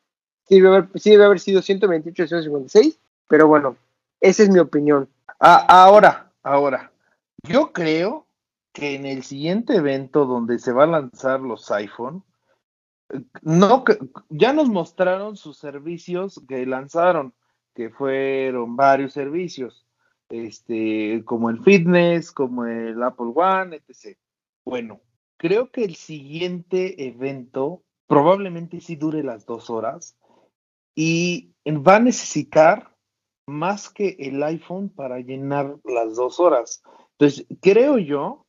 Sí 0.48 0.56
debe 0.56 0.68
haber, 0.78 0.90
sí 0.96 1.12
debe 1.12 1.26
haber 1.26 1.40
sido 1.40 1.62
128 1.62 2.24
de 2.24 2.28
156, 2.28 3.00
pero 3.28 3.48
bueno, 3.48 3.76
esa 4.22 4.44
es 4.44 4.50
mi 4.50 4.60
opinión. 4.60 5.10
Ah, 5.40 5.66
ahora, 5.68 6.32
ahora, 6.44 6.92
yo 7.44 7.74
creo 7.74 8.26
que 8.72 8.96
en 8.96 9.06
el 9.06 9.24
siguiente 9.24 9.76
evento 9.76 10.26
donde 10.26 10.60
se 10.60 10.72
va 10.72 10.84
a 10.84 10.88
lanzar 10.88 11.42
los 11.42 11.70
iPhone, 11.72 12.24
no, 13.42 13.84
ya 14.30 14.54
nos 14.54 14.70
mostraron 14.70 15.38
sus 15.38 15.58
servicios 15.58 16.42
que 16.48 16.66
lanzaron, 16.66 17.34
que 17.74 17.90
fueron 17.90 18.76
varios 18.76 19.14
servicios, 19.14 19.86
este, 20.30 21.24
como 21.26 21.50
el 21.50 21.64
fitness, 21.64 22.32
como 22.32 22.66
el 22.66 23.02
Apple 23.02 23.32
One, 23.36 23.76
etc. 23.76 24.18
Bueno, 24.66 25.02
creo 25.38 25.72
que 25.72 25.84
el 25.84 25.96
siguiente 25.96 27.08
evento 27.08 27.84
probablemente 28.08 28.82
sí 28.82 28.96
dure 28.96 29.24
las 29.24 29.46
dos 29.46 29.70
horas 29.70 30.18
y 31.00 31.54
va 31.68 31.98
a 31.98 32.00
necesitar 32.00 32.92
más 33.46 33.88
que 33.88 34.16
el 34.18 34.42
iPhone 34.42 34.90
para 34.90 35.20
llenar 35.20 35.78
las 35.84 36.16
dos 36.16 36.40
horas. 36.40 36.82
Entonces, 37.12 37.46
creo 37.62 38.00
yo 38.00 38.48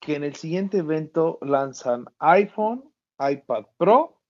que 0.00 0.16
en 0.16 0.24
el 0.24 0.34
siguiente 0.34 0.78
evento 0.78 1.38
lanzan 1.42 2.06
iPhone, 2.18 2.92
iPad 3.20 3.66
Pro, 3.78 4.20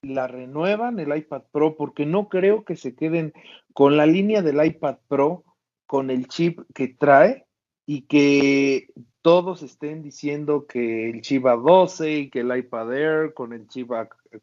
la 0.00 0.26
renuevan 0.26 0.98
el 0.98 1.14
iPad 1.14 1.42
Pro, 1.52 1.76
porque 1.76 2.06
no 2.06 2.30
creo 2.30 2.64
que 2.64 2.76
se 2.76 2.94
queden 2.94 3.34
con 3.74 3.98
la 3.98 4.06
línea 4.06 4.40
del 4.40 4.64
iPad 4.64 4.96
Pro, 5.06 5.44
con 5.86 6.10
el 6.10 6.28
chip 6.28 6.60
que 6.74 6.88
trae 6.88 7.46
y 7.84 8.06
que 8.06 8.88
todos 9.26 9.64
estén 9.64 10.04
diciendo 10.04 10.68
que 10.68 11.10
el 11.10 11.20
chip 11.20 11.46
A12 11.46 12.20
y 12.20 12.30
que 12.30 12.42
el 12.42 12.56
iPad 12.56 12.94
Air 12.94 13.34
con 13.34 13.52
el 13.52 13.66
chip 13.66 13.90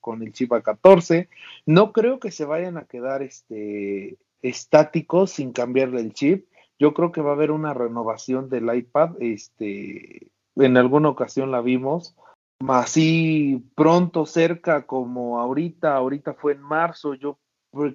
con 0.02 0.22
el 0.22 0.34
chip 0.34 0.52
A14, 0.52 1.30
no 1.66 1.94
creo 1.94 2.20
que 2.20 2.32
se 2.32 2.44
vayan 2.44 2.76
a 2.76 2.84
quedar 2.84 3.22
este, 3.24 4.18
estáticos 4.42 5.32
sin 5.32 5.54
cambiarle 5.54 6.02
el 6.02 6.12
chip. 6.12 6.50
Yo 6.78 6.94
creo 6.94 7.14
que 7.14 7.22
va 7.22 7.30
a 7.30 7.36
haber 7.36 7.52
una 7.52 7.74
renovación 7.74 8.50
del 8.50 8.76
iPad, 8.76 9.12
este, 9.22 10.28
en 10.58 10.76
alguna 10.76 11.08
ocasión 11.08 11.50
la 11.50 11.62
vimos, 11.62 12.18
así 12.68 13.64
pronto, 13.76 14.26
cerca 14.26 14.86
como 14.86 15.40
ahorita, 15.40 15.96
ahorita 15.96 16.34
fue 16.34 16.52
en 16.52 16.62
marzo, 16.62 17.14
yo 17.14 17.40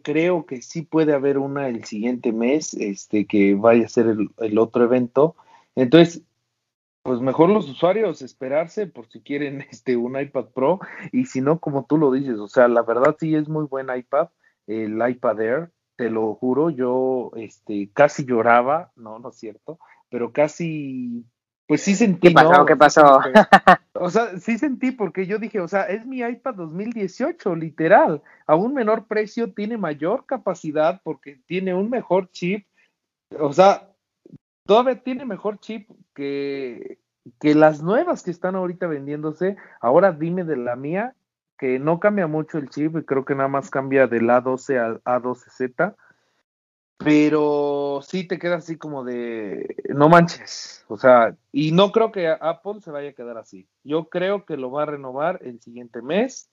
creo 0.02 0.46
que 0.46 0.62
sí 0.62 0.80
puede 0.80 1.12
haber 1.12 1.36
una 1.36 1.68
el 1.68 1.84
siguiente 1.84 2.32
mes, 2.32 2.72
este, 2.72 3.26
que 3.26 3.56
vaya 3.56 3.84
a 3.84 3.90
ser 3.90 4.06
el, 4.38 4.58
otro 4.58 4.84
evento. 4.84 5.36
Entonces, 5.76 6.22
pues 7.08 7.22
mejor 7.22 7.48
los 7.48 7.66
usuarios 7.70 8.20
esperarse 8.20 8.86
por 8.86 9.08
si 9.08 9.22
quieren 9.22 9.62
este 9.70 9.96
un 9.96 10.20
iPad 10.20 10.48
Pro 10.54 10.78
y 11.10 11.24
si 11.24 11.40
no 11.40 11.58
como 11.58 11.86
tú 11.86 11.96
lo 11.96 12.12
dices, 12.12 12.38
o 12.38 12.48
sea, 12.48 12.68
la 12.68 12.82
verdad 12.82 13.16
sí 13.18 13.34
es 13.34 13.48
muy 13.48 13.64
buen 13.64 13.86
iPad, 13.94 14.28
el 14.66 15.00
iPad 15.08 15.40
Air, 15.40 15.72
te 15.96 16.10
lo 16.10 16.34
juro, 16.34 16.68
yo 16.68 17.30
este 17.36 17.90
casi 17.94 18.26
lloraba, 18.26 18.92
no, 18.94 19.18
no 19.18 19.30
es 19.30 19.36
cierto, 19.36 19.78
pero 20.10 20.34
casi 20.34 21.24
pues 21.66 21.80
sí 21.80 21.94
sentí. 21.94 22.28
¿Qué 22.28 22.34
pasó? 22.34 22.66
¿Qué 22.66 22.76
pasó? 22.76 23.20
o 23.94 24.10
sea, 24.10 24.38
sí 24.38 24.58
sentí 24.58 24.90
porque 24.90 25.26
yo 25.26 25.38
dije, 25.38 25.60
o 25.60 25.68
sea, 25.68 25.84
es 25.84 26.04
mi 26.04 26.18
iPad 26.18 26.56
2018, 26.56 27.54
literal. 27.56 28.22
A 28.46 28.54
un 28.54 28.74
menor 28.74 29.06
precio 29.06 29.54
tiene 29.54 29.78
mayor 29.78 30.26
capacidad 30.26 31.00
porque 31.02 31.40
tiene 31.46 31.72
un 31.72 31.88
mejor 31.88 32.30
chip. 32.30 32.66
O 33.38 33.52
sea, 33.54 33.87
todavía 34.68 35.02
tiene 35.02 35.24
mejor 35.24 35.58
chip 35.60 35.88
que, 36.14 36.98
que 37.40 37.54
las 37.54 37.82
nuevas 37.82 38.22
que 38.22 38.30
están 38.30 38.54
ahorita 38.54 38.86
vendiéndose. 38.86 39.56
Ahora 39.80 40.12
dime 40.12 40.44
de 40.44 40.58
la 40.58 40.76
mía, 40.76 41.14
que 41.56 41.78
no 41.78 41.98
cambia 42.00 42.26
mucho 42.26 42.58
el 42.58 42.68
chip, 42.68 42.94
creo 43.06 43.24
que 43.24 43.34
nada 43.34 43.48
más 43.48 43.70
cambia 43.70 44.06
del 44.06 44.28
A12 44.28 44.78
al 44.78 45.02
A12Z 45.04 45.96
pero 46.98 48.00
sí 48.02 48.26
te 48.26 48.38
queda 48.38 48.56
así 48.56 48.76
como 48.76 49.04
de 49.04 49.76
no 49.88 50.08
manches, 50.08 50.84
o 50.88 50.96
sea, 50.98 51.36
y 51.52 51.70
no 51.70 51.92
creo 51.92 52.10
que 52.10 52.28
Apple 52.28 52.80
se 52.80 52.90
vaya 52.90 53.10
a 53.10 53.12
quedar 53.12 53.38
así. 53.38 53.68
Yo 53.84 54.08
creo 54.08 54.44
que 54.44 54.56
lo 54.56 54.72
va 54.72 54.82
a 54.82 54.86
renovar 54.86 55.38
el 55.42 55.60
siguiente 55.60 56.02
mes 56.02 56.50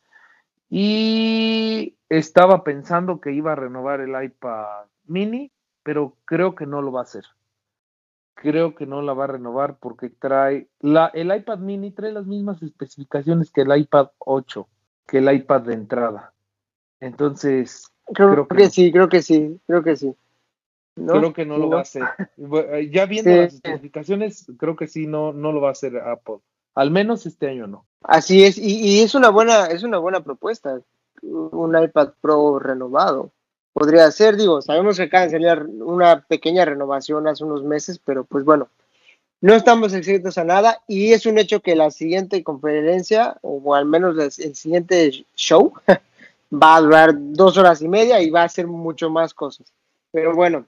y 0.70 1.98
estaba 2.10 2.64
pensando 2.64 3.20
que 3.20 3.32
iba 3.32 3.54
a 3.54 3.56
renovar 3.56 4.02
el 4.02 4.24
iPad 4.24 4.86
mini, 5.06 5.52
pero 5.82 6.16
creo 6.26 6.54
que 6.54 6.68
no 6.68 6.84
lo 6.84 6.92
va 6.92 7.00
a 7.00 7.04
hacer. 7.04 7.26
Creo 8.36 8.76
que 8.76 8.86
no 8.86 9.02
la 9.02 9.14
va 9.14 9.24
a 9.24 9.28
renovar 9.28 9.78
porque 9.80 10.10
trae 10.10 10.68
la 10.80 11.08
el 11.08 11.36
iPad 11.36 11.60
mini 11.60 11.92
trae 11.92 12.12
las 12.12 12.28
mismas 12.28 12.62
especificaciones 12.62 13.50
que 13.50 13.62
el 13.62 13.76
iPad 13.76 14.10
8, 14.20 14.68
que 15.08 15.18
el 15.20 15.34
iPad 15.34 15.62
de 15.62 15.74
entrada. 15.74 16.34
Entonces, 17.00 17.92
creo, 18.14 18.48
que 18.48 18.70
sí, 18.70 18.92
creo 18.92 19.10
que 19.10 19.22
sí, 19.22 19.60
creo 19.66 19.84
que 19.84 19.96
sí. 19.96 20.16
Creo 20.96 21.34
que 21.34 21.46
no 21.46 21.58
lo 21.58 21.70
va 21.70 21.80
a 21.80 21.82
hacer. 21.82 22.04
Eh, 22.38 22.90
ya 22.92 23.06
viendo 23.06 23.30
las 23.30 23.54
especificaciones, 23.54 24.46
creo 24.58 24.76
que 24.76 24.88
sí, 24.88 25.08
no, 25.08 25.34
no 25.34 25.52
lo 25.52 25.62
va 25.62 25.70
a 25.70 25.74
hacer 25.74 25.98
Apple. 25.98 26.38
Al 26.74 26.92
menos 26.92 27.26
este 27.26 27.50
año 27.50 27.68
no. 27.68 27.86
Así 28.02 28.44
es, 28.44 28.58
y, 28.58 29.02
es 29.02 29.16
una 29.16 29.30
buena, 29.30 29.66
es 29.68 29.84
una 29.84 29.98
buena 29.98 30.24
propuesta. 30.24 30.80
Un 31.22 31.82
iPad 31.82 32.14
Pro 32.22 32.60
renovado. 32.60 33.32
Podría 33.76 34.10
ser, 34.10 34.38
digo, 34.38 34.62
sabemos 34.62 34.96
que 34.96 35.04
acaba 35.04 35.26
de 35.26 35.32
salir 35.32 35.66
una 35.82 36.22
pequeña 36.22 36.64
renovación 36.64 37.28
hace 37.28 37.44
unos 37.44 37.62
meses, 37.62 38.00
pero 38.00 38.24
pues 38.24 38.46
bueno, 38.46 38.70
no 39.42 39.54
estamos 39.54 39.94
exentos 39.94 40.38
a 40.38 40.46
nada 40.46 40.82
y 40.88 41.12
es 41.12 41.26
un 41.26 41.38
hecho 41.38 41.60
que 41.60 41.76
la 41.76 41.92
siguiente 41.92 42.42
conferencia, 42.42 43.36
o 43.42 43.76
al 43.76 43.84
menos 43.84 44.40
el 44.40 44.56
siguiente 44.56 45.26
show, 45.36 45.74
va 46.54 46.78
a 46.78 46.80
durar 46.80 47.16
dos 47.18 47.58
horas 47.58 47.82
y 47.82 47.90
media 47.90 48.22
y 48.22 48.30
va 48.30 48.44
a 48.44 48.50
ser 48.50 48.66
mucho 48.66 49.10
más 49.10 49.34
cosas. 49.34 49.68
Pero 50.10 50.34
bueno, 50.34 50.66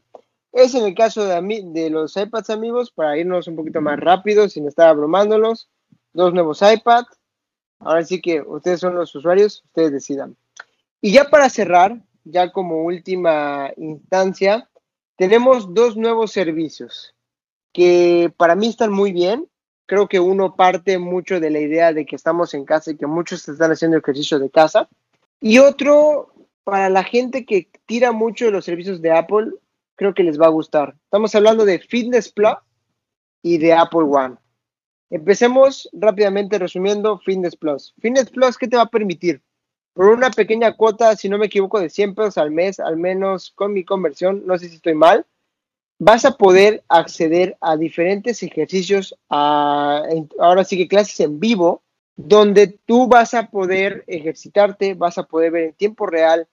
es 0.52 0.76
en 0.76 0.84
el 0.84 0.94
caso 0.94 1.24
de, 1.24 1.64
de 1.64 1.90
los 1.90 2.18
iPads 2.18 2.50
amigos, 2.50 2.92
para 2.92 3.18
irnos 3.18 3.48
un 3.48 3.56
poquito 3.56 3.80
más 3.80 4.02
rápido, 4.02 4.50
sin 4.50 4.68
estar 4.68 4.90
abrumándolos. 4.90 5.70
Dos 6.12 6.34
nuevos 6.34 6.62
iPads. 6.62 7.18
Ahora 7.80 8.04
sí 8.04 8.20
que 8.20 8.42
ustedes 8.42 8.82
son 8.82 8.96
los 8.96 9.16
usuarios, 9.16 9.64
ustedes 9.68 9.94
decidan. 9.94 10.36
Y 11.00 11.14
ya 11.14 11.30
para 11.30 11.50
cerrar, 11.50 12.02
ya 12.30 12.52
como 12.52 12.84
última 12.84 13.72
instancia, 13.78 14.70
tenemos 15.16 15.74
dos 15.74 15.98
nuevos 15.98 16.32
servicios 16.32 17.16
que 17.74 18.34
para 18.38 18.56
mí 18.56 18.68
están 18.68 18.92
muy 18.92 19.12
bien. 19.12 19.48
Creo 19.86 20.08
que 20.08 20.20
uno 20.20 20.56
parte 20.56 20.98
mucho 20.98 21.40
de 21.40 21.50
la 21.50 21.60
idea 21.60 21.94
de 21.94 22.06
que 22.06 22.16
estamos 22.16 22.54
en 22.54 22.66
casa 22.66 22.92
y 22.92 22.98
que 22.98 23.08
muchos 23.08 23.48
están 23.48 23.72
haciendo 23.72 23.98
ejercicio 23.98 24.40
de 24.40 24.50
casa. 24.50 24.90
Y 25.40 25.60
otro 25.60 26.34
para 26.64 26.90
la 26.90 27.04
gente 27.04 27.46
que 27.46 27.70
tira 27.86 28.12
mucho 28.12 28.46
de 28.46 28.52
los 28.52 28.66
servicios 28.66 29.02
de 29.02 29.12
Apple, 29.12 29.54
creo 29.96 30.14
que 30.14 30.24
les 30.24 30.40
va 30.40 30.48
a 30.48 30.50
gustar. 30.50 30.96
Estamos 31.06 31.34
hablando 31.36 31.64
de 31.64 31.80
Fitness 31.80 32.30
Plus 32.32 32.58
y 33.42 33.58
de 33.58 33.74
Apple 33.74 34.04
One. 34.04 34.36
Empecemos 35.10 35.90
rápidamente 35.94 36.60
resumiendo 36.60 37.20
Fitness 37.20 37.56
Plus. 37.56 37.94
Fitness 38.02 38.30
Plus, 38.30 38.58
¿qué 38.58 38.68
te 38.68 38.76
va 38.76 38.84
a 38.84 38.90
permitir? 38.90 39.42
Por 39.98 40.10
una 40.10 40.30
pequeña 40.30 40.74
cuota, 40.74 41.16
si 41.16 41.28
no 41.28 41.40
me 41.40 41.48
equivoco, 41.48 41.80
de 41.80 41.90
100 41.90 42.14
pesos 42.14 42.38
al 42.38 42.52
mes, 42.52 42.80
al 42.80 42.98
menos 42.98 43.50
con 43.56 43.74
mi 43.74 43.84
conversión, 43.84 44.44
no 44.46 44.56
sé 44.60 44.70
si 44.70 44.76
estoy 44.76 44.94
mal, 44.94 45.26
vas 45.98 46.24
a 46.24 46.38
poder 46.38 46.84
acceder 46.88 47.58
a 47.62 47.78
diferentes 47.78 48.44
ejercicios, 48.44 49.18
ahora 49.28 50.64
sí 50.66 50.78
que 50.78 50.88
clases 50.88 51.20
en 51.22 51.40
vivo, 51.40 51.82
donde 52.16 52.68
tú 52.68 53.08
vas 53.08 53.34
a 53.34 53.50
poder 53.50 54.04
ejercitarte, 54.06 54.94
vas 54.94 55.18
a 55.18 55.24
poder 55.24 55.50
ver 55.50 55.64
en 55.64 55.74
tiempo 55.74 56.06
real 56.06 56.48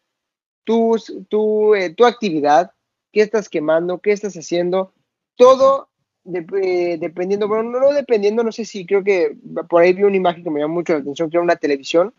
tu, 0.65 0.97
tu, 1.29 1.75
eh, 1.75 1.91
tu 1.91 2.07
actividad, 2.07 2.73
qué 3.13 3.21
estás 3.21 3.51
quemando, 3.51 3.99
qué 3.99 4.13
estás 4.13 4.35
haciendo, 4.37 4.95
todo 5.37 5.91
eh, 6.33 6.97
dependiendo, 6.99 7.47
bueno, 7.47 7.79
no, 7.79 7.93
dependiendo, 7.93 8.43
no 8.43 8.53
sé 8.53 8.65
si 8.65 8.87
creo 8.87 9.05
que 9.05 9.37
por 9.69 9.83
ahí 9.83 9.93
vi 9.93 10.05
una 10.05 10.17
imagen 10.17 10.45
que 10.45 10.49
me 10.49 10.61
llamó 10.61 10.77
mucho 10.77 10.95
la 10.95 11.01
atención, 11.01 11.29
que 11.29 11.37
era 11.37 11.45
una 11.45 11.57
televisión. 11.57 12.15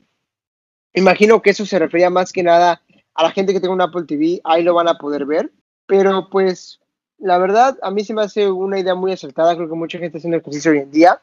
Imagino 0.96 1.41
que 1.41 1.50
eso 1.50 1.66
se 1.66 1.78
refería 1.78 2.10
más 2.10 2.32
que 2.32 2.41
nada 2.41 2.82
a 3.14 3.24
la 3.24 3.32
gente 3.32 3.54
que 3.54 3.60
tenga 3.60 3.74
un 3.74 3.82
Apple 3.82 4.06
TV, 4.08 4.41
ahí 4.43 4.64
lo 4.64 4.74
van 4.74 4.88
a 4.88 4.98
poder 4.98 5.26
ver, 5.26 5.52
pero 5.86 6.30
pues 6.30 6.80
la 7.18 7.38
verdad 7.38 7.78
a 7.82 7.91
mí 7.91 8.04
se 8.04 8.14
me 8.14 8.22
hace 8.22 8.50
una 8.50 8.80
idea 8.80 8.96
muy 8.96 9.12
acertada, 9.12 9.56
creo 9.56 9.70
que 9.70 9.76
mucha 9.76 10.00
gente 10.00 10.18
haciendo 10.18 10.38
ejercicio 10.38 10.72
hoy 10.72 10.80
en 10.80 10.91
día, 10.91 11.22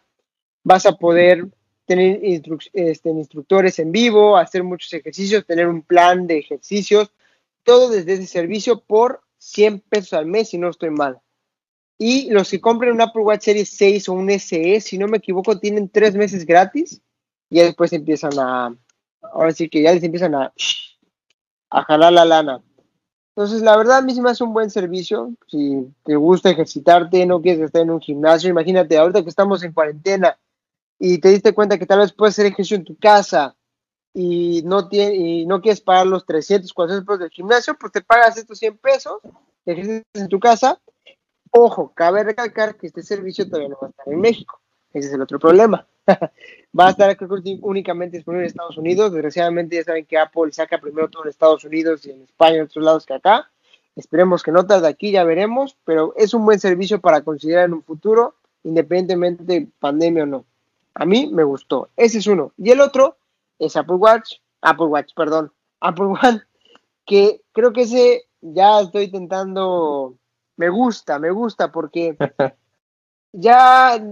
vas 0.62 0.84
a 0.84 0.92
poder 0.92 1.48
tener 1.86 2.20
este, 2.22 3.10
instructores 3.10 3.78
en 3.78 3.92
vivo, 3.92 4.36
hacer 4.36 4.62
muchos 4.62 4.92
ejercicios, 4.92 5.46
tener 5.46 5.66
un 5.66 5.82
plan 5.82 6.26
de 6.26 6.38
ejercicios, 6.38 7.10
todo 7.64 7.90
desde 7.90 8.14
ese 8.14 8.26
servicio 8.26 8.80
por 8.80 9.22
100 9.38 9.80
pesos 9.80 10.12
al 10.12 10.26
mes, 10.26 10.50
si 10.50 10.58
no 10.58 10.68
estoy 10.68 10.90
mal. 10.90 11.18
Y 11.98 12.30
los 12.30 12.50
que 12.50 12.60
compren 12.60 12.92
un 12.92 13.00
Apple 13.00 13.22
Watch 13.22 13.42
Series 13.42 13.70
6 13.70 14.08
o 14.08 14.12
un 14.14 14.30
SE, 14.30 14.80
si 14.80 14.98
no 14.98 15.08
me 15.08 15.18
equivoco, 15.18 15.58
tienen 15.58 15.88
tres 15.88 16.14
meses 16.14 16.44
gratis 16.44 17.00
y 17.50 17.60
después 17.60 17.92
empiezan 17.92 18.32
a, 18.38 18.74
ahora 19.22 19.52
sí 19.52 19.68
que 19.68 19.82
ya 19.82 19.92
les 19.92 20.02
empiezan 20.02 20.34
a, 20.34 20.52
a 21.70 21.82
jalar 21.84 22.12
la 22.12 22.24
lana. 22.24 22.62
Entonces, 23.34 23.62
la 23.62 23.76
verdad, 23.76 23.98
a 23.98 24.02
mí 24.02 24.14
sí 24.14 24.20
me 24.20 24.30
hace 24.30 24.44
un 24.44 24.52
buen 24.52 24.70
servicio. 24.70 25.34
Si 25.48 25.86
te 26.04 26.16
gusta 26.16 26.50
ejercitarte, 26.50 27.24
no 27.24 27.40
quieres 27.40 27.62
estar 27.62 27.82
en 27.82 27.90
un 27.90 28.00
gimnasio, 28.00 28.50
imagínate, 28.50 28.98
ahorita 28.98 29.22
que 29.22 29.30
estamos 29.30 29.62
en 29.62 29.72
cuarentena, 29.72 30.38
y 30.98 31.18
te 31.18 31.30
diste 31.30 31.52
cuenta 31.52 31.78
que 31.78 31.86
tal 31.86 31.98
vez 32.00 32.12
puedes 32.12 32.34
hacer 32.34 32.46
ejercicio 32.46 32.76
en 32.76 32.84
tu 32.84 32.96
casa 32.96 33.56
y 34.14 34.62
no, 34.64 34.88
tiene, 34.88 35.16
y 35.16 35.46
no 35.46 35.60
quieres 35.60 35.80
pagar 35.80 36.06
los 36.06 36.26
300, 36.26 36.72
400 36.72 37.06
pesos 37.06 37.20
del 37.20 37.30
gimnasio, 37.30 37.76
pues 37.78 37.92
te 37.92 38.02
pagas 38.02 38.36
estos 38.36 38.58
100 38.58 38.78
pesos, 38.78 39.14
ejercicio 39.64 40.04
en 40.14 40.28
tu 40.28 40.38
casa. 40.38 40.80
Ojo, 41.50 41.92
cabe 41.94 42.22
recalcar 42.22 42.76
que 42.76 42.86
este 42.86 43.02
servicio 43.02 43.46
todavía 43.46 43.70
no 43.70 43.78
va 43.80 43.88
a 43.88 43.90
estar 43.90 44.08
en 44.08 44.20
México. 44.20 44.60
Ese 44.92 45.08
es 45.08 45.14
el 45.14 45.22
otro 45.22 45.38
problema. 45.38 45.86
Va 46.78 46.86
a 46.86 46.90
estar 46.90 47.16
creo 47.16 47.30
únicamente 47.60 48.16
disponible 48.16 48.44
en 48.44 48.48
Estados 48.48 48.78
Unidos. 48.78 49.12
Desgraciadamente 49.12 49.76
ya 49.76 49.84
saben 49.84 50.06
que 50.06 50.18
Apple 50.18 50.52
saca 50.52 50.78
primero 50.78 51.08
todo 51.08 51.24
en 51.24 51.30
Estados 51.30 51.64
Unidos 51.64 52.06
y 52.06 52.10
en 52.10 52.22
España 52.22 52.54
y 52.54 52.58
en 52.58 52.64
otros 52.64 52.84
lados 52.84 53.06
que 53.06 53.14
acá. 53.14 53.50
Esperemos 53.94 54.42
que 54.42 54.52
no 54.52 54.66
tarde 54.66 54.88
aquí, 54.88 55.10
ya 55.10 55.22
veremos, 55.24 55.76
pero 55.84 56.14
es 56.16 56.32
un 56.32 56.44
buen 56.46 56.58
servicio 56.58 57.00
para 57.00 57.22
considerar 57.22 57.66
en 57.66 57.74
un 57.74 57.82
futuro, 57.82 58.36
independientemente 58.62 59.44
de 59.44 59.68
pandemia 59.78 60.22
o 60.22 60.26
no. 60.26 60.44
A 60.94 61.04
mí 61.04 61.28
me 61.30 61.44
gustó. 61.44 61.90
Ese 61.96 62.18
es 62.18 62.26
uno. 62.26 62.52
Y 62.56 62.70
el 62.70 62.80
otro 62.80 63.18
es 63.58 63.76
Apple 63.76 63.96
Watch, 63.96 64.36
Apple 64.62 64.86
Watch, 64.86 65.12
perdón, 65.14 65.52
Apple 65.80 66.06
One, 66.22 66.42
que 67.04 67.42
creo 67.52 67.72
que 67.72 67.82
ese 67.82 68.24
ya 68.40 68.80
estoy 68.80 69.04
intentando, 69.04 70.16
me 70.56 70.68
gusta, 70.70 71.18
me 71.18 71.30
gusta 71.30 71.70
porque 71.70 72.16
ya, 73.32 74.02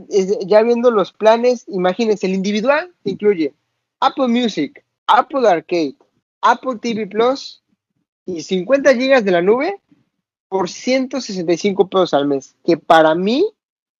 ya 0.47 0.63
viendo 0.63 0.91
los 0.91 1.13
planes, 1.13 1.65
imagínense, 1.69 2.27
el 2.27 2.35
individual 2.35 2.93
incluye 3.05 3.55
Apple 4.01 4.29
Music, 4.29 4.85
Apple 5.07 5.49
Arcade, 5.49 5.97
Apple 6.41 6.79
TV 6.81 7.07
Plus 7.07 7.63
y 8.25 8.43
50 8.43 8.95
gigas 8.95 9.25
de 9.25 9.31
la 9.33 9.43
nube 9.43 9.81
por 10.49 10.69
165 10.69 11.89
pesos 11.89 12.15
al 12.15 12.27
mes, 12.27 12.57
que 12.65 12.77
para 12.77 13.15
mí 13.15 13.47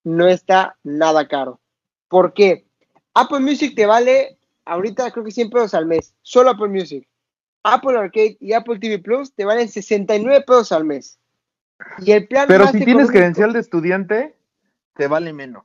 no 0.05 0.27
está 0.27 0.77
nada 0.83 1.29
caro. 1.29 1.61
¿Por 2.09 2.33
qué? 2.33 2.65
Apple 3.15 3.41
Music 3.41 3.75
te 3.77 3.87
vale 3.87 4.39
ahorita 4.65 5.11
creo 5.11 5.25
que 5.25 5.31
100 5.31 5.51
pesos 5.51 5.75
al 5.75 5.87
mes, 5.87 6.15
solo 6.23 6.51
Apple 6.51 6.69
Music. 6.69 7.07
Apple 7.63 7.99
Arcade 7.99 8.39
y 8.41 8.53
Apple 8.53 8.79
TV 8.79 8.99
Plus 8.99 9.35
te 9.35 9.45
valen 9.45 9.69
69 9.69 10.45
pesos 10.47 10.73
al 10.73 10.85
mes. 10.85 11.19
Y 11.99 12.13
el 12.13 12.27
plan 12.27 12.47
Pero 12.49 12.67
si 12.69 12.85
tienes 12.85 13.11
credencial 13.11 13.53
de 13.53 13.61
estudiante, 13.61 14.35
te 15.01 15.09
vale 15.09 15.33
menos. 15.33 15.65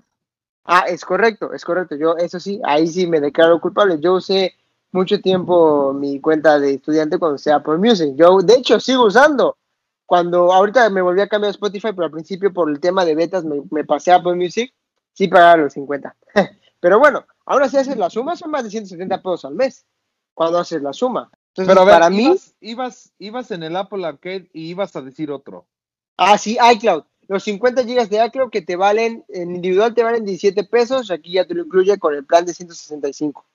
Ah, 0.63 0.85
es 0.87 1.03
correcto, 1.03 1.51
es 1.51 1.65
correcto. 1.65 1.97
Yo, 1.97 2.15
eso 2.15 2.39
sí, 2.39 2.61
ahí 2.63 2.87
sí 2.87 3.05
me 3.05 3.19
declaro 3.19 3.59
culpable. 3.59 3.99
Yo 3.99 4.13
usé 4.13 4.55
mucho 4.93 5.19
tiempo 5.19 5.91
mi 5.91 6.21
cuenta 6.21 6.57
de 6.57 6.75
estudiante 6.75 7.19
cuando 7.19 7.37
sea 7.37 7.57
Apple 7.57 7.75
Music. 7.75 8.13
Yo, 8.15 8.37
de 8.37 8.53
hecho, 8.53 8.79
sigo 8.79 9.03
usando. 9.07 9.57
Cuando 10.05 10.53
ahorita 10.53 10.89
me 10.89 11.01
volví 11.01 11.19
a 11.19 11.27
cambiar 11.27 11.49
a 11.49 11.51
Spotify, 11.51 11.89
pero 11.91 12.05
al 12.05 12.11
principio 12.11 12.53
por 12.53 12.69
el 12.69 12.79
tema 12.79 13.03
de 13.03 13.13
betas 13.13 13.43
me, 13.43 13.61
me 13.71 13.83
pasé 13.83 14.13
a 14.13 14.15
Apple 14.15 14.35
Music, 14.35 14.73
sí 15.11 15.27
pagaba 15.27 15.57
los 15.57 15.73
50. 15.73 16.15
pero 16.79 16.97
bueno, 16.97 17.25
ahora 17.45 17.67
si 17.67 17.75
haces 17.75 17.97
la 17.97 18.09
suma 18.09 18.37
son 18.37 18.51
más 18.51 18.63
de 18.63 18.69
170 18.69 19.17
pesos 19.17 19.43
al 19.43 19.55
mes 19.55 19.85
cuando 20.33 20.59
haces 20.59 20.81
la 20.81 20.93
suma. 20.93 21.29
Entonces, 21.49 21.75
pero 21.75 21.85
para 21.85 22.09
mí... 22.09 22.33
Ibas, 22.61 23.11
ibas 23.19 23.51
en 23.51 23.63
el 23.63 23.75
Apple 23.75 24.05
Arcade 24.05 24.49
y 24.53 24.69
ibas 24.69 24.95
a 24.95 25.01
decir 25.01 25.29
otro. 25.29 25.67
Ah, 26.15 26.37
sí, 26.37 26.57
iCloud. 26.73 27.03
Los 27.27 27.43
50 27.43 27.83
GB 27.83 28.09
de 28.09 28.25
iCloud 28.25 28.49
que 28.51 28.61
te 28.61 28.75
valen, 28.75 29.25
en 29.29 29.55
individual 29.55 29.93
te 29.95 30.03
valen 30.03 30.25
17 30.25 30.63
pesos, 30.65 31.09
aquí 31.09 31.33
ya 31.33 31.45
te 31.45 31.55
lo 31.55 31.63
incluye 31.63 31.97
con 31.97 32.13
el 32.13 32.25
plan 32.25 32.45
de 32.45 32.53
165. 32.53 33.45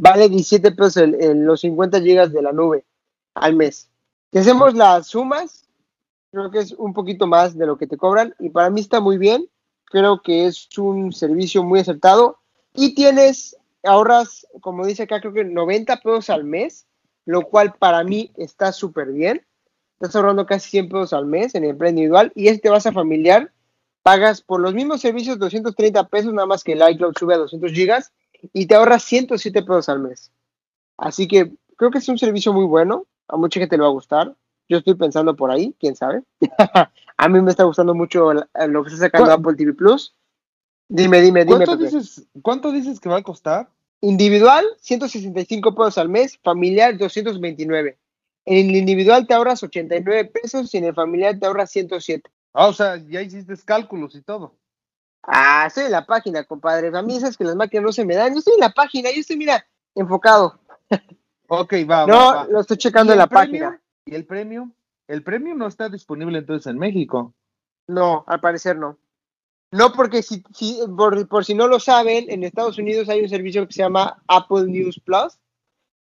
Vale 0.00 0.28
17 0.28 0.72
pesos 0.72 0.96
en 0.96 1.44
los 1.44 1.60
50 1.60 1.98
GB 1.98 2.30
de 2.30 2.42
la 2.42 2.52
nube 2.52 2.84
al 3.34 3.54
mes. 3.54 3.90
Si 4.32 4.38
hacemos 4.38 4.74
las 4.74 5.08
sumas, 5.08 5.66
creo 6.30 6.50
que 6.50 6.60
es 6.60 6.72
un 6.72 6.94
poquito 6.94 7.26
más 7.26 7.56
de 7.56 7.66
lo 7.66 7.76
que 7.76 7.86
te 7.86 7.96
cobran 7.96 8.34
y 8.38 8.50
para 8.50 8.70
mí 8.70 8.80
está 8.80 9.00
muy 9.00 9.18
bien. 9.18 9.48
Creo 9.86 10.22
que 10.22 10.46
es 10.46 10.68
un 10.78 11.12
servicio 11.12 11.62
muy 11.62 11.80
acertado 11.80 12.38
y 12.74 12.94
tienes, 12.94 13.56
ahorras, 13.82 14.46
como 14.60 14.86
dice 14.86 15.04
acá, 15.04 15.20
creo 15.20 15.32
que 15.32 15.44
90 15.44 15.96
pesos 16.00 16.30
al 16.30 16.44
mes, 16.44 16.86
lo 17.24 17.42
cual 17.42 17.74
para 17.78 18.04
mí 18.04 18.30
está 18.36 18.72
súper 18.72 19.12
bien 19.12 19.44
estás 20.00 20.14
ahorrando 20.14 20.46
casi 20.46 20.70
100 20.70 20.88
pesos 20.88 21.12
al 21.12 21.26
mes 21.26 21.54
en 21.54 21.64
el 21.64 21.76
plan 21.76 21.90
individual 21.90 22.32
y 22.34 22.48
este 22.48 22.70
vas 22.70 22.86
a 22.86 22.92
familiar, 22.92 23.52
pagas 24.02 24.40
por 24.40 24.60
los 24.60 24.72
mismos 24.74 25.00
servicios 25.00 25.38
230 25.38 26.08
pesos, 26.08 26.32
nada 26.32 26.46
más 26.46 26.62
que 26.62 26.72
el 26.72 26.88
iCloud 26.88 27.14
sube 27.18 27.34
a 27.34 27.38
200 27.38 27.72
gigas 27.72 28.12
y 28.52 28.66
te 28.66 28.76
ahorras 28.76 29.02
107 29.02 29.62
pesos 29.62 29.88
al 29.88 30.00
mes. 30.00 30.30
Así 30.96 31.26
que 31.26 31.52
creo 31.76 31.90
que 31.90 31.98
es 31.98 32.08
un 32.08 32.18
servicio 32.18 32.52
muy 32.52 32.64
bueno, 32.64 33.06
a 33.26 33.36
mucha 33.36 33.58
gente 33.58 33.76
le 33.76 33.82
va 33.82 33.88
a 33.88 33.92
gustar. 33.92 34.34
Yo 34.68 34.78
estoy 34.78 34.94
pensando 34.94 35.34
por 35.34 35.50
ahí, 35.50 35.74
quién 35.80 35.96
sabe. 35.96 36.22
a 37.16 37.28
mí 37.28 37.40
me 37.40 37.50
está 37.50 37.64
gustando 37.64 37.94
mucho 37.94 38.32
lo 38.32 38.82
que 38.84 38.90
está 38.90 39.06
sacando 39.06 39.32
Apple 39.32 39.56
TV 39.56 39.72
Plus. 39.72 40.14
Dime, 40.88 41.20
dime, 41.20 41.44
dime. 41.44 41.64
¿Cuánto 41.64 41.76
dices, 41.76 42.26
¿Cuánto 42.42 42.72
dices 42.72 43.00
que 43.00 43.08
va 43.08 43.18
a 43.18 43.22
costar? 43.22 43.68
Individual, 44.00 44.64
165 44.80 45.74
pesos 45.74 45.98
al 45.98 46.08
mes, 46.08 46.38
familiar, 46.38 46.96
229. 46.96 47.98
En 48.50 48.70
el 48.70 48.76
individual 48.76 49.26
te 49.26 49.34
ahorras 49.34 49.62
89 49.62 50.24
pesos 50.26 50.72
y 50.74 50.78
en 50.78 50.84
el 50.84 50.94
familiar 50.94 51.38
te 51.38 51.44
ahorras 51.44 51.70
107. 51.70 52.30
Ah, 52.54 52.68
o 52.68 52.72
sea, 52.72 52.96
ya 52.96 53.20
hiciste 53.20 53.54
cálculos 53.62 54.14
y 54.14 54.22
todo. 54.22 54.56
Ah, 55.22 55.64
estoy 55.66 55.84
en 55.84 55.92
la 55.92 56.06
página, 56.06 56.44
compadre. 56.44 56.90
A 56.96 57.02
mí 57.02 57.14
esas 57.14 57.36
que 57.36 57.44
las 57.44 57.56
máquinas 57.56 57.84
no 57.84 57.92
se 57.92 58.06
me 58.06 58.14
dan. 58.14 58.32
Yo 58.32 58.38
estoy 58.38 58.54
en 58.54 58.60
la 58.60 58.72
página, 58.72 59.10
yo 59.10 59.20
estoy, 59.20 59.36
mira, 59.36 59.66
enfocado. 59.94 60.58
Ok, 61.50 61.74
va. 61.88 62.06
no, 62.06 62.16
va, 62.16 62.46
lo 62.46 62.60
estoy 62.60 62.78
checando 62.78 63.12
en 63.12 63.18
la 63.18 63.26
página. 63.26 63.80
¿Y 64.06 64.14
el 64.14 64.24
premio? 64.24 64.70
El 65.06 65.22
premio 65.22 65.54
no 65.54 65.66
está 65.66 65.90
disponible 65.90 66.38
entonces 66.38 66.70
en 66.70 66.78
México. 66.78 67.34
No, 67.86 68.24
al 68.26 68.40
parecer 68.40 68.76
no. 68.76 68.98
No, 69.70 69.92
porque 69.92 70.22
si, 70.22 70.42
si 70.54 70.78
por, 70.96 71.28
por, 71.28 71.44
si 71.44 71.54
no 71.54 71.68
lo 71.68 71.80
saben, 71.80 72.30
en 72.30 72.44
Estados 72.44 72.78
Unidos 72.78 73.10
hay 73.10 73.20
un 73.20 73.28
servicio 73.28 73.66
que 73.66 73.74
se 73.74 73.82
llama 73.82 74.22
Apple 74.26 74.64
News 74.64 75.00
Plus, 75.00 75.38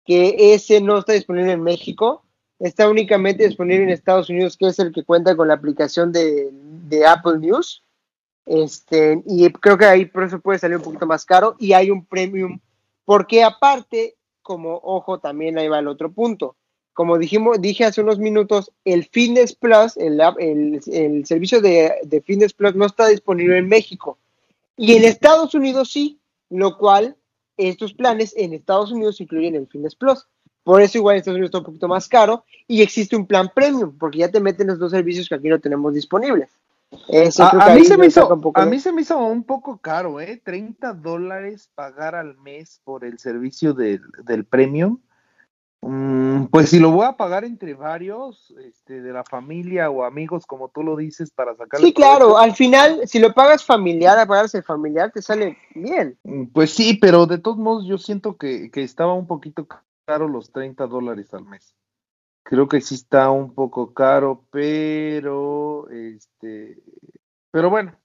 que 0.06 0.54
ese 0.54 0.82
no 0.82 0.98
está 0.98 1.14
disponible 1.14 1.52
en 1.52 1.62
México, 1.62 2.23
está 2.64 2.90
únicamente 2.90 3.46
disponible 3.46 3.84
en 3.84 3.90
Estados 3.90 4.30
Unidos, 4.30 4.56
que 4.56 4.68
es 4.68 4.80
el 4.80 4.94
que 4.94 5.04
cuenta 5.04 5.36
con 5.36 5.50
la 5.50 5.54
aplicación 5.54 6.14
de, 6.14 6.50
Apple 7.06 7.40
News. 7.40 7.84
Este, 8.46 9.22
y 9.26 9.50
creo 9.52 9.78
que 9.78 9.86
ahí 9.86 10.06
por 10.06 10.24
eso 10.24 10.40
puede 10.40 10.60
salir 10.60 10.78
un 10.78 10.84
poquito 10.84 11.06
más 11.06 11.26
caro 11.26 11.56
y 11.60 11.74
hay 11.74 11.90
un 11.90 12.06
premium, 12.06 12.60
porque 13.06 13.44
aparte, 13.44 14.16
como 14.42 14.80
ojo, 14.84 15.20
también 15.20 15.58
ahí 15.58 15.68
va 15.68 15.80
el 15.80 15.88
otro 15.88 16.12
punto. 16.12 16.56
Como 16.94 17.18
dijimos, 17.18 17.60
dije 17.60 17.84
hace 17.84 18.02
unos 18.02 18.20
minutos, 18.20 18.72
el 18.86 19.06
Fitness 19.06 19.56
Plus, 19.56 19.98
el, 19.98 20.22
el, 20.38 21.26
servicio 21.26 21.60
de, 21.60 21.94
de 22.04 22.22
Fitness 22.22 22.54
Plus 22.54 22.76
no 22.76 22.86
está 22.86 23.08
disponible 23.08 23.58
en 23.58 23.68
México. 23.68 24.18
Y 24.78 24.94
en 24.94 25.04
Estados 25.04 25.54
Unidos 25.54 25.92
sí, 25.92 26.20
lo 26.50 26.78
cual 26.78 27.18
estos 27.58 27.94
planes 27.94 28.34
en 28.38 28.54
Estados 28.54 28.92
Unidos 28.92 29.20
incluyen 29.20 29.56
el 29.56 29.68
Fitness 29.68 29.96
Plus. 29.96 30.28
Por 30.64 30.82
eso 30.82 30.98
igual 30.98 31.16
en 31.16 31.20
Estados 31.20 31.36
Unidos 31.36 31.50
está 31.50 31.58
un 31.60 31.66
poquito 31.66 31.88
más 31.88 32.08
caro 32.08 32.46
y 32.68 32.82
existe 32.82 33.16
un 33.16 33.26
plan 33.26 33.52
premium, 33.54 33.98
porque 33.98 34.20
ya 34.20 34.32
te 34.32 34.40
meten 34.40 34.68
los 34.68 34.80
dos 34.80 34.92
servicios 34.92 35.28
que 35.28 35.36
aquí 35.36 35.50
no 35.50 35.60
tenemos 35.60 35.94
disponibles. 35.94 36.50
a, 37.40 37.76
mí 37.76 37.86
se 37.86 37.98
me 37.98 38.08
hizo, 38.08 38.42
a 38.54 38.66
mí 38.66 38.80
se 38.80 38.92
me 38.92 39.02
hizo 39.02 39.18
un 39.18 39.44
poco 39.44 39.78
caro, 39.78 40.22
¿eh? 40.22 40.42
30 40.44 40.94
dólares 40.94 41.70
pagar 41.76 42.16
al 42.16 42.38
mes 42.38 42.80
por 42.84 43.04
el 43.04 43.20
servicio 43.20 43.74
del, 43.74 44.02
del 44.26 44.46
premium. 44.46 45.00
Mm, 45.86 46.46
pues 46.46 46.70
si 46.70 46.80
lo 46.80 46.92
voy 46.92 47.06
a 47.06 47.18
pagar 47.18 47.44
entre 47.44 47.74
varios, 47.74 48.54
este, 48.66 49.02
de 49.02 49.12
la 49.12 49.24
familia 49.26 49.90
o 49.90 50.06
amigos, 50.06 50.46
como 50.46 50.70
tú 50.70 50.82
lo 50.82 50.96
dices, 50.96 51.32
para 51.32 51.56
sacar. 51.56 51.82
Sí, 51.82 51.94
claro, 51.94 52.38
al 52.38 52.56
final, 52.56 53.02
si 53.06 53.20
lo 53.20 53.34
pagas 53.34 53.66
familiar, 53.66 54.18
a 54.18 54.26
pagarse 54.26 54.62
familiar, 54.62 55.12
te 55.12 55.22
sale 55.22 55.58
bien. 55.76 56.18
Mm, 56.24 56.46
pues 56.46 56.72
sí, 56.72 56.98
pero 57.02 57.26
de 57.26 57.38
todos 57.38 57.58
modos, 57.58 57.86
yo 57.86 57.98
siento 57.98 58.38
que, 58.38 58.72
estaba 58.76 59.14
un 59.14 59.28
poquito 59.28 59.68
caro 60.06 60.28
los 60.28 60.52
30 60.52 60.88
dólares 60.88 61.34
al 61.34 61.46
mes. 61.46 61.76
Creo 62.44 62.68
que 62.68 62.82
sí 62.82 62.96
está 62.96 63.32
un 63.32 63.54
poco 63.54 63.94
caro, 63.94 64.46
pero, 64.52 65.88
este, 65.90 66.78
pero 67.52 67.70
bueno, 67.70 67.96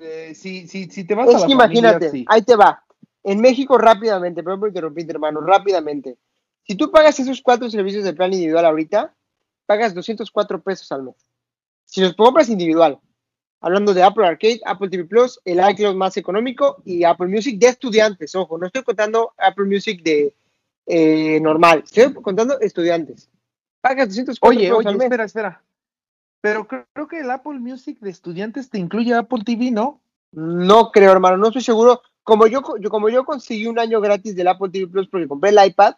eh, 0.00 0.34
si, 0.34 0.68
si, 0.68 0.90
si 0.90 1.04
te 1.04 1.14
vas 1.14 1.34
a 1.34 1.38
la 1.38 1.50
imagínate, 1.50 2.24
ahí 2.28 2.42
te 2.42 2.54
va. 2.54 2.84
En 3.22 3.40
México 3.40 3.78
rápidamente, 3.78 4.42
perdón 4.42 4.60
por 4.60 4.68
interrumpirte, 4.68 5.12
hermano, 5.12 5.40
rápidamente 5.40 6.18
si 6.68 6.74
tú 6.74 6.90
pagas 6.90 7.18
esos 7.18 7.40
cuatro 7.40 7.70
servicios 7.70 8.04
de 8.04 8.12
plan 8.12 8.30
individual 8.30 8.66
ahorita, 8.66 9.14
pagas 9.64 9.94
204 9.94 10.62
pesos 10.62 10.92
al 10.92 11.02
mes. 11.02 11.16
Si 11.86 12.02
los 12.02 12.14
compras 12.14 12.50
individual, 12.50 13.00
hablando 13.62 13.94
de 13.94 14.02
Apple 14.02 14.26
Arcade, 14.26 14.60
Apple 14.66 14.90
TV 14.90 15.06
Plus, 15.06 15.40
el 15.46 15.60
iCloud 15.70 15.94
más 15.94 16.18
económico 16.18 16.82
y 16.84 17.04
Apple 17.04 17.28
Music 17.28 17.58
de 17.58 17.68
estudiantes, 17.68 18.34
ojo, 18.34 18.58
no 18.58 18.66
estoy 18.66 18.82
contando 18.82 19.32
Apple 19.38 19.64
Music 19.64 20.02
de 20.02 20.34
eh, 20.90 21.38
normal, 21.40 21.84
estoy 21.84 22.14
contando 22.14 22.58
estudiantes. 22.60 23.28
Pagas 23.82 24.08
204 24.08 24.48
oye, 24.48 24.68
pesos 24.68 24.86
oye, 24.86 25.04
espera, 25.04 25.24
espera. 25.24 25.62
Pero 26.40 26.66
creo 26.66 27.08
que 27.08 27.20
el 27.20 27.30
Apple 27.30 27.58
Music 27.58 27.98
de 28.00 28.08
estudiantes 28.08 28.70
te 28.70 28.78
incluye 28.78 29.12
Apple 29.12 29.42
TV, 29.44 29.70
¿no? 29.70 30.00
No 30.32 30.90
creo, 30.90 31.12
hermano, 31.12 31.36
no 31.36 31.48
estoy 31.48 31.62
seguro. 31.62 32.00
Como 32.22 32.46
yo, 32.46 32.62
yo, 32.80 32.88
como 32.88 33.10
yo 33.10 33.24
conseguí 33.24 33.66
un 33.66 33.78
año 33.78 34.00
gratis 34.00 34.34
del 34.34 34.48
Apple 34.48 34.70
TV 34.70 34.86
Plus 34.86 35.08
porque 35.08 35.28
compré 35.28 35.50
el 35.50 35.66
iPad, 35.66 35.96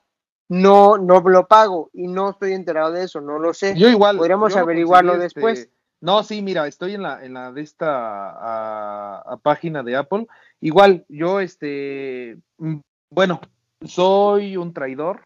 no, 0.48 0.98
no 0.98 1.20
lo 1.20 1.46
pago 1.46 1.90
y 1.92 2.08
no 2.08 2.30
estoy 2.30 2.54
enterado 2.54 2.90
de 2.90 3.04
eso, 3.04 3.20
no 3.20 3.38
lo 3.38 3.54
sé. 3.54 3.76
Yo 3.76 3.88
igual. 3.88 4.16
Podríamos 4.16 4.56
averiguarlo 4.56 5.12
este, 5.12 5.22
después. 5.22 5.70
No, 6.00 6.24
sí, 6.24 6.42
mira, 6.42 6.66
estoy 6.66 6.94
en 6.94 7.02
la, 7.02 7.24
en 7.24 7.34
la 7.34 7.52
de 7.52 7.60
esta 7.60 9.22
página 9.42 9.84
de 9.84 9.94
Apple. 9.94 10.26
Igual, 10.60 11.04
yo, 11.08 11.38
este, 11.38 12.38
mm, 12.58 12.78
bueno, 13.10 13.40
soy 13.84 14.56
un 14.56 14.72
traidor. 14.72 15.22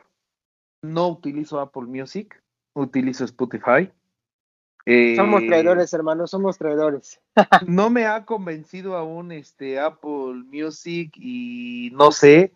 No 0.82 1.08
utilizo 1.08 1.60
Apple 1.60 1.84
Music, 1.84 2.42
utilizo 2.74 3.24
Spotify. 3.24 3.90
somos 5.16 5.46
traidores, 5.46 5.92
hermano, 5.94 6.26
somos 6.26 6.58
traidores. 6.58 7.20
no 7.66 7.88
me 7.88 8.06
ha 8.06 8.24
convencido 8.26 8.96
aún 8.96 9.32
este 9.32 9.78
Apple 9.78 10.44
Music 10.52 11.12
y 11.16 11.90
no 11.94 12.12
sé, 12.12 12.52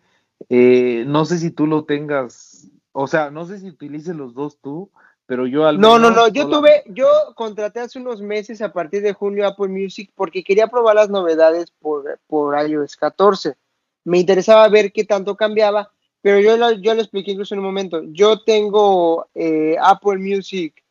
eh, 0.49 1.05
no 1.07 1.25
sé 1.25 1.39
si 1.39 1.49
tú 1.49 1.65
lo 1.65 1.85
tengas, 1.85 2.69
o 2.91 3.07
sea, 3.07 3.31
no 3.31 3.45
sé 3.45 3.59
si 3.59 3.67
utilices 3.67 4.15
los 4.15 4.35
dos 4.35 4.59
tú, 4.59 4.91
pero 5.25 5.47
yo 5.47 5.65
al 5.65 5.79
No, 5.79 5.97
no, 5.97 6.11
no, 6.11 6.27
yo 6.27 6.49
tuve, 6.49 6.83
yo 6.87 7.07
contraté 7.35 7.79
hace 7.79 7.99
unos 7.99 8.21
meses 8.21 8.61
a 8.61 8.73
partir 8.73 9.01
de 9.01 9.13
junio 9.13 9.47
Apple 9.47 9.69
Music 9.69 10.11
porque 10.13 10.43
quería 10.43 10.67
probar 10.67 10.95
las 10.95 11.09
novedades 11.09 11.71
por, 11.79 12.19
por 12.27 12.59
iOS 12.67 12.95
14. 12.95 13.55
Me 14.03 14.19
interesaba 14.19 14.67
ver 14.69 14.91
qué 14.91 15.03
tanto 15.03 15.35
cambiaba, 15.35 15.91
pero 16.21 16.39
yo, 16.39 16.57
lo, 16.57 16.71
yo 16.71 16.93
lo 16.93 17.01
expliqué 17.01 17.31
incluso 17.31 17.53
en 17.53 17.59
un 17.59 17.65
momento. 17.65 18.01
Yo 18.07 18.43
tengo 18.43 19.27
eh, 19.35 19.75
Apple 19.81 20.17
Music, 20.17 20.83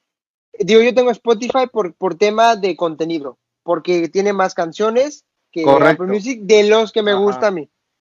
digo, 0.58 0.80
yo 0.80 0.94
tengo 0.94 1.10
Spotify 1.10 1.66
por, 1.70 1.94
por 1.94 2.14
tema 2.14 2.56
de 2.56 2.76
contenido, 2.76 3.38
porque 3.62 4.08
tiene 4.08 4.32
más 4.32 4.54
canciones 4.54 5.24
que 5.50 5.64
Apple 5.68 6.06
Music 6.06 6.40
de 6.42 6.68
los 6.68 6.92
que 6.92 7.02
me 7.02 7.14
gusta 7.14 7.48
a 7.48 7.50
mí. 7.50 7.68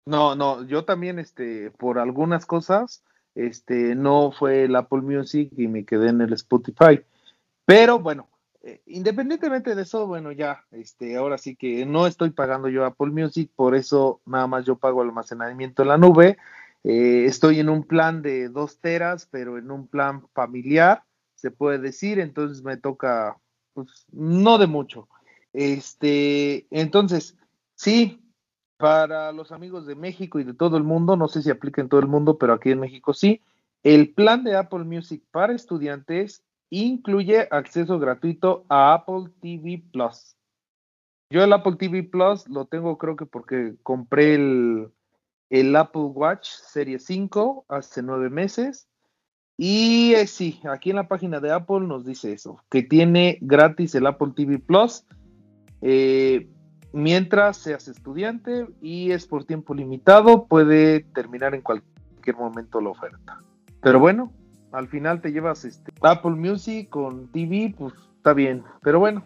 No, 0.07 0.35
no, 0.35 0.65
yo 0.67 0.85
también, 0.85 1.19
este, 1.19 1.71
por 1.71 1.99
algunas 1.99 2.45
cosas, 2.47 3.03
este, 3.35 3.95
no 3.95 4.33
fue 4.33 4.65
el 4.65 4.77
Apple 4.77 5.01
Music 5.01 5.51
y 5.57 5.67
me 5.67 5.85
quedé 5.85 6.11
en 6.11 6.21
el 6.21 6.33
Spotify. 6.35 7.01
Pero 7.65 7.99
bueno, 7.99 8.29
eh, 8.67 8.81
independientemente 8.87 9.75
de 9.75 9.83
eso, 9.83 10.07
bueno, 10.07 10.33
ya, 10.33 10.65
este, 10.71 11.17
ahora 11.17 11.37
sí 11.37 11.55
que 11.55 11.85
no 11.85 12.07
estoy 12.07 12.31
pagando 12.31 12.71
yo 12.71 12.87
Apple 12.87 13.11
Music, 13.11 13.51
por 13.55 13.75
eso 13.75 14.23
nada 14.25 14.47
más 14.47 14.65
yo 14.65 14.77
pago 14.77 15.03
almacenamiento 15.03 15.83
en 15.83 15.89
la 15.89 15.99
nube. 15.99 16.39
Eh, 16.83 17.27
estoy 17.27 17.61
en 17.61 17.69
un 17.69 17.83
plan 17.83 18.23
de 18.23 18.49
dos 18.49 18.79
teras, 18.79 19.29
pero 19.31 19.59
en 19.59 19.71
un 19.71 19.87
plan 19.87 20.27
familiar, 20.33 21.03
se 21.35 21.51
puede 21.51 21.79
decir, 21.79 22.19
entonces 22.19 22.65
me 22.65 22.79
toca, 22.79 23.39
pues, 23.75 24.07
no 24.13 24.57
de 24.57 24.67
mucho. 24.67 25.09
Este, 25.53 26.67
entonces, 26.71 27.37
sí, 27.75 28.23
para 28.79 29.31
los 29.33 29.53
amigos 29.53 29.87
de 29.87 29.95
México 29.95 30.41
y 30.41 30.45
de 30.45 30.55
todo 30.55 30.79
el 30.79 30.85
mundo, 30.85 31.17
no 31.17 31.29
sé 31.29 31.43
si 31.43 31.51
aplica 31.51 31.83
en 31.83 31.91
todo 31.91 32.01
el 32.01 32.09
mundo, 32.09 32.39
pero 32.39 32.55
aquí 32.55 32.71
en 32.71 32.81
México 32.81 33.13
sí, 33.13 33.43
el 33.83 34.15
plan 34.15 34.43
de 34.43 34.57
Apple 34.57 34.85
Music 34.85 35.23
para 35.31 35.53
estudiantes 35.53 36.43
incluye 36.83 37.47
acceso 37.51 37.99
gratuito 37.99 38.65
a 38.69 38.95
Apple 38.95 39.31
TV 39.41 39.83
Plus. 39.93 40.37
Yo 41.31 41.43
el 41.43 41.53
Apple 41.53 41.77
TV 41.77 42.03
Plus 42.03 42.49
lo 42.49 42.67
tengo 42.67 42.99
creo 42.99 43.17
que 43.17 43.27
porque 43.27 43.75
compré 43.83 44.35
el, 44.35 44.89
el 45.51 45.77
Apple 45.77 46.03
Watch 46.03 46.49
Serie 46.49 46.99
5 46.99 47.67
hace 47.69 48.03
nueve 48.03 48.31
meses. 48.31 48.89
Y 49.57 50.15
eh, 50.15 50.27
sí, 50.27 50.61
aquí 50.69 50.91
en 50.91 50.97
la 50.97 51.07
página 51.07 51.39
de 51.39 51.53
Apple 51.53 51.81
nos 51.81 52.05
dice 52.05 52.33
eso, 52.33 52.61
que 52.71 52.83
tiene 52.83 53.39
gratis 53.41 53.95
el 53.95 54.07
Apple 54.07 54.33
TV 54.35 54.59
Plus. 54.59 55.05
Eh, 55.81 56.49
mientras 56.93 57.59
seas 57.59 57.87
estudiante 57.87 58.67
y 58.81 59.13
es 59.13 59.27
por 59.27 59.45
tiempo 59.45 59.75
limitado, 59.75 60.47
puede 60.47 61.01
terminar 61.15 61.55
en 61.55 61.63
cualquier 61.63 62.37
momento 62.37 62.81
la 62.81 62.91
oferta. 62.91 63.41
Pero 63.81 64.01
bueno, 64.01 64.33
al 64.75 64.89
final 64.89 65.21
te 65.21 65.33
llevas 65.33 65.65
este 65.65 65.93
Apple 66.03 66.33
Music 66.33 66.89
con 66.89 67.29
TV, 67.29 67.75
pues 67.77 67.95
está 68.17 68.33
bien. 68.33 68.63
Pero 68.83 68.99
bueno, 68.99 69.25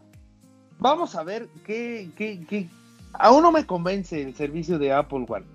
vamos 0.78 1.14
a 1.16 1.24
ver 1.24 1.48
qué, 1.64 2.10
qué, 2.16 2.44
qué. 2.48 2.68
Aún 3.14 3.42
no 3.42 3.50
me 3.50 3.66
convence 3.66 4.22
el 4.22 4.34
servicio 4.34 4.78
de 4.78 4.92
Apple 4.92 5.26
One. 5.28 5.46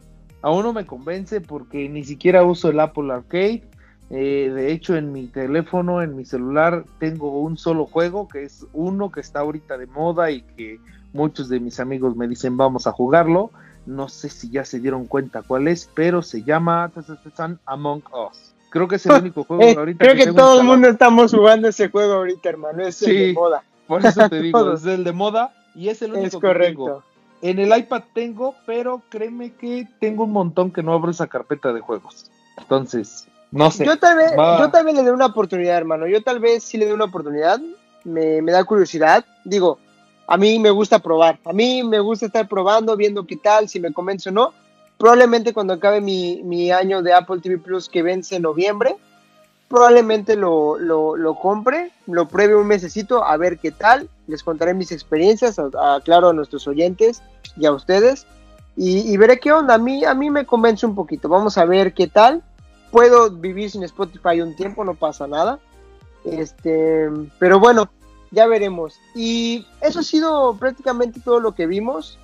Aún 0.41 0.63
no 0.63 0.73
me 0.73 0.85
convence 0.85 1.39
porque 1.39 1.87
ni 1.87 2.03
siquiera 2.03 2.43
uso 2.43 2.69
el 2.69 2.79
Apple 2.79 3.13
Arcade. 3.13 3.63
Eh, 4.09 4.51
de 4.53 4.71
hecho, 4.71 4.95
en 4.95 5.11
mi 5.11 5.27
teléfono, 5.27 6.01
en 6.01 6.15
mi 6.15 6.25
celular, 6.25 6.83
tengo 6.99 7.39
un 7.39 7.57
solo 7.57 7.85
juego, 7.85 8.27
que 8.27 8.43
es 8.43 8.65
uno 8.73 9.11
que 9.11 9.21
está 9.21 9.39
ahorita 9.39 9.77
de 9.77 9.87
moda 9.87 10.29
y 10.31 10.41
que 10.41 10.79
Muchos 11.13 11.47
de 11.47 11.59
mis 11.59 11.79
amigos 11.79 12.15
me 12.15 12.27
dicen 12.27 12.57
vamos 12.57 12.87
a 12.87 12.91
jugarlo. 12.91 13.51
No 13.85 14.09
sé 14.09 14.29
si 14.29 14.49
ya 14.49 14.65
se 14.65 14.79
dieron 14.79 15.05
cuenta 15.05 15.43
cuál 15.43 15.67
es, 15.67 15.89
pero 15.93 16.23
se 16.23 16.41
llama 16.41 16.91
Among 17.65 18.03
Us. 18.11 18.52
Creo 18.73 18.87
que 18.87 18.95
es 18.95 19.05
el 19.05 19.11
único 19.21 19.43
juego 19.43 19.61
eh, 19.61 19.75
ahorita. 19.77 20.03
Creo 20.03 20.15
que, 20.15 20.33
todo 20.33 20.59
el 20.59 20.65
mundo 20.65 20.87
estamos 20.87 21.31
jugando 21.31 21.67
ese 21.67 21.89
juego 21.89 22.13
ahorita, 22.13 22.49
hermano. 22.49 22.81
Es 22.81 23.03
el 23.03 23.27
de 23.27 23.33
moda. 23.33 23.63
Por 23.85 24.03
eso 24.03 24.27
te 24.27 24.41
digo, 24.41 24.73
es 24.73 24.83
el 24.85 25.03
de 25.03 25.11
moda 25.11 25.53
y 25.75 25.89
es 25.89 26.01
el 26.01 26.13
único 26.13 26.39
que 26.39 26.53
tengo. 26.55 27.03
En 27.43 27.59
el 27.59 27.77
iPad 27.77 28.01
tengo, 28.15 28.55
pero 28.65 29.03
créeme 29.09 29.51
que 29.51 29.87
tengo 29.99 30.23
un 30.23 30.31
montón 30.31 30.71
que 30.71 30.81
no 30.81 30.93
abro 30.93 31.11
esa 31.11 31.27
carpeta 31.27 31.71
de 31.71 31.81
juegos. 31.81 32.31
Entonces, 32.57 33.27
no 33.51 33.69
sé. 33.69 33.85
Yo 33.85 33.99
tal 33.99 34.17
vez, 34.17 34.31
yo 34.31 34.71
tal 34.71 34.85
vez 34.85 34.95
le 34.95 35.03
dé 35.03 35.11
una 35.11 35.27
oportunidad, 35.27 35.77
hermano. 35.77 36.07
Yo 36.07 36.23
tal 36.23 36.39
vez 36.39 36.63
sí 36.63 36.79
le 36.79 36.87
dé 36.87 36.93
una 36.95 37.05
oportunidad. 37.05 37.61
Me, 38.03 38.41
me 38.41 38.51
da 38.51 38.63
curiosidad. 38.63 39.23
Digo, 39.45 39.77
a 40.25 40.35
mí 40.35 40.57
me 40.57 40.71
gusta 40.71 40.97
probar, 40.97 41.37
a 41.45 41.53
mí 41.53 41.83
me 41.83 41.99
gusta 41.99 42.25
estar 42.25 42.47
probando, 42.47 42.97
viendo 42.97 43.27
qué 43.27 43.37
tal, 43.37 43.69
si 43.69 43.79
me 43.79 43.93
convence 43.93 44.29
o 44.29 44.31
no. 44.31 44.53
Probablemente 45.03 45.51
cuando 45.51 45.73
acabe 45.73 45.99
mi, 45.99 46.71
año 46.71 47.01
de 47.01 47.11
Apple 47.11 47.41
TV 47.41 47.57
Plus 47.57 47.89
que 47.89 48.01
vence 48.01 48.37
en 48.37 48.43
noviembre, 48.43 48.95
probablemente 49.67 50.37
lo, 50.37 50.79
lo, 50.79 51.35
compre, 51.41 51.91
lo 52.07 52.29
pruebe 52.29 52.55
un 52.55 52.67
mesecito 52.67 53.21
a 53.21 53.35
ver 53.35 53.59
qué 53.59 53.71
tal, 53.71 54.09
les 54.27 54.43
contaré 54.43 54.73
mis 54.73 54.93
experiencias, 54.93 55.59
a, 55.59 55.99
claro, 56.05 56.29
a 56.29 56.33
nuestros 56.33 56.69
oyentes 56.69 57.21
y 57.57 57.65
a 57.65 57.73
ustedes, 57.73 58.25
y, 58.77 59.17
veré 59.17 59.41
qué 59.41 59.51
onda, 59.51 59.73
a 59.73 59.77
mí, 59.77 60.05
a 60.05 60.13
mí 60.13 60.29
me 60.29 60.45
convence 60.45 60.85
un 60.85 60.95
poquito, 60.95 61.27
vamos 61.27 61.57
a 61.57 61.65
ver 61.65 61.93
qué 61.93 62.07
tal, 62.07 62.41
puedo 62.89 63.29
vivir 63.29 63.71
sin 63.71 63.83
Spotify 63.83 64.39
un 64.39 64.55
tiempo, 64.55 64.85
no 64.85 64.93
pasa 64.93 65.27
nada, 65.27 65.59
este, 66.23 67.09
pero 67.39 67.59
bueno, 67.59 67.91
ya 68.31 68.47
veremos. 68.47 68.97
Y 69.15 69.67
eso 69.81 69.99
ha 69.99 70.03
sido 70.03 70.55
prácticamente 70.55 71.19
todo 71.19 71.41
lo 71.41 71.53
que 71.55 71.67
vimos. 71.67 72.17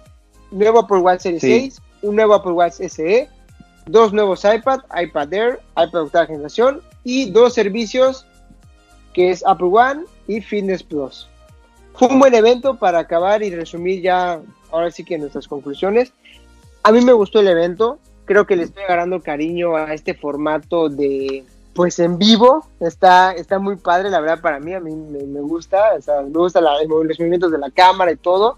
Nuevo 0.50 0.80
Apple 0.80 1.00
Watch 1.00 1.24
Series 1.24 1.42
6, 1.42 1.82
un 2.02 2.16
nuevo 2.16 2.34
Apple 2.34 2.54
Watch 2.54 2.76
SE, 2.76 3.30
dos 3.86 4.14
nuevos 4.14 4.46
iPad, 4.46 4.80
iPad 5.02 5.34
Air, 5.34 5.60
iPad 5.72 6.04
octava 6.04 6.26
generación 6.26 6.82
y 7.04 7.32
dos 7.32 7.54
servicios 7.54 8.26
que 9.14 9.32
es 9.32 9.46
Apple 9.46 9.70
One 9.72 10.04
y 10.28 10.42
Fitness 10.42 10.84
Plus. 10.84 11.28
Fue 11.94 12.08
un 12.08 12.20
buen 12.20 12.34
evento 12.34 12.76
para 12.76 13.00
acabar 13.00 13.44
y 13.44 13.54
resumir 13.54 14.02
ya, 14.02 14.40
ahora 14.72 14.92
sí 14.92 15.04
que 15.04 15.18
nuestras 15.18 15.48
conclusiones. 15.48 16.14
A 16.84 16.92
mí 16.92 17.02
me 17.02 17.12
gustó 17.12 17.42
el 17.42 17.48
evento, 17.48 18.00
creo 18.26 18.46
que 18.46 18.56
le 18.56 18.64
estoy 18.64 18.84
agarrando 18.84 19.22
cariño 19.22 19.76
a 19.76 19.94
este 19.94 20.14
formato 20.14 20.88
de 20.88 21.44
pues 21.74 21.98
en 22.00 22.18
vivo 22.18 22.68
está, 22.82 23.32
está 23.32 23.58
muy 23.58 23.78
padre, 23.78 24.10
la 24.10 24.20
verdad, 24.20 24.42
para 24.42 24.60
mí, 24.60 24.74
a 24.74 24.82
mí 24.82 24.94
me, 24.94 25.40
gusta, 25.40 25.94
o 25.98 26.02
sea, 26.02 26.22
me 26.22 26.38
gustan 26.38 26.66
los 26.66 26.88
movimientos 26.90 27.52
de 27.52 27.58
la 27.58 27.72
cámara 27.72 28.12
y 28.12 28.18
todo. 28.18 28.58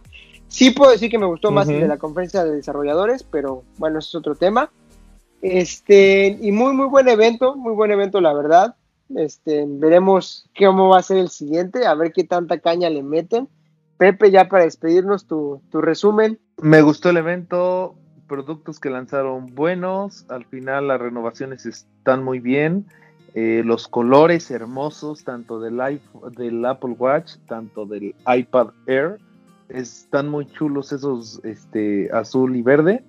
Sí 0.52 0.72
puedo 0.72 0.92
decir 0.92 1.10
que 1.10 1.18
me 1.18 1.26
gustó 1.26 1.50
más 1.50 1.70
el 1.70 1.80
de 1.80 1.88
la 1.88 1.98
conferencia 1.98 2.44
de 2.44 2.58
desarrolladores, 2.58 3.24
pero 3.24 3.64
bueno, 3.78 4.00
eso 4.00 4.10
es 4.10 4.16
otro 4.16 4.36
tema. 4.36 4.70
Este, 5.42 6.38
y 6.42 6.52
muy, 6.52 6.74
muy 6.74 6.88
buen 6.88 7.08
evento, 7.08 7.56
muy 7.56 7.74
buen 7.74 7.90
evento, 7.90 8.20
la 8.20 8.34
verdad. 8.34 8.76
Este, 9.16 9.64
veremos 9.66 10.50
cómo 10.60 10.90
va 10.90 11.00
a 11.00 11.04
ser 11.04 11.20
el 11.20 11.30
siguiente, 11.30 11.86
a 11.86 11.96
ver 11.96 12.12
qué 12.12 12.26
tanta 12.26 12.60
caña 12.60 12.90
le 12.90 13.02
meten. 13.02 13.48
Pepe, 13.96 14.30
ya 14.30 14.50
para 14.50 14.66
despedirnos, 14.66 15.26
tu, 15.26 15.62
tu 15.72 15.80
resumen. 15.80 16.38
Me 16.62 16.82
gustó 16.82 17.12
el 17.12 17.18
evento, 17.18 17.96
productos 18.28 18.82
que 18.82 18.90
lanzaron 18.90 19.56
buenos, 19.56 20.26
al 20.30 20.44
final 20.44 20.90
las 20.90 21.00
renovaciones 21.00 21.66
están 21.66 22.26
muy 22.26 22.40
bien. 22.40 22.88
Eh, 23.36 23.62
los 23.64 23.88
colores 23.88 24.52
hermosos, 24.52 25.24
tanto 25.24 25.62
del, 25.62 25.82
del 26.36 26.66
Apple 26.66 26.96
Watch, 27.00 27.36
tanto 27.48 27.86
del 27.86 28.14
iPad 28.28 28.72
Air, 28.86 29.18
están 29.74 30.30
muy 30.30 30.46
chulos 30.48 30.92
esos 30.92 31.42
este, 31.44 32.10
azul 32.14 32.56
y 32.56 32.62
verde. 32.62 33.04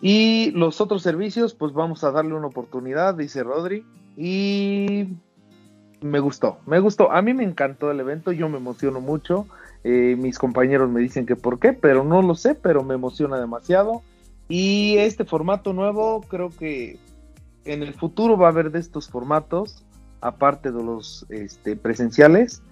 Y 0.00 0.50
los 0.52 0.80
otros 0.80 1.02
servicios, 1.02 1.54
pues 1.54 1.72
vamos 1.72 2.04
a 2.04 2.10
darle 2.10 2.34
una 2.34 2.46
oportunidad, 2.46 3.14
dice 3.14 3.42
Rodri. 3.42 3.84
Y 4.16 5.08
me 6.00 6.20
gustó, 6.20 6.58
me 6.66 6.80
gustó. 6.80 7.10
A 7.12 7.22
mí 7.22 7.34
me 7.34 7.44
encantó 7.44 7.90
el 7.90 8.00
evento, 8.00 8.32
yo 8.32 8.48
me 8.48 8.56
emociono 8.56 9.00
mucho. 9.00 9.46
Eh, 9.84 10.16
mis 10.18 10.38
compañeros 10.38 10.90
me 10.90 11.00
dicen 11.00 11.26
que 11.26 11.36
por 11.36 11.58
qué, 11.58 11.72
pero 11.72 12.04
no 12.04 12.22
lo 12.22 12.34
sé, 12.34 12.54
pero 12.54 12.82
me 12.82 12.94
emociona 12.94 13.38
demasiado. 13.38 14.02
Y 14.48 14.96
este 14.98 15.24
formato 15.24 15.72
nuevo 15.72 16.22
creo 16.22 16.50
que 16.50 16.98
en 17.64 17.82
el 17.82 17.94
futuro 17.94 18.36
va 18.36 18.46
a 18.46 18.50
haber 18.50 18.70
de 18.70 18.80
estos 18.80 19.08
formatos, 19.08 19.84
aparte 20.20 20.72
de 20.72 20.82
los 20.82 21.26
este, 21.28 21.76
presenciales, 21.76 22.62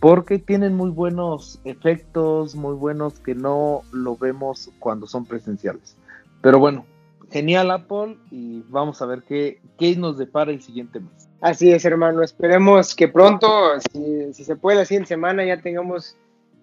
porque 0.00 0.38
tienen 0.38 0.74
muy 0.74 0.90
buenos 0.90 1.60
efectos, 1.64 2.54
muy 2.54 2.74
buenos 2.74 3.18
que 3.20 3.34
no 3.34 3.82
lo 3.92 4.16
vemos 4.16 4.70
cuando 4.78 5.06
son 5.06 5.24
presenciales. 5.24 5.96
Pero 6.40 6.58
bueno, 6.58 6.86
genial 7.30 7.70
Apple 7.70 8.16
y 8.30 8.62
vamos 8.68 9.02
a 9.02 9.06
ver 9.06 9.22
qué, 9.22 9.60
qué 9.78 9.96
nos 9.96 10.18
depara 10.18 10.50
el 10.50 10.62
siguiente 10.62 11.00
mes. 11.00 11.28
Así 11.40 11.72
es, 11.72 11.84
hermano. 11.84 12.22
Esperemos 12.22 12.94
que 12.94 13.08
pronto, 13.08 13.48
si, 13.92 14.32
se 14.32 14.56
puede 14.56 14.78
la 14.78 14.84
siguiente 14.84 15.08
semana, 15.08 15.44
ya 15.44 15.60
tengamos 15.60 16.16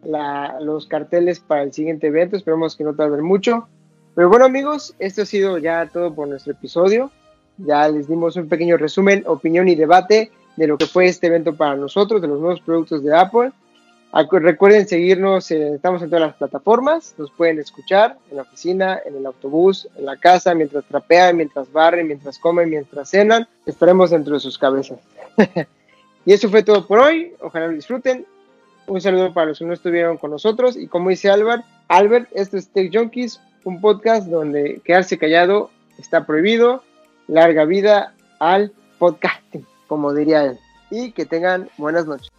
los 0.04 0.86
carteles 0.88 1.40
para 1.40 1.64
el 1.64 1.74
siguiente 1.74 2.08
evento. 2.08 2.38
Esperemos 2.38 2.76
que 2.76 2.84
no 2.84 2.94
tarde 2.94 3.22
mucho. 3.22 3.68
Pero 4.16 4.30
bueno, 4.30 4.46
amigos, 4.46 4.96
esto 5.00 5.24
ha 5.24 5.26
sido 5.26 5.58
ya 5.58 5.90
todo 5.92 6.14
por 6.14 6.28
nuestro 6.28 6.54
episodio. 6.54 7.12
Ya 7.58 7.88
les 7.88 8.08
dimos 8.08 8.36
un 8.36 8.48
pequeño 8.48 8.78
resumen, 8.78 9.24
opinión 9.28 9.68
y 9.68 9.76
debate 9.76 10.32
de 10.56 10.68
lo 10.68 10.78
que 10.78 10.86
fue 10.86 11.08
este 11.08 11.28
evento 11.28 11.56
para 11.56 11.76
nosotros, 11.76 12.22
de 12.22 12.28
los 12.28 12.40
nuevos 12.40 12.62
productos 12.62 13.04
de 13.04 13.16
Apple. 13.16 13.52
Recuerden 14.32 14.88
seguirnos, 14.88 15.52
estamos 15.52 16.02
en 16.02 16.10
todas 16.10 16.28
las 16.28 16.36
plataformas, 16.36 17.14
nos 17.18 17.32
pueden 17.32 17.60
escuchar 17.60 18.18
en 18.32 18.38
la 18.38 18.44
oficina, 18.44 19.00
en 19.06 19.18
el 19.18 19.26
autobús, 19.26 19.90
en 19.98 20.06
la 20.06 20.16
casa, 20.16 20.56
mientras 20.56 20.86
trapean, 20.86 21.36
mientras 21.36 21.70
barren, 21.72 22.08
mientras 22.08 22.40
comen, 22.40 22.70
mientras 22.70 23.10
cenan, 23.10 23.46
estaremos 23.66 24.12
dentro 24.12 24.36
de 24.36 24.40
sus 24.40 24.58
cabezas. 24.58 25.00
y 26.26 26.32
eso 26.32 26.50
fue 26.50 26.64
todo 26.64 26.88
por 26.88 27.00
hoy, 27.00 27.34
ojalá 27.42 27.68
lo 27.68 27.74
disfruten. 27.74 28.26
Un 28.88 29.02
saludo 29.02 29.34
para 29.34 29.48
los 29.48 29.60
que 29.60 29.66
no 29.66 29.74
estuvieron 29.74 30.18
con 30.18 30.32
nosotros 30.32 30.78
y 30.78 30.88
como 30.88 31.10
dice 31.10 31.30
Albert, 31.30 31.66
Albert, 31.90 32.30
esto 32.34 32.56
es 32.56 32.70
Tech 32.70 32.96
Junkies, 32.96 33.42
un 33.66 33.82
podcast 33.82 34.28
donde 34.28 34.80
quedarse 34.86 35.18
callado 35.18 35.72
está 35.98 36.26
prohibido. 36.26 36.84
Larga 37.28 37.66
vida 37.66 38.14
al 38.40 38.72
podcasting, 39.00 39.66
como 39.88 40.14
diría 40.14 40.44
él. 40.44 40.60
Y 40.92 41.12
que 41.12 41.26
tengan 41.26 41.70
buenas 41.78 42.06
noches. 42.06 42.32